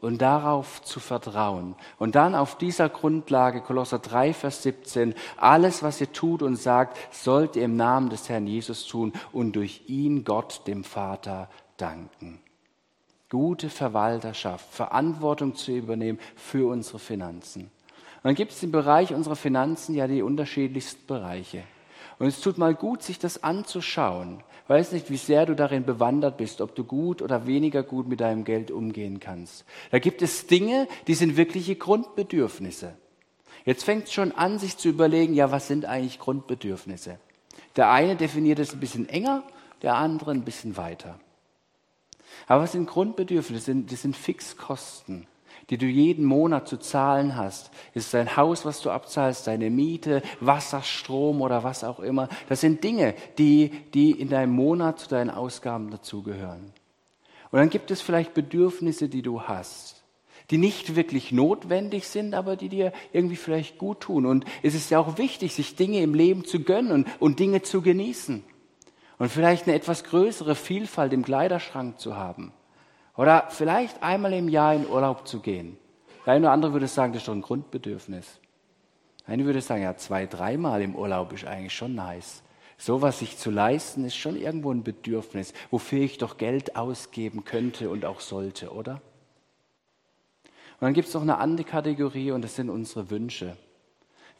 und 0.00 0.22
darauf 0.22 0.82
zu 0.82 0.98
vertrauen. 0.98 1.74
Und 1.98 2.14
dann 2.14 2.34
auf 2.34 2.56
dieser 2.56 2.88
Grundlage, 2.88 3.60
Kolosser 3.60 3.98
3, 3.98 4.32
Vers 4.32 4.62
17, 4.62 5.14
alles, 5.36 5.82
was 5.82 6.00
ihr 6.00 6.12
tut 6.12 6.42
und 6.42 6.56
sagt, 6.56 6.96
sollt 7.14 7.56
ihr 7.56 7.64
im 7.64 7.76
Namen 7.76 8.10
des 8.10 8.28
Herrn 8.28 8.46
Jesus 8.46 8.86
tun 8.86 9.12
und 9.32 9.56
durch 9.56 9.82
ihn 9.86 10.24
Gott, 10.24 10.62
dem 10.66 10.84
Vater, 10.84 11.48
danken. 11.76 12.40
Gute 13.30 13.70
Verwalterschaft, 13.70 14.74
Verantwortung 14.74 15.54
zu 15.54 15.72
übernehmen 15.72 16.18
für 16.34 16.68
unsere 16.68 16.98
Finanzen. 16.98 17.62
Und 17.62 18.24
dann 18.24 18.34
gibt 18.34 18.52
es 18.52 18.62
im 18.62 18.72
Bereich 18.72 19.14
unserer 19.14 19.36
Finanzen 19.36 19.94
ja 19.94 20.06
die 20.06 20.20
unterschiedlichsten 20.20 21.06
Bereiche. 21.06 21.62
Und 22.18 22.26
es 22.26 22.40
tut 22.40 22.58
mal 22.58 22.74
gut, 22.74 23.02
sich 23.02 23.18
das 23.18 23.42
anzuschauen. 23.42 24.42
Ich 24.64 24.68
weiß 24.68 24.92
nicht, 24.92 25.10
wie 25.10 25.16
sehr 25.16 25.46
du 25.46 25.54
darin 25.54 25.84
bewandert 25.84 26.36
bist, 26.36 26.60
ob 26.60 26.74
du 26.74 26.84
gut 26.84 27.22
oder 27.22 27.46
weniger 27.46 27.82
gut 27.82 28.08
mit 28.08 28.20
deinem 28.20 28.44
Geld 28.44 28.70
umgehen 28.70 29.20
kannst. 29.20 29.64
Da 29.90 29.98
gibt 29.98 30.20
es 30.22 30.46
Dinge, 30.46 30.86
die 31.06 31.14
sind 31.14 31.36
wirkliche 31.36 31.76
Grundbedürfnisse. 31.76 32.94
Jetzt 33.64 33.84
fängt 33.84 34.04
es 34.04 34.12
schon 34.12 34.32
an, 34.32 34.58
sich 34.58 34.76
zu 34.76 34.88
überlegen, 34.88 35.34
ja, 35.34 35.50
was 35.50 35.66
sind 35.66 35.84
eigentlich 35.84 36.18
Grundbedürfnisse? 36.18 37.18
Der 37.76 37.90
eine 37.90 38.16
definiert 38.16 38.58
es 38.58 38.72
ein 38.72 38.80
bisschen 38.80 39.08
enger, 39.08 39.44
der 39.82 39.94
andere 39.94 40.32
ein 40.32 40.44
bisschen 40.44 40.76
weiter. 40.76 41.18
Aber 42.46 42.62
was 42.62 42.72
sind 42.72 42.88
Grundbedürfnisse? 42.88 43.54
Das 43.54 43.64
sind, 43.64 43.92
das 43.92 44.02
sind 44.02 44.16
Fixkosten 44.16 45.26
die 45.70 45.78
du 45.78 45.86
jeden 45.86 46.24
Monat 46.24 46.68
zu 46.68 46.78
zahlen 46.78 47.36
hast. 47.36 47.70
Ist 47.94 48.12
dein 48.12 48.36
Haus, 48.36 48.64
was 48.64 48.80
du 48.80 48.90
abzahlst, 48.90 49.46
deine 49.46 49.70
Miete, 49.70 50.22
Wasser, 50.40 50.82
Strom 50.82 51.40
oder 51.40 51.62
was 51.62 51.84
auch 51.84 52.00
immer. 52.00 52.28
Das 52.48 52.60
sind 52.60 52.82
Dinge, 52.82 53.14
die, 53.38 53.70
die 53.94 54.10
in 54.10 54.28
deinem 54.28 54.52
Monat 54.52 54.98
zu 54.98 55.08
deinen 55.08 55.30
Ausgaben 55.30 55.90
dazugehören. 55.90 56.72
Und 57.52 57.58
dann 57.58 57.70
gibt 57.70 57.90
es 57.92 58.00
vielleicht 58.00 58.34
Bedürfnisse, 58.34 59.08
die 59.08 59.22
du 59.22 59.42
hast, 59.42 60.02
die 60.50 60.58
nicht 60.58 60.96
wirklich 60.96 61.30
notwendig 61.30 62.08
sind, 62.08 62.34
aber 62.34 62.56
die 62.56 62.68
dir 62.68 62.92
irgendwie 63.12 63.36
vielleicht 63.36 63.78
gut 63.78 64.00
tun. 64.00 64.26
Und 64.26 64.44
es 64.62 64.74
ist 64.74 64.90
ja 64.90 64.98
auch 64.98 65.18
wichtig, 65.18 65.54
sich 65.54 65.76
Dinge 65.76 66.00
im 66.00 66.14
Leben 66.14 66.44
zu 66.44 66.60
gönnen 66.60 66.90
und, 66.90 67.08
und 67.20 67.38
Dinge 67.38 67.62
zu 67.62 67.80
genießen. 67.80 68.42
Und 69.20 69.28
vielleicht 69.28 69.66
eine 69.66 69.76
etwas 69.76 70.04
größere 70.04 70.54
Vielfalt 70.54 71.12
im 71.12 71.22
Kleiderschrank 71.22 72.00
zu 72.00 72.16
haben. 72.16 72.54
Oder 73.18 73.48
vielleicht 73.50 74.02
einmal 74.02 74.32
im 74.32 74.48
Jahr 74.48 74.74
in 74.74 74.88
Urlaub 74.88 75.28
zu 75.28 75.40
gehen. 75.40 75.76
Der 76.24 76.32
eine 76.32 76.46
oder 76.46 76.52
andere 76.52 76.72
würde 76.72 76.86
sagen, 76.86 77.12
das 77.12 77.20
ist 77.20 77.28
doch 77.28 77.34
ein 77.34 77.42
Grundbedürfnis. 77.42 78.40
Der 79.26 79.34
eine 79.34 79.44
würde 79.44 79.60
sagen, 79.60 79.82
ja, 79.82 79.94
zwei, 79.94 80.24
dreimal 80.24 80.80
im 80.80 80.96
Urlaub 80.96 81.34
ist 81.34 81.44
eigentlich 81.44 81.74
schon 81.74 81.94
nice. 81.94 82.42
Sowas 82.78 83.18
sich 83.18 83.36
zu 83.36 83.50
leisten, 83.50 84.06
ist 84.06 84.16
schon 84.16 84.36
irgendwo 84.36 84.72
ein 84.72 84.84
Bedürfnis, 84.84 85.52
wofür 85.70 86.00
ich 86.00 86.16
doch 86.16 86.38
Geld 86.38 86.76
ausgeben 86.76 87.44
könnte 87.44 87.90
und 87.90 88.06
auch 88.06 88.20
sollte, 88.20 88.72
oder? 88.72 89.02
Und 90.44 90.86
dann 90.86 90.94
gibt 90.94 91.08
es 91.08 91.14
noch 91.14 91.20
eine 91.20 91.36
andere 91.36 91.66
Kategorie 91.66 92.30
und 92.30 92.40
das 92.40 92.56
sind 92.56 92.70
unsere 92.70 93.10
Wünsche. 93.10 93.58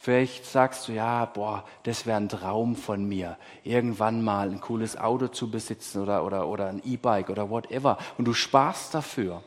Vielleicht 0.03 0.47
sagst 0.47 0.89
du, 0.89 0.93
ja, 0.93 1.27
boah, 1.27 1.63
das 1.83 2.07
wäre 2.07 2.17
ein 2.17 2.31
Traum 2.31 2.75
von 2.75 3.05
mir, 3.05 3.37
irgendwann 3.65 4.25
mal 4.25 4.49
ein 4.49 4.63
cooles 4.63 4.97
Auto 4.97 5.29
zu 5.29 5.51
besitzen 5.51 6.01
oder, 6.01 6.25
oder, 6.25 6.49
oder 6.49 6.69
ein 6.69 6.81
E-Bike 6.83 7.29
oder 7.29 7.51
whatever. 7.51 7.99
Und 8.17 8.25
du 8.25 8.33
sparst 8.33 8.95
dafür. 8.95 9.43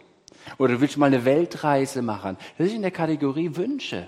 Oder 0.60 0.76
du 0.76 0.82
willst 0.82 0.98
mal 0.98 1.08
eine 1.08 1.26
Weltreise 1.26 2.04
machen. 2.04 2.38
Das 2.60 2.68
ist 2.68 2.76
in 2.76 2.84
der 2.84 2.92
Kategorie 2.92 3.56
Wünsche. 3.56 4.08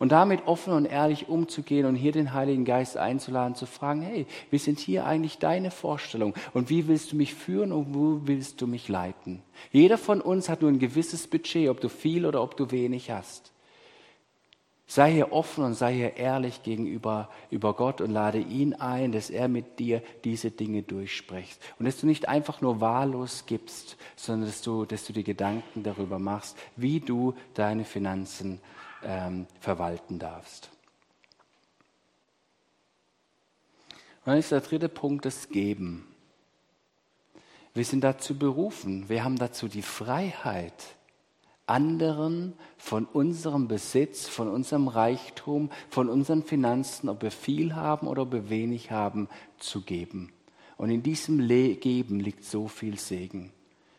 Und 0.00 0.10
damit 0.10 0.48
offen 0.48 0.72
und 0.72 0.84
ehrlich 0.84 1.28
umzugehen 1.28 1.86
und 1.86 1.94
hier 1.94 2.10
den 2.10 2.32
Heiligen 2.32 2.64
Geist 2.64 2.96
einzuladen, 2.96 3.54
zu 3.54 3.66
fragen, 3.66 4.02
hey, 4.02 4.26
wie 4.50 4.58
sind 4.58 4.80
hier 4.80 5.06
eigentlich 5.06 5.38
deine 5.38 5.70
Vorstellungen? 5.70 6.34
Und 6.54 6.70
wie 6.70 6.88
willst 6.88 7.12
du 7.12 7.16
mich 7.16 7.36
führen 7.36 7.70
und 7.70 7.94
wo 7.94 8.26
willst 8.26 8.60
du 8.60 8.66
mich 8.66 8.88
leiten? 8.88 9.44
Jeder 9.70 9.96
von 9.96 10.20
uns 10.20 10.48
hat 10.48 10.62
nur 10.62 10.72
ein 10.72 10.80
gewisses 10.80 11.28
Budget, 11.28 11.68
ob 11.68 11.80
du 11.80 11.88
viel 11.88 12.26
oder 12.26 12.42
ob 12.42 12.56
du 12.56 12.72
wenig 12.72 13.12
hast. 13.12 13.52
Sei 14.90 15.12
hier 15.12 15.32
offen 15.32 15.64
und 15.64 15.74
sei 15.74 15.92
hier 15.92 16.16
ehrlich 16.16 16.62
gegenüber 16.62 17.28
über 17.50 17.74
Gott 17.74 18.00
und 18.00 18.10
lade 18.10 18.38
ihn 18.38 18.72
ein, 18.72 19.12
dass 19.12 19.28
er 19.28 19.46
mit 19.46 19.78
dir 19.78 20.02
diese 20.24 20.50
Dinge 20.50 20.82
durchspricht. 20.82 21.60
Und 21.78 21.84
dass 21.84 22.00
du 22.00 22.06
nicht 22.06 22.26
einfach 22.26 22.62
nur 22.62 22.80
wahllos 22.80 23.44
gibst, 23.44 23.98
sondern 24.16 24.48
dass 24.48 24.62
du, 24.62 24.86
dass 24.86 25.04
du 25.04 25.12
dir 25.12 25.24
Gedanken 25.24 25.82
darüber 25.82 26.18
machst, 26.18 26.56
wie 26.76 27.00
du 27.00 27.34
deine 27.52 27.84
Finanzen 27.84 28.60
ähm, 29.04 29.46
verwalten 29.60 30.18
darfst. 30.18 30.70
Und 34.24 34.32
dann 34.32 34.38
ist 34.38 34.52
der 34.52 34.62
dritte 34.62 34.88
Punkt 34.88 35.26
das 35.26 35.50
Geben. 35.50 36.06
Wir 37.74 37.84
sind 37.84 38.02
dazu 38.02 38.38
berufen, 38.38 39.10
wir 39.10 39.22
haben 39.22 39.36
dazu 39.36 39.68
die 39.68 39.82
Freiheit, 39.82 40.96
anderen 41.68 42.54
von 42.76 43.04
unserem 43.04 43.68
Besitz, 43.68 44.28
von 44.28 44.48
unserem 44.48 44.88
Reichtum, 44.88 45.70
von 45.90 46.08
unseren 46.08 46.42
Finanzen, 46.42 47.08
ob 47.08 47.22
wir 47.22 47.30
viel 47.30 47.74
haben 47.74 48.06
oder 48.06 48.22
ob 48.22 48.32
wir 48.32 48.50
wenig 48.50 48.90
haben, 48.90 49.28
zu 49.58 49.82
geben. 49.82 50.32
Und 50.76 50.90
in 50.90 51.02
diesem 51.02 51.40
Le 51.40 51.74
Geben 51.74 52.20
liegt 52.20 52.44
so 52.44 52.68
viel 52.68 52.98
Segen. 52.98 53.52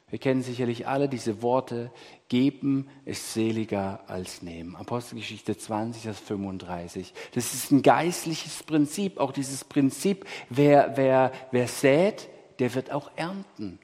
Wir 0.09 0.17
kennen 0.17 0.41
sicherlich 0.41 0.87
alle 0.87 1.07
diese 1.07 1.43
Worte, 1.43 1.91
geben 2.29 2.87
ist 3.05 3.33
seliger 3.33 4.01
als 4.07 4.41
nehmen. 4.41 4.75
Apostelgeschichte 4.75 5.55
20, 5.55 6.03
Vers 6.03 6.19
35. 6.19 7.13
Das 7.35 7.53
ist 7.53 7.71
ein 7.71 7.83
geistliches 7.83 8.63
Prinzip, 8.63 9.19
auch 9.19 9.31
dieses 9.31 9.63
Prinzip, 9.63 10.25
wer, 10.49 10.93
wer, 10.95 11.31
wer 11.51 11.67
sät, 11.67 12.27
der 12.57 12.73
wird 12.73 12.91
auch 12.91 13.11
ernten. 13.15 13.77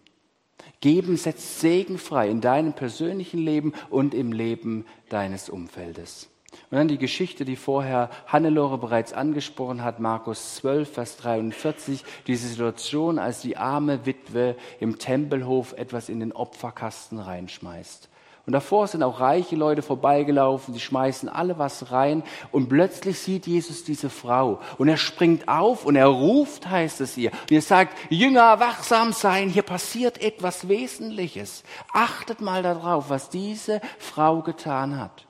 Geben 0.82 1.18
setzt 1.18 1.59
Segen 1.59 1.97
frei 1.97 2.30
in 2.30 2.41
deinem 2.41 2.74
persönlichen 2.74 3.39
Leben 3.39 3.74
und 3.89 4.13
im 4.13 4.32
Leben 4.32 4.86
deines 5.09 5.49
Umfeldes. 5.49 6.30
Und 6.72 6.78
dann 6.78 6.88
die 6.88 6.97
Geschichte, 6.97 7.45
die 7.45 7.55
vorher 7.55 8.09
Hannelore 8.28 8.78
bereits 8.78 9.13
angesprochen 9.13 9.84
hat, 9.84 9.99
Markus 9.99 10.55
12, 10.55 10.93
Vers 10.93 11.18
43, 11.18 12.03
diese 12.28 12.47
Situation, 12.47 13.20
als 13.20 13.41
die 13.41 13.57
arme 13.57 14.05
Witwe 14.05 14.55
im 14.80 14.97
Tempelhof 14.97 15.74
etwas 15.74 16.09
in 16.09 16.20
den 16.20 16.32
Opferkasten 16.32 17.20
reinschmeißt. 17.20 18.09
Und 18.46 18.54
davor 18.54 18.88
sind 18.88 19.02
auch 19.02 19.20
reiche 19.20 19.56
Leute 19.56 19.82
vorbeigelaufen, 19.82 20.76
die 20.76 20.80
schmeißen 20.80 21.30
alle 21.30 21.58
was 21.58 21.91
rein 21.91 22.22
und 22.52 22.70
plötzlich 22.70 23.18
sieht 23.20 23.48
Jesus 23.48 23.84
diese 23.84 24.12
Frau 24.12 24.60
und 24.78 24.88
er 24.88 24.98
springt 24.98 25.48
auf 25.48 25.84
und 25.84 25.96
er 25.96 26.06
ruft, 26.06 26.70
heißt 26.70 27.02
es 27.02 27.18
ihr. 27.18 27.32
Und 27.32 27.52
er 27.52 27.62
sagt, 27.64 27.98
Jünger, 28.12 28.60
wachsam 28.60 29.14
sein, 29.14 29.50
hier 29.50 29.64
passiert 29.64 30.22
etwas 30.22 30.68
Wesentliches. 30.68 31.64
Achtet 31.91 32.39
mal 32.39 32.62
darauf, 32.62 33.10
was 33.10 33.30
diese 33.30 33.82
Frau 33.98 34.43
getan 34.43 35.00
hat. 35.00 35.26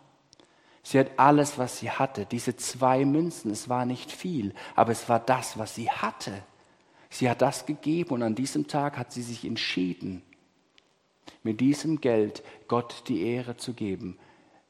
Sie 0.84 1.00
hat 1.00 1.12
alles, 1.18 1.58
was 1.58 1.80
sie 1.80 1.90
hatte, 1.90 2.26
diese 2.26 2.58
zwei 2.58 3.06
Münzen, 3.06 3.50
es 3.50 3.70
war 3.70 3.86
nicht 3.86 4.12
viel, 4.12 4.54
aber 4.76 4.92
es 4.92 5.08
war 5.08 5.20
das, 5.20 5.58
was 5.58 5.74
sie 5.74 5.90
hatte. 5.90 6.44
Sie 7.10 7.30
hat 7.30 7.42
das 7.42 7.66
gegeben 7.66 8.12
und 8.12 8.24
an 8.24 8.36
diesem 8.36 8.68
Tag 8.68 8.98
hat 8.98 9.14
sie 9.14 9.24
sich 9.24 9.46
entschieden, 9.46 10.22
mit 11.46 11.62
diesem 11.62 12.02
Geld 12.02 12.44
Gott 12.68 13.04
die 13.08 13.22
Ehre 13.22 13.56
zu 13.56 13.74
geben, 13.74 14.18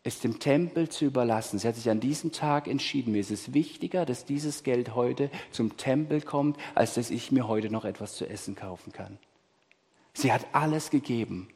es 0.04 0.20
dem 0.20 0.40
Tempel 0.40 0.90
zu 0.90 1.06
überlassen. 1.06 1.58
Sie 1.58 1.68
hat 1.68 1.76
sich 1.76 1.90
an 1.90 2.02
diesem 2.02 2.32
Tag 2.32 2.68
entschieden, 2.68 3.14
mir 3.14 3.22
ist 3.22 3.32
es 3.32 3.54
wichtiger, 3.54 4.06
dass 4.06 4.26
dieses 4.26 4.64
Geld 4.64 4.94
heute 4.94 5.32
zum 5.52 5.78
Tempel 5.78 6.22
kommt, 6.22 6.58
als 6.76 6.94
dass 6.94 7.10
ich 7.10 7.32
mir 7.32 7.48
heute 7.48 7.72
noch 7.72 7.86
etwas 7.86 8.16
zu 8.16 8.30
essen 8.30 8.56
kaufen 8.56 8.92
kann. 8.92 9.18
Sie 10.14 10.32
hat 10.32 10.46
alles 10.52 10.92
gegeben. 10.92 11.48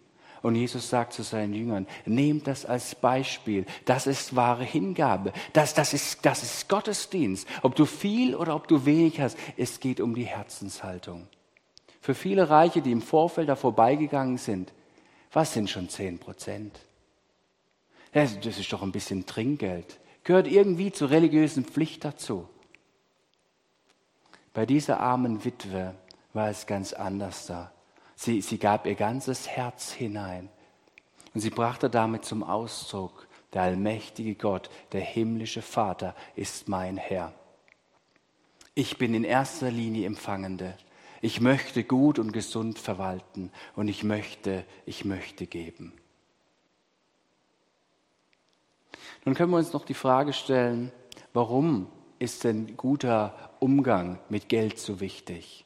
Und 0.41 0.55
Jesus 0.55 0.89
sagt 0.89 1.11
zu 1.11 1.21
seinen 1.21 1.53
Jüngern, 1.53 1.85
nehmt 2.05 2.47
das 2.47 2.65
als 2.65 2.95
Beispiel. 2.95 3.65
Das 3.83 4.07
ist 4.07 4.37
wahre 4.37 4.63
Hingabe. 4.63 5.33
Das, 5.51 5.73
das, 5.73 5.93
ist, 5.93 6.25
das 6.25 6.43
ist 6.43 6.69
Gottesdienst. 6.69 7.45
Ob 7.61 7.75
du 7.75 7.85
viel 7.85 8.35
oder 8.35 8.55
ob 8.55 8.69
du 8.69 8.85
wenig 8.85 9.19
hast, 9.19 9.37
es 9.57 9.81
geht 9.81 9.99
um 9.99 10.15
die 10.15 10.23
Herzenshaltung. 10.23 11.27
Für 11.99 12.15
viele 12.15 12.49
Reiche, 12.49 12.81
die 12.81 12.93
im 12.93 13.01
Vorfeld 13.01 13.49
da 13.49 13.57
vorbeigegangen 13.57 14.37
sind, 14.37 14.71
was 15.31 15.53
sind 15.53 15.69
schon 15.69 15.89
zehn 15.89 16.19
Prozent? 16.19 16.79
Das 18.11 18.33
ist 18.33 18.73
doch 18.73 18.81
ein 18.81 18.91
bisschen 18.91 19.25
Trinkgeld. 19.25 19.99
Gehört 20.23 20.47
irgendwie 20.47 20.91
zur 20.91 21.09
religiösen 21.09 21.63
Pflicht 21.63 22.03
dazu. 22.03 22.47
Bei 24.53 24.65
dieser 24.65 24.99
armen 24.99 25.45
Witwe 25.45 25.95
war 26.33 26.49
es 26.49 26.65
ganz 26.65 26.93
anders 26.93 27.45
da. 27.45 27.71
Sie, 28.15 28.41
sie 28.41 28.57
gab 28.57 28.85
ihr 28.85 28.95
ganzes 28.95 29.47
Herz 29.47 29.91
hinein. 29.91 30.49
Und 31.33 31.41
sie 31.41 31.51
brachte 31.51 31.89
damit 31.89 32.25
zum 32.25 32.43
Ausdruck, 32.43 33.27
der 33.53 33.63
allmächtige 33.63 34.35
Gott, 34.35 34.69
der 34.91 35.01
himmlische 35.01 35.61
Vater 35.61 36.15
ist 36.35 36.67
mein 36.67 36.97
Herr. 36.97 37.33
Ich 38.75 38.97
bin 38.97 39.13
in 39.13 39.23
erster 39.23 39.71
Linie 39.71 40.05
Empfangende. 40.05 40.75
Ich 41.21 41.41
möchte 41.41 41.83
gut 41.83 42.19
und 42.19 42.31
gesund 42.31 42.79
verwalten 42.79 43.51
und 43.75 43.87
ich 43.87 44.03
möchte, 44.03 44.65
ich 44.85 45.05
möchte 45.05 45.47
geben. 45.47 45.93
Nun 49.25 49.35
können 49.35 49.51
wir 49.51 49.57
uns 49.57 49.73
noch 49.73 49.85
die 49.85 49.93
Frage 49.93 50.33
stellen, 50.33 50.91
warum 51.33 51.87
ist 52.19 52.43
denn 52.43 52.77
guter 52.77 53.51
Umgang 53.59 54.19
mit 54.29 54.49
Geld 54.49 54.79
so 54.79 54.99
wichtig? 54.99 55.65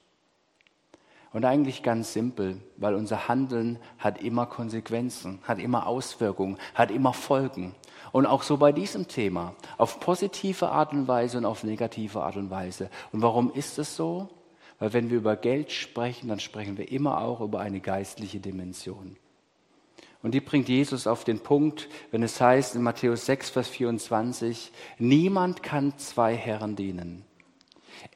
Und 1.34 1.46
eigentlich 1.46 1.82
ganz 1.82 2.14
simpel, 2.14 2.62
weil 2.78 2.94
unser 2.94 3.28
Handeln 3.28 3.80
hat 3.98 4.22
immer 4.22 4.46
Konsequenzen, 4.46 5.40
hat 5.44 5.58
immer 5.58 5.88
Auswirkungen, 5.88 6.60
hat 6.76 6.92
immer 6.92 7.14
Folgen. 7.14 7.74
Und 8.12 8.28
auch 8.28 8.44
so 8.44 8.58
bei 8.58 8.72
diesem 8.72 9.08
Thema, 9.08 9.56
auf 9.80 10.00
positive 10.00 10.70
Art 10.70 10.94
und 10.94 11.08
Weise 11.08 11.40
und 11.40 11.46
auf 11.46 11.64
negative 11.64 12.22
Art 12.22 12.38
und 12.38 12.52
Weise. 12.52 12.92
Und 13.12 13.24
warum 13.24 13.52
ist 13.52 13.80
es 13.80 13.96
so? 13.96 14.30
Weil 14.84 14.92
wenn 14.92 15.10
wir 15.10 15.16
über 15.16 15.38
Geld 15.38 15.72
sprechen, 15.72 16.28
dann 16.28 16.42
sprechen 16.42 16.78
wir 16.78 16.92
immer 16.92 17.22
auch 17.22 17.40
über 17.40 17.62
eine 17.62 17.80
geistliche 17.80 18.42
Dimension. 18.42 19.16
Und 20.22 20.34
die 20.34 20.42
bringt 20.42 20.68
Jesus 20.68 21.08
auf 21.08 21.24
den 21.24 21.40
Punkt, 21.40 21.88
wenn 22.12 22.22
es 22.22 22.42
heißt 22.42 22.76
in 22.76 22.84
Matthäus 22.84 23.26
6, 23.26 23.52
Vers 23.52 23.70
24, 23.70 24.74
niemand 25.00 25.64
kann 25.64 25.98
zwei 26.00 26.36
Herren 26.36 26.76
dienen. 26.76 27.24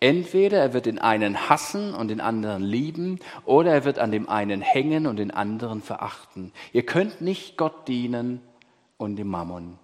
Entweder 0.01 0.59
er 0.59 0.73
wird 0.73 0.87
den 0.87 0.99
einen 0.99 1.47
hassen 1.47 1.93
und 1.93 2.09
den 2.09 2.19
anderen 2.19 2.63
lieben, 2.63 3.19
oder 3.45 3.71
er 3.71 3.85
wird 3.85 3.97
an 3.97 4.11
dem 4.11 4.27
einen 4.27 4.59
hängen 4.59 5.07
und 5.07 5.15
den 5.15 5.31
anderen 5.31 5.81
verachten. 5.81 6.51
Ihr 6.73 6.85
könnt 6.85 7.21
nicht 7.21 7.55
Gott 7.55 7.87
dienen 7.87 8.41
und 8.97 9.15
dem 9.15 9.29
Mammon. 9.29 9.79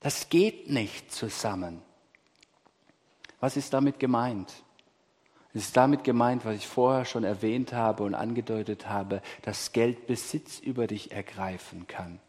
Das 0.00 0.28
geht 0.28 0.68
nicht 0.68 1.10
zusammen. 1.10 1.80
Was 3.40 3.56
ist 3.56 3.72
damit 3.72 3.98
gemeint? 3.98 4.52
Es 5.54 5.64
ist 5.64 5.76
damit 5.76 6.02
gemeint, 6.02 6.44
was 6.44 6.56
ich 6.56 6.66
vorher 6.66 7.04
schon 7.04 7.24
erwähnt 7.24 7.72
habe 7.72 8.04
und 8.04 8.14
angedeutet 8.14 8.88
habe, 8.88 9.20
dass 9.42 9.72
Geld 9.72 10.06
Besitz 10.06 10.58
über 10.58 10.86
dich 10.86 11.12
ergreifen 11.12 11.86
kann. 11.86 12.20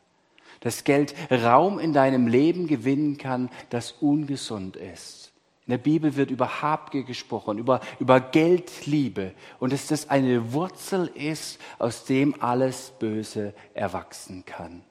Dass 0.60 0.84
Geld 0.84 1.16
Raum 1.32 1.80
in 1.80 1.94
deinem 1.94 2.28
Leben 2.28 2.68
gewinnen 2.68 3.18
kann, 3.18 3.50
das 3.70 3.94
ungesund 3.94 4.76
ist. 4.76 5.32
In 5.66 5.72
der 5.72 5.78
Bibel 5.78 6.18
wird 6.18 6.30
über 6.30 6.62
Habgier 6.62 7.04
gesprochen, 7.04 7.58
über, 7.58 7.80
über 8.00 8.20
Geldliebe 8.20 9.34
und 9.60 9.72
dass 9.72 9.88
das 9.88 10.10
eine 10.10 10.52
Wurzel 10.52 11.08
ist, 11.08 11.60
aus 11.80 12.04
dem 12.04 12.42
alles 12.42 12.92
Böse 13.00 13.54
erwachsen 13.74 14.44
kann. 14.46 14.84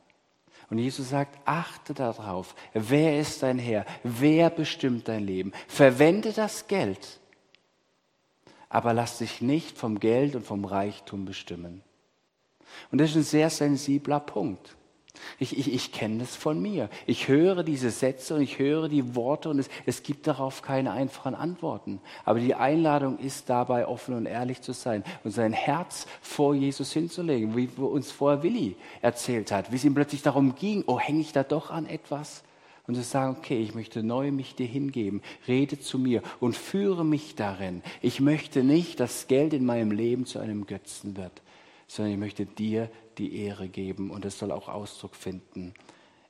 Und 0.71 0.79
Jesus 0.79 1.11
sagt, 1.11 1.39
achte 1.45 1.93
darauf, 1.93 2.55
wer 2.73 3.21
ist 3.21 3.43
dein 3.43 3.59
Herr, 3.59 3.85
wer 4.03 4.49
bestimmt 4.49 5.09
dein 5.09 5.27
Leben. 5.27 5.53
Verwende 5.69 6.33
das 6.33 6.67
Geld, 6.67 7.21
aber 8.73 8.95
lass 8.95 9.19
dich 9.19 9.43
nicht 9.43 9.77
vom 9.77 10.01
Geld 10.01 10.35
und 10.35 10.47
vom 10.47 10.65
Reichtum 10.65 11.27
bestimmen. 11.27 11.83
Und 12.91 13.03
das 13.03 13.11
ist 13.11 13.17
ein 13.17 13.23
sehr 13.23 13.51
sensibler 13.51 14.19
Punkt. 14.19 14.77
Ich, 15.39 15.59
ich, 15.59 15.71
ich 15.75 15.93
kenne 15.93 16.21
das 16.21 16.37
von 16.37 16.61
mir. 16.61 16.89
Ich 17.07 17.29
höre 17.29 17.65
diese 17.65 17.91
Sätze 17.91 18.35
und 18.35 18.41
ich 18.41 18.59
höre 18.59 18.89
die 18.89 19.15
Worte 19.15 19.51
und 19.51 19.59
es, 19.59 19.69
es 19.85 20.03
gibt 20.03 20.27
darauf 20.27 20.63
keine 20.63 20.93
einfachen 20.93 21.35
Antworten. 21.35 22.01
Aber 22.25 22.41
die 22.41 22.55
Einladung 22.55 23.19
ist 23.19 23.51
dabei, 23.51 23.87
offen 23.87 24.15
und 24.15 24.25
ehrlich 24.25 24.63
zu 24.63 24.73
sein 24.73 25.05
und 25.23 25.33
sein 25.33 25.53
Herz 25.53 26.07
vor 26.23 26.55
Jesus 26.55 26.93
hinzulegen, 26.93 27.55
wie 27.55 27.69
uns 27.83 28.11
vorher 28.11 28.43
Willi 28.43 28.77
erzählt 29.03 29.53
hat, 29.53 29.71
wie 29.71 29.77
es 29.77 29.85
ihm 29.85 29.95
plötzlich 29.95 30.23
darum 30.23 30.55
ging, 30.55 30.83
oh, 30.87 30.99
hänge 30.99 31.21
ich 31.21 31.33
da 31.33 31.43
doch 31.43 31.71
an 31.71 31.85
etwas? 31.85 32.43
Und 32.87 32.97
zu 32.97 33.03
sagen, 33.03 33.37
okay, 33.39 33.63
ich 33.63 33.75
möchte 33.75 34.03
neu 34.03 34.33
mich 34.33 34.57
dir 34.57 34.67
hingeben, 34.67 35.23
rede 35.47 35.79
zu 35.79 35.99
mir 35.99 36.23
und 36.41 36.57
führe 36.57 37.05
mich 37.05 37.37
darin. 37.37 37.83
Ich 38.01 38.21
möchte 38.21 38.65
nicht, 38.65 38.99
dass 38.99 39.29
Geld 39.29 39.53
in 39.53 39.65
meinem 39.65 39.93
Leben 39.93 40.27
zu 40.27 40.41
einem 40.41 40.67
Götzen 40.67 41.17
wird, 41.17 41.43
sondern 41.87 42.13
ich 42.13 42.19
möchte 42.19 42.45
dir 42.45 42.91
die 43.19 43.37
Ehre 43.37 43.69
geben 43.69 44.11
und 44.11 44.25
es 44.25 44.39
soll 44.39 44.51
auch 44.51 44.69
Ausdruck 44.69 45.15
finden 45.15 45.75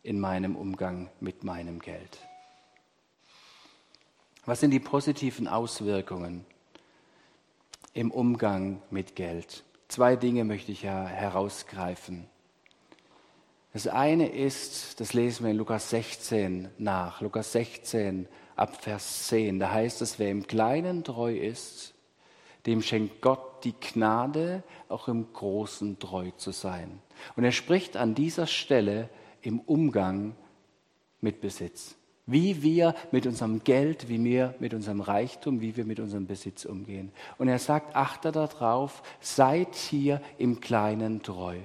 in 0.02 0.20
meinem 0.20 0.56
Umgang 0.56 1.08
mit 1.20 1.42
meinem 1.44 1.78
Geld. 1.78 2.18
Was 4.44 4.60
sind 4.60 4.72
die 4.72 4.80
positiven 4.80 5.46
Auswirkungen 5.46 6.44
im 7.94 8.10
Umgang 8.10 8.82
mit 8.90 9.14
Geld? 9.14 9.62
Zwei 9.86 10.16
Dinge 10.16 10.44
möchte 10.44 10.72
ich 10.72 10.82
ja 10.82 11.06
herausgreifen. 11.06 12.26
Das 13.72 13.86
eine 13.86 14.28
ist, 14.28 15.00
das 15.00 15.14
lesen 15.14 15.44
wir 15.44 15.50
in 15.50 15.56
Lukas 15.56 15.88
16 15.90 16.68
nach, 16.76 17.22
Lukas 17.22 17.52
16 17.52 18.28
ab 18.54 18.82
Vers 18.82 19.28
10. 19.28 19.58
Da 19.58 19.72
heißt 19.72 20.02
es, 20.02 20.18
wer 20.18 20.30
im 20.30 20.46
Kleinen 20.46 21.04
treu 21.04 21.34
ist, 21.34 21.94
dem 22.66 22.82
schenkt 22.82 23.22
Gott 23.22 23.64
die 23.64 23.74
Gnade, 23.80 24.62
auch 24.88 25.08
im 25.08 25.32
Großen 25.32 25.98
treu 25.98 26.30
zu 26.36 26.50
sein. 26.50 27.00
Und 27.34 27.44
er 27.44 27.52
spricht 27.52 27.96
an 27.96 28.14
dieser 28.14 28.46
Stelle 28.46 29.08
im 29.40 29.60
Umgang 29.60 30.36
mit 31.20 31.40
Besitz. 31.40 31.96
Wie 32.26 32.62
wir 32.62 32.94
mit 33.10 33.26
unserem 33.26 33.64
Geld, 33.64 34.08
wie 34.08 34.22
wir 34.22 34.54
mit 34.60 34.74
unserem 34.74 35.00
Reichtum, 35.00 35.60
wie 35.60 35.76
wir 35.76 35.84
mit 35.84 35.98
unserem 35.98 36.26
Besitz 36.26 36.66
umgehen. 36.66 37.10
Und 37.38 37.48
er 37.48 37.58
sagt, 37.58 37.96
achte 37.96 38.32
darauf, 38.32 39.02
seid 39.20 39.74
hier 39.74 40.20
im 40.38 40.60
Kleinen 40.60 41.22
treu. 41.22 41.58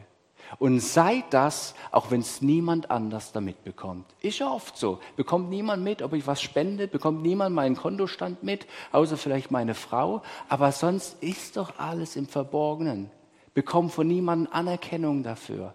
Und 0.60 0.80
sei 0.80 1.24
das, 1.30 1.76
auch 1.92 2.10
wenn 2.12 2.22
es 2.22 2.42
niemand 2.42 2.90
anders 2.90 3.32
damit 3.32 3.64
bekommt. 3.64 4.06
Ist 4.22 4.40
ja 4.40 4.50
oft 4.50 4.78
so. 4.78 5.00
Bekommt 5.16 5.50
niemand 5.50 5.84
mit, 5.84 6.02
ob 6.02 6.14
ich 6.14 6.26
was 6.26 6.42
spende, 6.42 6.88
bekommt 6.88 7.22
niemand 7.22 7.56
meinen 7.56 7.76
Kontostand 7.76 8.44
mit, 8.44 8.66
außer 8.92 9.18
vielleicht 9.18 9.52
meine 9.52 9.74
Frau. 9.74 10.22
Aber 10.50 10.72
sonst 10.72 11.22
ist 11.22 11.58
doch 11.58 11.78
alles 11.78 12.16
im 12.16 12.28
Verborgenen. 12.28 13.10
Bekommt 13.54 13.92
von 13.92 14.08
niemandem 14.08 14.52
Anerkennung 14.54 15.24
dafür. 15.24 15.74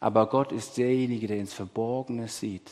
Aber 0.00 0.26
Gott 0.28 0.50
ist 0.50 0.78
derjenige, 0.78 1.26
der 1.26 1.38
ins 1.38 1.52
Verborgene 1.52 2.26
sieht. 2.26 2.70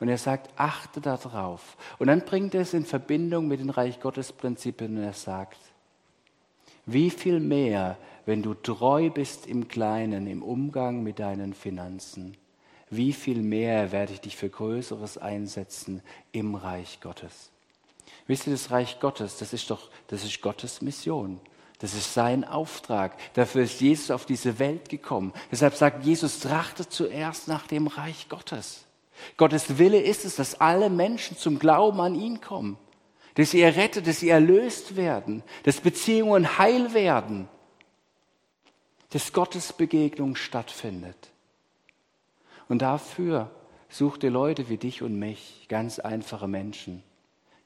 Und 0.00 0.08
er 0.08 0.18
sagt, 0.18 0.50
achte 0.56 1.00
darauf. 1.00 1.76
Und 1.98 2.06
dann 2.06 2.24
bringt 2.24 2.54
er 2.54 2.62
es 2.62 2.72
in 2.72 2.84
Verbindung 2.84 3.48
mit 3.48 3.60
den 3.60 3.70
Reich 3.70 4.00
Gottes 4.00 4.32
Prinzipien 4.32 4.96
und 4.96 5.02
er 5.02 5.12
sagt, 5.12 5.58
wie 6.86 7.10
viel 7.10 7.40
mehr 7.40 7.96
wenn 8.26 8.42
du 8.42 8.54
treu 8.54 9.10
bist 9.10 9.46
im 9.46 9.68
Kleinen, 9.68 10.26
im 10.26 10.42
Umgang 10.42 11.02
mit 11.02 11.18
deinen 11.18 11.54
Finanzen, 11.54 12.36
wie 12.90 13.12
viel 13.12 13.42
mehr 13.42 13.92
werde 13.92 14.12
ich 14.12 14.20
dich 14.20 14.36
für 14.36 14.48
Größeres 14.48 15.18
einsetzen 15.18 16.02
im 16.30 16.54
Reich 16.54 17.00
Gottes. 17.00 17.50
Wisst 18.26 18.46
ihr, 18.46 18.52
das 18.52 18.70
Reich 18.70 19.00
Gottes, 19.00 19.38
das 19.38 19.52
ist 19.52 19.70
doch, 19.70 19.90
das 20.08 20.24
ist 20.24 20.40
Gottes 20.42 20.82
Mission. 20.82 21.40
Das 21.78 21.94
ist 21.94 22.14
sein 22.14 22.44
Auftrag. 22.44 23.16
Dafür 23.34 23.64
ist 23.64 23.80
Jesus 23.80 24.12
auf 24.12 24.24
diese 24.24 24.60
Welt 24.60 24.88
gekommen. 24.88 25.32
Deshalb 25.50 25.74
sagt 25.74 26.04
Jesus, 26.04 26.38
trachte 26.38 26.88
zuerst 26.88 27.48
nach 27.48 27.66
dem 27.66 27.88
Reich 27.88 28.28
Gottes. 28.28 28.84
Gottes 29.36 29.78
Wille 29.78 30.00
ist 30.00 30.24
es, 30.24 30.36
dass 30.36 30.60
alle 30.60 30.90
Menschen 30.90 31.36
zum 31.36 31.58
Glauben 31.58 32.00
an 32.00 32.14
ihn 32.14 32.40
kommen. 32.40 32.78
Dass 33.34 33.50
sie 33.50 33.62
errettet, 33.62 34.06
dass 34.06 34.20
sie 34.20 34.28
erlöst 34.28 34.96
werden, 34.96 35.42
dass 35.64 35.80
Beziehungen 35.80 36.58
heil 36.58 36.92
werden, 36.92 37.48
dass 39.10 39.32
Gottes 39.32 39.72
Begegnung 39.72 40.36
stattfindet. 40.36 41.30
Und 42.68 42.82
dafür 42.82 43.50
sucht 43.88 44.24
ihr 44.24 44.30
Leute 44.30 44.68
wie 44.68 44.78
dich 44.78 45.02
und 45.02 45.18
mich, 45.18 45.66
ganz 45.68 45.98
einfache 45.98 46.48
Menschen. 46.48 47.02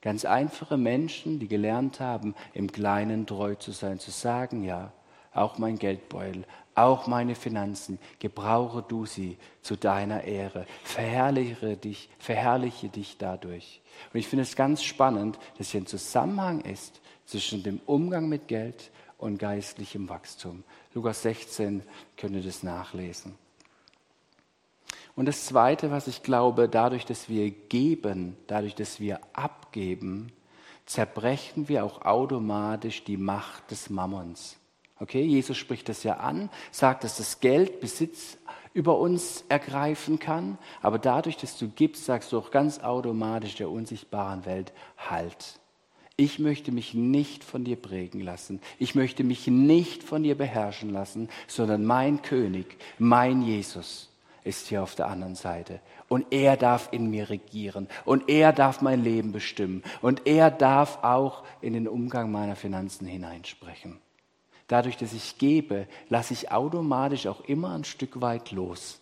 Ganz 0.03 0.25
einfache 0.25 0.77
Menschen, 0.77 1.41
die 1.41 1.49
gelernt 1.49 2.01
haben, 2.01 2.35
im 2.55 2.71
Kleinen 2.71 3.27
treu 3.27 3.55
zu 3.55 3.73
sein, 3.73 3.99
zu 3.99 4.11
sagen, 4.11 4.63
ja, 4.63 4.93
auch 5.33 5.59
mein 5.59 5.79
Geldbeutel, 5.79 6.45
auch 6.77 7.07
meine 7.07 7.35
Finanzen, 7.35 7.99
gebrauche 8.19 8.83
du 8.83 9.07
sie 9.07 9.39
zu 9.63 9.77
deiner 9.77 10.25
Ehre, 10.25 10.67
verherrliche 10.85 11.77
dich, 11.77 12.09
verherrliche 12.19 12.89
dich 12.89 13.17
dadurch. 13.19 13.81
Und 14.13 14.21
ich 14.21 14.29
finde 14.29 14.43
es 14.43 14.57
ganz 14.57 14.83
spannend, 14.83 15.39
dass 15.59 15.71
hier 15.71 15.81
ein 15.81 15.87
Zusammenhang 15.87 16.61
ist 16.61 17.01
zwischen 17.25 17.63
dem 17.63 17.81
Umgang 17.87 18.29
mit 18.29 18.47
Geld 18.47 18.91
und 19.19 19.39
geistlichem 19.39 20.09
Wachstum. 20.09 20.65
Lukas 20.95 21.23
16 21.23 21.83
könnt 22.17 22.35
ihr 22.37 22.43
das 22.43 22.63
nachlesen. 22.63 23.35
Und 25.15 25.27
das 25.27 25.47
Zweite, 25.47 25.91
was 25.91 26.09
ich 26.09 26.23
glaube, 26.23 26.69
dadurch, 26.69 27.07
dass 27.07 27.31
wir 27.31 27.51
geben, 27.51 28.37
dadurch, 28.47 28.75
dass 28.75 29.01
wir 29.01 29.19
abgeben, 29.33 30.31
zerbrechen 30.85 31.69
wir 31.69 31.85
auch 31.85 32.03
automatisch 32.03 33.03
die 33.03 33.17
Macht 33.17 33.71
des 33.71 33.89
Mammons. 33.89 34.59
Okay, 34.99 35.23
Jesus 35.23 35.57
spricht 35.57 35.89
das 35.89 36.03
ja 36.05 36.15
an, 36.15 36.49
sagt, 36.71 37.05
dass 37.05 37.19
das 37.19 37.41
Geld 37.41 37.81
Besitz 37.81 38.39
über 38.73 38.99
uns 38.99 39.45
ergreifen 39.49 40.19
kann, 40.19 40.59
aber 40.83 40.99
dadurch, 40.99 41.37
dass 41.37 41.59
du 41.59 41.69
gibst, 41.69 42.05
sagst 42.05 42.33
du 42.33 42.39
auch 42.39 42.51
ganz 42.51 42.81
automatisch 42.81 43.57
der 43.57 43.71
unsichtbaren 43.71 44.45
Welt 44.47 44.73
Halt. 44.97 45.59
Ich 46.19 46.39
möchte 46.39 46.73
mich 46.73 46.95
nicht 46.95 47.45
von 47.45 47.65
dir 47.65 47.77
prägen 47.77 48.21
lassen. 48.23 48.61
Ich 48.79 48.95
möchte 48.95 49.23
mich 49.23 49.47
nicht 49.49 50.03
von 50.03 50.23
dir 50.23 50.35
beherrschen 50.35 50.91
lassen, 50.91 51.29
sondern 51.47 51.85
mein 51.85 52.23
König, 52.23 52.79
mein 52.99 53.43
Jesus 53.43 54.09
ist 54.43 54.69
hier 54.69 54.83
auf 54.83 54.95
der 54.95 55.09
anderen 55.09 55.35
Seite. 55.35 55.81
Und 56.09 56.27
er 56.31 56.57
darf 56.57 56.89
in 56.93 57.11
mir 57.11 57.29
regieren. 57.29 57.89
Und 58.07 58.31
er 58.31 58.53
darf 58.53 58.81
mein 58.81 59.03
Leben 59.03 59.33
bestimmen. 59.33 59.83
Und 60.01 60.27
er 60.27 60.51
darf 60.51 61.03
auch 61.03 61.45
in 61.61 61.75
den 61.75 61.89
Umgang 61.89 62.31
meiner 62.31 62.57
Finanzen 62.57 63.07
hineinsprechen. 63.07 63.99
Dadurch, 64.69 64.97
dass 64.97 65.13
ich 65.13 65.39
gebe, 65.39 65.87
lasse 66.09 66.33
ich 66.35 66.51
automatisch 66.51 67.27
auch 67.27 67.41
immer 67.43 67.75
ein 67.75 67.85
Stück 67.85 68.21
weit 68.21 68.51
los 68.51 69.01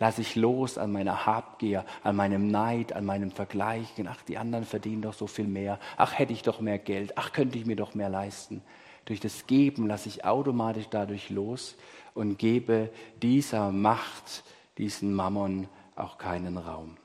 lasse 0.00 0.22
ich 0.22 0.34
los 0.34 0.78
an 0.78 0.90
meiner 0.90 1.26
Habgier, 1.26 1.84
an 2.02 2.16
meinem 2.16 2.50
Neid, 2.50 2.94
an 2.94 3.04
meinem 3.04 3.30
Vergleichen. 3.30 4.08
Ach, 4.08 4.22
die 4.22 4.38
anderen 4.38 4.64
verdienen 4.64 5.02
doch 5.02 5.12
so 5.12 5.26
viel 5.26 5.46
mehr. 5.46 5.78
Ach, 5.96 6.18
hätte 6.18 6.32
ich 6.32 6.42
doch 6.42 6.60
mehr 6.60 6.78
Geld. 6.78 7.12
Ach, 7.16 7.32
könnte 7.32 7.58
ich 7.58 7.66
mir 7.66 7.76
doch 7.76 7.94
mehr 7.94 8.08
leisten. 8.08 8.62
Durch 9.04 9.20
das 9.20 9.46
Geben 9.46 9.86
lasse 9.86 10.08
ich 10.08 10.24
automatisch 10.24 10.86
dadurch 10.90 11.30
los 11.30 11.76
und 12.14 12.38
gebe 12.38 12.90
dieser 13.22 13.70
Macht, 13.70 14.42
diesen 14.78 15.14
Mammon 15.14 15.68
auch 15.96 16.16
keinen 16.16 16.56
Raum. 16.56 16.96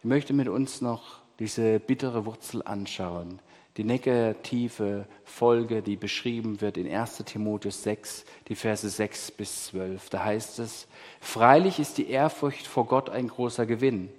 Ich 0.00 0.04
möchte 0.04 0.32
mit 0.32 0.48
uns 0.48 0.80
noch 0.80 1.20
diese 1.38 1.78
bittere 1.78 2.26
Wurzel 2.26 2.62
anschauen, 2.64 3.38
die 3.78 3.84
negative 3.84 5.06
Folge, 5.24 5.82
die 5.82 5.96
beschrieben 5.96 6.60
wird 6.60 6.76
in 6.76 6.92
1 6.92 7.22
Timotheus 7.24 7.84
6, 7.84 8.24
die 8.48 8.56
Verse 8.56 8.88
6 8.88 9.30
bis 9.30 9.66
12. 9.66 10.10
Da 10.10 10.24
heißt 10.24 10.58
es, 10.58 10.88
freilich 11.20 11.78
ist 11.78 11.96
die 11.96 12.10
Ehrfurcht 12.10 12.66
vor 12.66 12.86
Gott 12.86 13.08
ein 13.08 13.28
großer 13.28 13.66
Gewinn, 13.66 14.10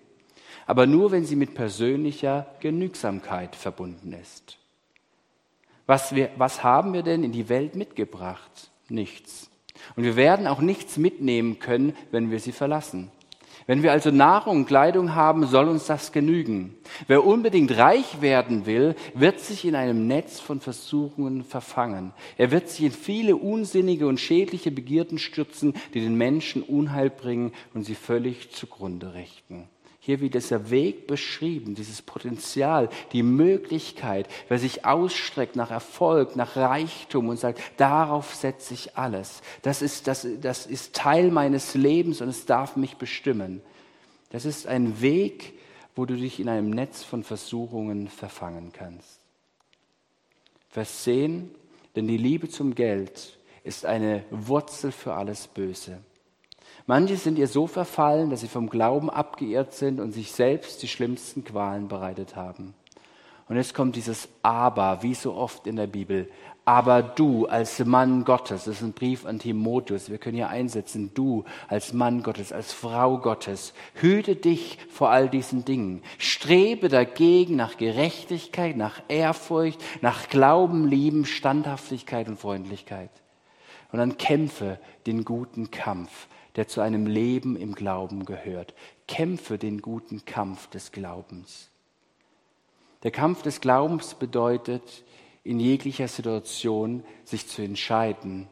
aber 0.66 0.88
nur 0.88 1.12
wenn 1.12 1.26
sie 1.26 1.36
mit 1.36 1.56
persönlicher 1.56 2.48
Genügsamkeit 2.62 3.54
verbunden 3.56 4.14
ist. 4.14 4.58
Was, 5.86 6.16
wir, 6.16 6.30
was 6.38 6.64
haben 6.64 6.94
wir 6.94 7.04
denn 7.04 7.24
in 7.24 7.34
die 7.34 7.50
Welt 7.50 7.76
mitgebracht? 7.76 8.72
Nichts. 8.88 9.50
Und 9.98 10.04
wir 10.04 10.16
werden 10.16 10.48
auch 10.48 10.62
nichts 10.62 10.98
mitnehmen 10.98 11.60
können, 11.60 11.98
wenn 12.12 12.32
wir 12.32 12.40
sie 12.40 12.54
verlassen. 12.54 13.12
Wenn 13.70 13.84
wir 13.84 13.92
also 13.92 14.10
Nahrung 14.10 14.62
und 14.62 14.66
Kleidung 14.66 15.14
haben, 15.14 15.46
soll 15.46 15.68
uns 15.68 15.86
das 15.86 16.12
genügen. 16.12 16.76
Wer 17.06 17.24
unbedingt 17.24 17.78
reich 17.78 18.20
werden 18.20 18.66
will, 18.66 18.96
wird 19.14 19.40
sich 19.40 19.64
in 19.64 19.76
einem 19.76 20.08
Netz 20.08 20.40
von 20.40 20.60
Versuchungen 20.60 21.44
verfangen. 21.44 22.12
Er 22.36 22.50
wird 22.50 22.68
sich 22.68 22.84
in 22.84 22.92
viele 22.92 23.36
unsinnige 23.36 24.08
und 24.08 24.20
schädliche 24.20 24.72
Begierden 24.72 25.20
stürzen, 25.20 25.76
die 25.94 26.02
den 26.02 26.16
Menschen 26.16 26.64
Unheil 26.64 27.12
bringen 27.12 27.52
und 27.76 27.84
sie 27.84 27.94
völlig 27.94 28.50
zugrunde 28.50 29.14
richten. 29.14 29.70
Hier 30.10 30.22
wird 30.22 30.34
dieser 30.34 30.72
Weg 30.72 31.06
beschrieben, 31.06 31.76
dieses 31.76 32.02
Potenzial, 32.02 32.90
die 33.12 33.22
Möglichkeit, 33.22 34.28
wer 34.48 34.58
sich 34.58 34.84
ausstreckt 34.84 35.56
nach 35.56 35.70
Erfolg, 35.70 36.36
nach 36.36 36.56
Reichtum 36.56 37.30
und 37.30 37.38
sagt, 37.38 37.62
darauf 37.78 38.34
setze 38.34 38.74
ich 38.74 38.98
alles. 38.98 39.44
Das 39.62 39.84
ist, 39.84 40.08
das, 40.08 40.28
das 40.42 40.66
ist 40.66 40.96
Teil 40.96 41.30
meines 41.30 41.76
Lebens 41.76 42.22
und 42.22 42.30
es 42.30 42.48
darf 42.48 42.76
mich 42.76 42.98
bestimmen. 42.98 43.62
Das 44.32 44.46
ist 44.46 44.66
ein 44.66 45.00
Weg, 45.00 45.54
wo 45.96 46.08
du 46.08 46.16
dich 46.16 46.40
in 46.40 46.50
einem 46.50 46.72
Netz 46.72 47.04
von 47.04 47.24
Versuchungen 47.24 48.08
verfangen 48.08 48.72
kannst. 48.74 49.20
Vers 50.70 51.04
10, 51.04 51.52
denn 51.96 52.08
die 52.08 52.18
Liebe 52.18 52.50
zum 52.50 52.74
Geld 52.74 53.38
ist 53.64 53.86
eine 53.86 54.24
Wurzel 54.32 54.92
für 54.92 55.14
alles 55.14 55.46
Böse. 55.46 56.00
Manche 56.88 57.18
sind 57.18 57.38
ihr 57.38 57.48
so 57.48 57.68
verfallen, 57.68 58.30
dass 58.30 58.42
sie 58.42 58.48
vom 58.48 58.70
Glauben 58.70 59.10
abgeirrt 59.10 59.74
sind 59.74 60.00
und 60.00 60.12
sich 60.12 60.32
selbst 60.32 60.82
die 60.82 60.88
schlimmsten 60.88 61.44
Qualen 61.44 61.88
bereitet 61.88 62.36
haben. 62.36 62.74
Und 63.48 63.56
jetzt 63.56 63.74
kommt 63.74 63.96
dieses 63.96 64.30
Aber, 64.44 65.02
wie 65.02 65.16
so 65.16 65.34
oft 65.34 65.66
in 65.66 65.76
der 65.76 65.88
Bibel. 65.88 66.30
Aber 66.66 67.02
du 67.02 67.48
als 67.48 67.84
Mann 67.84 68.24
Gottes, 68.26 68.66
das 68.66 68.76
ist 68.76 68.84
ein 68.84 68.94
Brief 68.94 69.26
an 69.26 69.40
Timotheus, 69.40 70.12
wir 70.12 70.20
können 70.20 70.36
hier 70.36 70.50
einsetzen, 70.50 71.10
du 71.16 71.46
als 71.68 71.94
Mann 71.94 72.22
Gottes, 72.22 72.54
als 72.54 72.74
Frau 72.74 73.18
Gottes, 73.18 73.74
hüte 73.96 74.36
dich 74.36 74.78
vor 74.92 75.10
all 75.10 75.30
diesen 75.30 75.66
Dingen. 75.66 76.04
Strebe 76.20 76.90
dagegen 76.90 77.56
nach 77.56 77.78
Gerechtigkeit, 77.78 78.78
nach 78.78 79.02
Ehrfurcht, 79.08 79.82
nach 80.02 80.30
Glauben, 80.30 80.88
Lieben, 80.88 81.26
Standhaftigkeit 81.26 82.28
und 82.28 82.40
Freundlichkeit. 82.40 83.10
Und 83.92 83.98
dann 83.98 84.20
kämpfe 84.20 84.80
den 85.08 85.26
guten 85.26 85.72
Kampf 85.72 86.28
der 86.56 86.68
zu 86.68 86.82
einem 86.82 87.06
Leben 87.06 87.56
im 87.56 87.76
Glauben 87.76 88.26
gehört. 88.26 88.74
Kämpfe 89.08 89.58
den 89.58 89.82
guten 89.82 90.26
Kampf 90.26 90.68
des 90.68 90.92
Glaubens. 90.92 91.70
Der 93.04 93.12
Kampf 93.12 93.42
des 93.42 93.62
Glaubens 93.62 94.16
bedeutet, 94.16 95.04
in 95.44 95.60
jeglicher 95.60 96.08
Situation 96.08 97.04
sich 97.24 97.48
zu 97.48 97.62
entscheiden, 97.62 98.48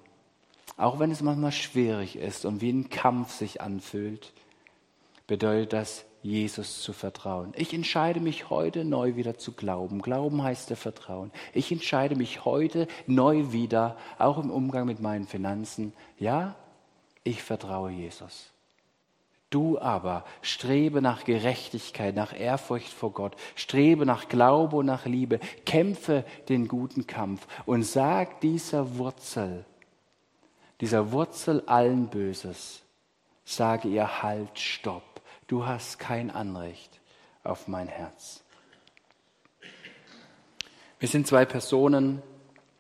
auch 0.78 1.00
wenn 1.00 1.12
es 1.12 1.22
manchmal 1.22 1.52
schwierig 1.52 2.16
ist 2.16 2.46
und 2.46 2.62
wie 2.62 2.72
ein 2.72 2.90
Kampf 2.90 3.32
sich 3.34 3.62
anfühlt, 3.62 4.34
bedeutet 5.26 5.74
das, 5.74 6.06
Jesus 6.24 6.82
zu 6.82 6.94
vertrauen. 6.94 7.54
Ich 7.56 7.74
entscheide 7.74 8.20
mich 8.20 8.50
heute 8.50 8.84
neu 8.84 9.16
wieder 9.16 9.38
zu 9.38 9.54
glauben. 9.54 10.02
Glauben 10.02 10.44
heißt 10.44 10.70
der 10.70 10.78
Vertrauen. 10.78 11.32
Ich 11.54 11.72
entscheide 11.72 12.16
mich 12.16 12.44
heute 12.44 12.88
neu 13.06 13.52
wieder, 13.52 13.98
auch 14.18 14.38
im 14.38 14.50
Umgang 14.50 14.88
mit 14.88 15.00
meinen 15.00 15.26
Finanzen. 15.26 15.94
Ja, 16.20 16.56
ich 17.28 17.44
vertraue 17.44 17.92
Jesus. 17.92 18.52
Du 19.50 19.80
aber 19.80 20.26
strebe 20.42 21.02
nach 21.02 21.24
Gerechtigkeit, 21.24 22.16
nach 22.16 22.38
Ehrfurcht 22.38 22.92
vor 22.92 23.14
Gott, 23.14 23.36
strebe 23.56 24.06
nach 24.06 24.28
Glaube 24.28 24.76
und 24.78 24.86
nach 24.86 25.06
Liebe, 25.06 25.40
kämpfe 25.66 26.26
den 26.50 26.68
guten 26.68 27.08
Kampf 27.08 27.48
und 27.66 27.84
sag 27.84 28.42
dieser 28.42 28.98
Wurzel, 28.98 29.64
dieser 30.82 31.14
Wurzel 31.14 31.64
allen 31.66 32.08
Böses, 32.08 32.82
sage 33.46 33.88
ihr 33.88 34.22
Halt, 34.22 34.60
Stopp, 34.60 35.22
du 35.48 35.66
hast 35.66 35.98
kein 35.98 36.30
Anrecht 36.30 37.00
auf 37.44 37.70
mein 37.70 37.88
Herz. 37.88 38.44
Wir 41.00 41.08
sind 41.08 41.26
zwei 41.26 41.46
Personen 41.46 42.22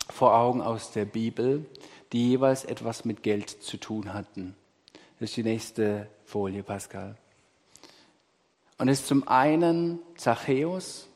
vor 0.09 0.35
Augen 0.35 0.61
aus 0.61 0.91
der 0.91 1.05
Bibel, 1.05 1.65
die 2.11 2.29
jeweils 2.29 2.65
etwas 2.65 3.05
mit 3.05 3.23
Geld 3.23 3.49
zu 3.49 3.77
tun 3.77 4.13
hatten. 4.13 4.55
Das 5.19 5.29
ist 5.29 5.37
die 5.37 5.43
nächste 5.43 6.07
Folie, 6.25 6.63
Pascal. 6.63 7.17
Und 8.77 8.89
es 8.89 9.01
ist 9.01 9.07
zum 9.07 9.27
einen 9.27 9.99
Zachäus 10.15 11.07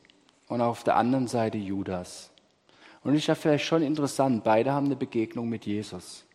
und 0.48 0.62
auf 0.62 0.84
der 0.84 0.96
anderen 0.96 1.28
Seite 1.28 1.58
Judas. 1.58 2.32
Und 3.04 3.16
ist 3.16 3.28
ja 3.28 3.36
vielleicht 3.36 3.66
schon 3.66 3.84
interessant, 3.84 4.44
beide 4.44 4.72
haben 4.74 4.88
eine 4.88 4.96
Begegnung 4.96 5.50
mit 5.50 5.66
Jesus. 5.66 6.26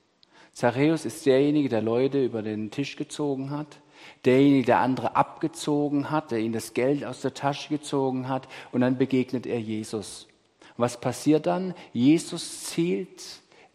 Zachäus 0.52 1.04
ist 1.04 1.26
derjenige, 1.26 1.68
der 1.68 1.82
Leute 1.82 2.24
über 2.24 2.42
den 2.42 2.70
Tisch 2.70 2.96
gezogen 2.96 3.50
hat, 3.50 3.80
derjenige, 4.24 4.66
der 4.66 4.78
andere 4.78 5.16
abgezogen 5.16 6.10
hat, 6.10 6.30
der 6.30 6.38
ihnen 6.38 6.54
das 6.54 6.72
Geld 6.72 7.04
aus 7.04 7.20
der 7.20 7.34
Tasche 7.34 7.68
gezogen 7.68 8.28
hat 8.28 8.48
und 8.72 8.80
dann 8.80 8.96
begegnet 8.96 9.46
er 9.46 9.60
Jesus. 9.60 10.28
Was 10.76 11.00
passiert 11.00 11.46
dann? 11.46 11.74
Jesus 11.92 12.64
zielt 12.64 13.22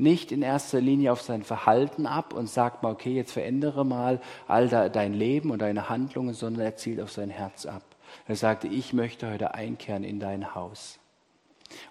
nicht 0.02 0.32
in 0.32 0.42
erster 0.42 0.82
Linie 0.82 1.12
auf 1.12 1.22
sein 1.22 1.44
Verhalten 1.44 2.06
ab 2.06 2.34
und 2.34 2.48
sagt 2.48 2.84
mal, 2.84 2.92
okay, 2.92 3.14
jetzt 3.14 3.32
verändere 3.32 3.86
mal 3.86 4.20
all 4.48 4.68
dein 4.68 5.14
Leben 5.14 5.52
und 5.52 5.62
deine 5.62 5.90
Handlungen, 5.90 6.34
sondern 6.34 6.66
er 6.66 6.76
zielt 6.76 7.00
auf 7.00 7.12
sein 7.12 7.30
Herz 7.30 7.66
ab. 7.66 7.84
Er 8.28 8.36
sagte, 8.36 8.68
ich 8.68 8.94
möchte 8.94 9.32
heute 9.32 9.54
einkehren 9.54 10.04
in 10.04 10.20
dein 10.20 10.56
Haus. 10.56 11.00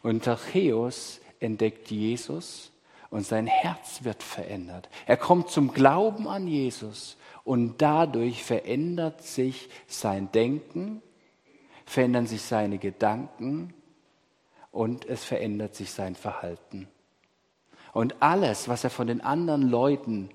Und 0.03 0.25
Zachäus 0.25 1.21
entdeckt 1.39 1.91
Jesus 1.91 2.73
und 3.11 3.25
sein 3.25 3.47
Herz 3.47 4.05
wird 4.05 4.23
verändert. 4.23 4.89
Er 5.07 5.17
kommt 5.17 5.51
zum 5.51 5.73
Glauben 5.73 6.29
an 6.29 6.47
Jesus 6.47 7.17
und 7.45 7.81
dadurch 7.81 8.45
verändert 8.45 9.23
sich 9.23 9.69
sein 9.87 10.31
Denken, 10.33 11.01
verändern 11.87 12.27
sich 12.27 12.43
seine 12.43 12.79
Gedanken 12.79 13.73
und 14.71 15.07
es 15.07 15.25
verändert 15.25 15.75
sich 15.75 15.91
sein 15.91 16.15
Verhalten. 16.15 16.89
Und 17.93 18.23
alles, 18.23 18.69
was 18.69 18.85
er 18.85 18.91
von 18.91 19.07
den 19.07 19.21
anderen 19.21 19.69
Leuten 19.69 20.31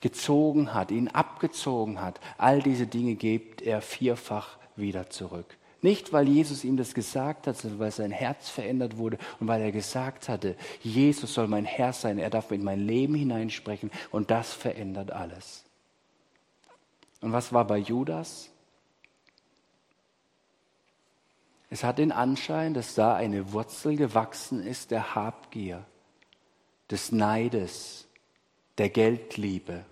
gezogen 0.00 0.74
hat, 0.74 0.90
ihn 0.90 1.08
abgezogen 1.08 2.00
hat, 2.00 2.20
all 2.38 2.62
diese 2.62 2.86
Dinge 2.86 3.14
gibt 3.14 3.62
er 3.62 3.80
vierfach 3.80 4.56
wieder 4.76 5.10
zurück. 5.10 5.56
Nicht, 5.82 6.12
weil 6.12 6.28
Jesus 6.28 6.64
ihm 6.64 6.76
das 6.76 6.94
gesagt 6.94 7.46
hat, 7.46 7.56
sondern 7.56 7.78
weil 7.78 7.90
sein 7.92 8.10
Herz 8.10 8.48
verändert 8.48 8.96
wurde 8.96 9.18
und 9.40 9.46
weil 9.46 9.60
er 9.60 9.72
gesagt 9.72 10.28
hatte, 10.28 10.56
Jesus 10.82 11.34
soll 11.34 11.48
mein 11.48 11.64
Herr 11.64 11.92
sein, 11.92 12.18
er 12.18 12.30
darf 12.30 12.50
in 12.50 12.64
mein 12.64 12.80
Leben 12.80 13.14
hineinsprechen 13.14 13.90
und 14.10 14.30
das 14.30 14.52
verändert 14.52 15.12
alles. 15.12 15.64
Und 17.20 17.32
was 17.32 17.52
war 17.52 17.66
bei 17.66 17.78
Judas? 17.78 18.50
Es 21.70 21.84
hat 21.84 21.98
den 21.98 22.12
Anschein, 22.12 22.74
dass 22.74 22.94
da 22.94 23.14
eine 23.14 23.52
Wurzel 23.52 23.96
gewachsen 23.96 24.64
ist 24.64 24.90
der 24.90 25.14
Habgier 25.14 25.84
des 26.90 27.12
Neides, 27.12 28.06
der 28.78 28.88
Geldliebe. 28.88 29.84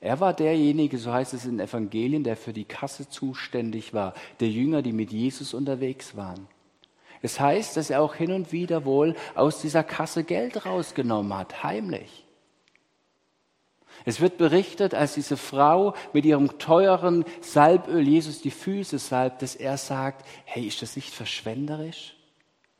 Er 0.00 0.20
war 0.20 0.34
derjenige, 0.34 0.98
so 0.98 1.12
heißt 1.12 1.32
es 1.32 1.46
in 1.46 1.60
Evangelien, 1.60 2.24
der 2.24 2.36
für 2.36 2.52
die 2.52 2.66
Kasse 2.66 3.08
zuständig 3.08 3.94
war, 3.94 4.12
der 4.40 4.48
Jünger, 4.48 4.82
die 4.82 4.92
mit 4.92 5.12
Jesus 5.12 5.54
unterwegs 5.54 6.16
waren. 6.16 6.46
Es 7.22 7.40
heißt, 7.40 7.78
dass 7.78 7.88
er 7.88 8.02
auch 8.02 8.14
hin 8.14 8.32
und 8.32 8.52
wieder 8.52 8.84
wohl 8.84 9.16
aus 9.34 9.62
dieser 9.62 9.82
Kasse 9.82 10.24
Geld 10.24 10.66
rausgenommen 10.66 11.32
hat, 11.34 11.62
heimlich. 11.62 12.26
Es 14.04 14.20
wird 14.20 14.36
berichtet, 14.36 14.92
als 14.92 15.14
diese 15.14 15.38
Frau 15.38 15.94
mit 16.12 16.26
ihrem 16.26 16.58
teuren 16.58 17.24
Salböl 17.40 18.06
Jesus 18.06 18.42
die 18.42 18.50
Füße 18.50 18.98
salbt, 18.98 19.40
dass 19.40 19.56
er 19.56 19.78
sagt, 19.78 20.26
hey, 20.44 20.66
ist 20.66 20.82
das 20.82 20.96
nicht 20.96 21.14
verschwenderisch? 21.14 22.14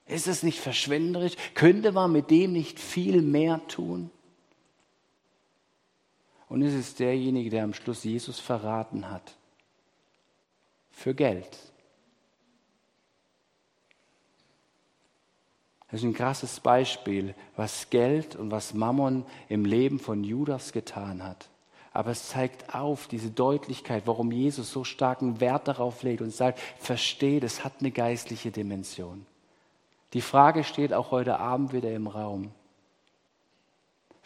Ist 0.07 0.27
es 0.27 0.43
nicht 0.43 0.59
verschwenderisch? 0.59 1.35
Könnte 1.55 1.93
man 1.93 2.13
mit 2.13 2.31
dem 2.31 2.53
nicht 2.53 2.79
viel 2.79 3.23
mehr 3.23 3.61
tun? 3.69 4.11
Und 6.49 6.63
es 6.63 6.75
ist 6.75 7.01
derjenige, 7.01 7.51
der 7.51 7.65
am 7.65 7.75
Schluss 7.75 8.05
Jesus 8.05 8.39
verraten 8.39 9.11
hat. 9.11 9.37
Für 10.91 11.15
Geld. 11.15 11.59
Das 15.91 16.01
ist 16.01 16.05
ein 16.05 16.15
krasses 16.15 16.61
Beispiel, 16.61 17.35
was 17.57 17.89
Geld 17.89 18.37
und 18.37 18.51
was 18.51 18.75
Mammon 18.75 19.25
im 19.49 19.65
Leben 19.65 19.99
von 19.99 20.23
Judas 20.23 20.73
getan 20.73 21.23
hat. 21.23 21.49
Aber 21.93 22.11
es 22.11 22.29
zeigt 22.29 22.75
auf 22.75 23.07
diese 23.07 23.31
Deutlichkeit, 23.31 24.03
warum 24.07 24.33
Jesus 24.33 24.71
so 24.73 24.83
starken 24.83 25.41
Wert 25.41 25.69
darauf 25.69 26.03
legt 26.03 26.21
und 26.21 26.33
sagt, 26.33 26.59
versteht, 26.79 27.45
es 27.45 27.65
hat 27.65 27.75
eine 27.79 27.93
geistliche 27.93 28.51
Dimension. 28.51 29.25
Die 30.15 30.21
Frage 30.21 30.63
steht 30.63 30.93
auch 30.93 31.11
heute 31.11 31.41
Abend 31.41 31.73
wieder 31.73 31.93
im 31.93 32.07
Raum. 32.07 32.53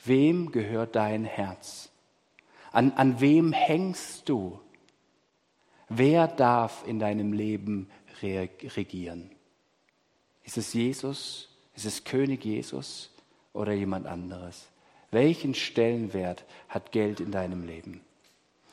Wem 0.04 0.52
gehört 0.52 0.94
dein 0.94 1.24
Herz? 1.24 1.90
An, 2.70 2.92
an 2.92 3.20
wem 3.20 3.52
hängst 3.52 4.28
du? 4.28 4.60
Wer 5.88 6.28
darf 6.28 6.86
in 6.86 6.98
deinem 6.98 7.32
Leben 7.32 7.90
regieren? 8.22 9.30
Ist 10.44 10.58
es 10.58 10.74
Jesus? 10.74 11.48
Ist 11.74 11.86
es 11.86 12.04
König 12.04 12.44
Jesus 12.44 13.10
oder 13.54 13.72
jemand 13.72 14.06
anderes? 14.06 14.68
Welchen 15.10 15.54
Stellenwert 15.54 16.44
hat 16.68 16.92
Geld 16.92 17.20
in 17.20 17.32
deinem 17.32 17.66
Leben? 17.66 18.02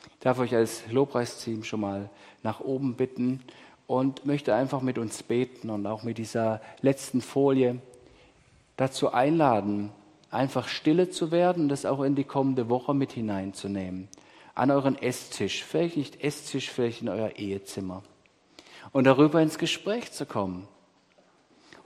Ich 0.04 0.18
darf 0.20 0.38
euch 0.38 0.54
als 0.54 0.86
Lobpreisteam 0.90 1.64
schon 1.64 1.80
mal 1.80 2.10
nach 2.42 2.60
oben 2.60 2.94
bitten 2.94 3.40
und 3.86 4.26
möchte 4.26 4.54
einfach 4.54 4.80
mit 4.80 4.98
uns 4.98 5.22
beten 5.22 5.70
und 5.70 5.86
auch 5.86 6.02
mit 6.02 6.18
dieser 6.18 6.60
letzten 6.80 7.20
Folie 7.20 7.80
dazu 8.76 9.12
einladen, 9.12 9.90
einfach 10.30 10.68
stille 10.68 11.10
zu 11.10 11.30
werden 11.30 11.64
und 11.64 11.68
das 11.68 11.86
auch 11.86 12.02
in 12.02 12.14
die 12.14 12.24
kommende 12.24 12.68
Woche 12.68 12.94
mit 12.94 13.12
hineinzunehmen. 13.12 14.08
An 14.54 14.70
euren 14.70 15.00
Esstisch, 15.00 15.64
vielleicht 15.64 15.96
nicht 15.96 16.22
Esstisch, 16.22 16.70
vielleicht 16.70 17.02
in 17.02 17.08
euer 17.08 17.36
Ehezimmer. 17.36 18.02
Und 18.92 19.04
darüber 19.04 19.40
ins 19.42 19.58
Gespräch 19.58 20.12
zu 20.12 20.26
kommen. 20.26 20.66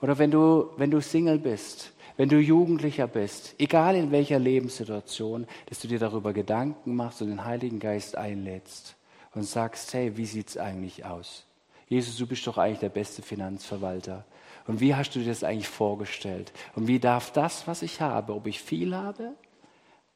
Oder 0.00 0.18
wenn 0.18 0.30
du, 0.30 0.70
wenn 0.76 0.90
du 0.90 1.00
Single 1.00 1.38
bist, 1.38 1.92
wenn 2.16 2.28
du 2.28 2.38
Jugendlicher 2.38 3.06
bist, 3.06 3.54
egal 3.58 3.96
in 3.96 4.10
welcher 4.10 4.38
Lebenssituation, 4.38 5.46
dass 5.66 5.80
du 5.80 5.88
dir 5.88 5.98
darüber 5.98 6.32
Gedanken 6.32 6.94
machst 6.94 7.22
und 7.22 7.28
den 7.28 7.44
Heiligen 7.44 7.80
Geist 7.80 8.16
einlädst 8.16 8.96
und 9.34 9.44
sagst, 9.44 9.92
hey, 9.94 10.16
wie 10.16 10.26
sieht's 10.26 10.56
eigentlich 10.56 11.04
aus? 11.04 11.46
Jesus, 11.90 12.16
du 12.16 12.26
bist 12.26 12.46
doch 12.46 12.56
eigentlich 12.56 12.78
der 12.78 12.88
beste 12.88 13.20
Finanzverwalter. 13.20 14.24
Und 14.68 14.78
wie 14.78 14.94
hast 14.94 15.10
du 15.10 15.18
dir 15.18 15.26
das 15.26 15.42
eigentlich 15.42 15.68
vorgestellt? 15.68 16.52
Und 16.76 16.86
wie 16.86 17.00
darf 17.00 17.32
das, 17.32 17.66
was 17.66 17.82
ich 17.82 18.00
habe, 18.00 18.32
ob 18.32 18.46
ich 18.46 18.62
viel 18.62 18.94
habe 18.94 19.32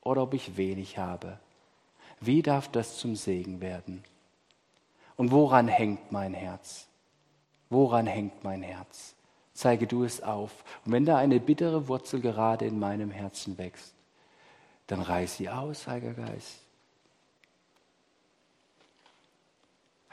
oder 0.01 0.23
ob 0.23 0.35
ich 0.35 0.57
wenig 0.57 0.99
habe, 0.99 1.41
wie 2.21 2.43
darf 2.43 2.69
das 2.69 2.97
zum 2.99 3.17
Segen 3.17 3.61
werden? 3.61 4.05
Und 5.17 5.33
woran 5.33 5.67
hängt 5.67 6.13
mein 6.13 6.33
Herz? 6.33 6.87
Woran 7.71 8.07
hängt 8.07 8.45
mein 8.45 8.63
Herz? 8.63 9.17
Zeige 9.53 9.89
du 9.89 10.05
es 10.05 10.23
auf. 10.23 10.53
Und 10.87 10.93
wenn 10.93 11.05
da 11.05 11.17
eine 11.17 11.41
bittere 11.41 11.89
Wurzel 11.89 12.21
gerade 12.21 12.67
in 12.67 12.79
meinem 12.79 13.11
Herzen 13.11 13.59
wächst, 13.59 13.95
dann 14.87 15.01
reiß 15.01 15.39
sie 15.39 15.51
aus, 15.51 15.89
Heiliger 15.89 16.15
Geist. 16.15 16.64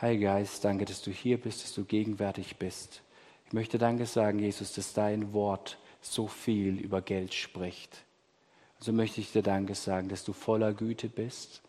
Heiliger 0.01 0.33
Geist, 0.33 0.65
danke, 0.65 0.85
dass 0.85 1.03
du 1.03 1.11
hier 1.11 1.39
bist, 1.39 1.63
dass 1.63 1.73
du 1.73 1.85
gegenwärtig 1.85 2.57
bist. 2.57 3.03
Ich 3.45 3.53
möchte 3.53 3.77
Danke 3.77 4.07
sagen, 4.07 4.39
Jesus, 4.39 4.73
dass 4.73 4.93
dein 4.93 5.31
Wort 5.31 5.77
so 6.01 6.25
viel 6.25 6.79
über 6.79 7.03
Geld 7.03 7.35
spricht. 7.35 8.03
So 8.79 8.93
möchte 8.93 9.21
ich 9.21 9.31
dir 9.31 9.43
Danke 9.43 9.75
sagen, 9.75 10.09
dass 10.09 10.23
du 10.23 10.33
voller 10.33 10.73
Güte 10.73 11.07
bist. 11.07 11.61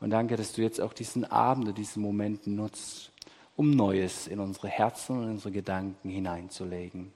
Und 0.00 0.10
danke, 0.10 0.36
dass 0.36 0.54
du 0.54 0.62
jetzt 0.62 0.80
auch 0.80 0.94
diesen 0.94 1.26
Abend 1.26 1.68
und 1.68 1.76
diesen 1.76 2.00
Moment 2.02 2.46
nutzt, 2.46 3.12
um 3.54 3.70
Neues 3.70 4.28
in 4.28 4.40
unsere 4.40 4.68
Herzen 4.68 5.18
und 5.18 5.28
unsere 5.28 5.52
Gedanken 5.52 6.08
hineinzulegen. 6.08 7.12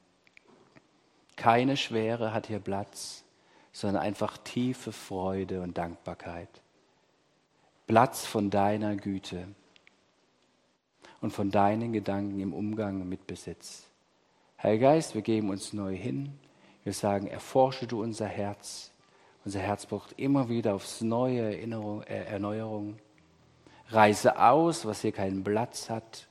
Keine 1.37 1.79
Schwere 1.79 2.35
hat 2.35 2.49
hier 2.49 2.61
Platz, 2.61 3.25
sondern 3.73 4.03
einfach 4.03 4.37
tiefe 4.37 4.93
Freude 4.93 5.63
und 5.63 5.79
Dankbarkeit. 5.79 6.51
Platz 7.87 8.27
von 8.27 8.51
deiner 8.51 8.97
Güte 8.97 9.49
und 11.21 11.33
von 11.33 11.51
deinen 11.51 11.93
Gedanken 11.93 12.41
im 12.41 12.53
Umgang 12.53 13.09
mit 13.09 13.27
Besitz. 13.27 13.87
Heiliger 14.63 14.93
Geist, 14.93 15.15
wir 15.15 15.23
geben 15.23 15.51
uns 15.51 15.73
neu 15.73 15.97
hin. 15.97 16.39
Wir 16.85 16.93
sagen, 16.93 17.27
erforsche 17.27 17.87
du 17.87 18.03
unser 18.03 18.27
Herz. 18.27 18.91
Unser 19.45 19.61
Herz 19.61 19.87
braucht 19.87 20.19
immer 20.19 20.49
wieder 20.49 20.75
aufs 20.75 21.01
neue 21.01 21.41
Erinnerung, 21.41 22.03
äh, 22.03 22.25
Erneuerung. 22.25 22.97
Reise 23.89 24.39
aus, 24.39 24.87
was 24.87 25.01
hier 25.01 25.13
keinen 25.13 25.43
Platz 25.43 25.91
hat, 25.91 26.29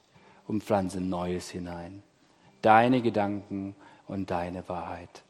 und 0.47 0.63
pflanze 0.63 1.01
Neues 1.01 1.49
hinein. 1.49 2.01
Deine 2.61 3.01
Gedanken 3.01 3.75
und 4.07 4.31
deine 4.31 4.67
Wahrheit. 4.67 5.23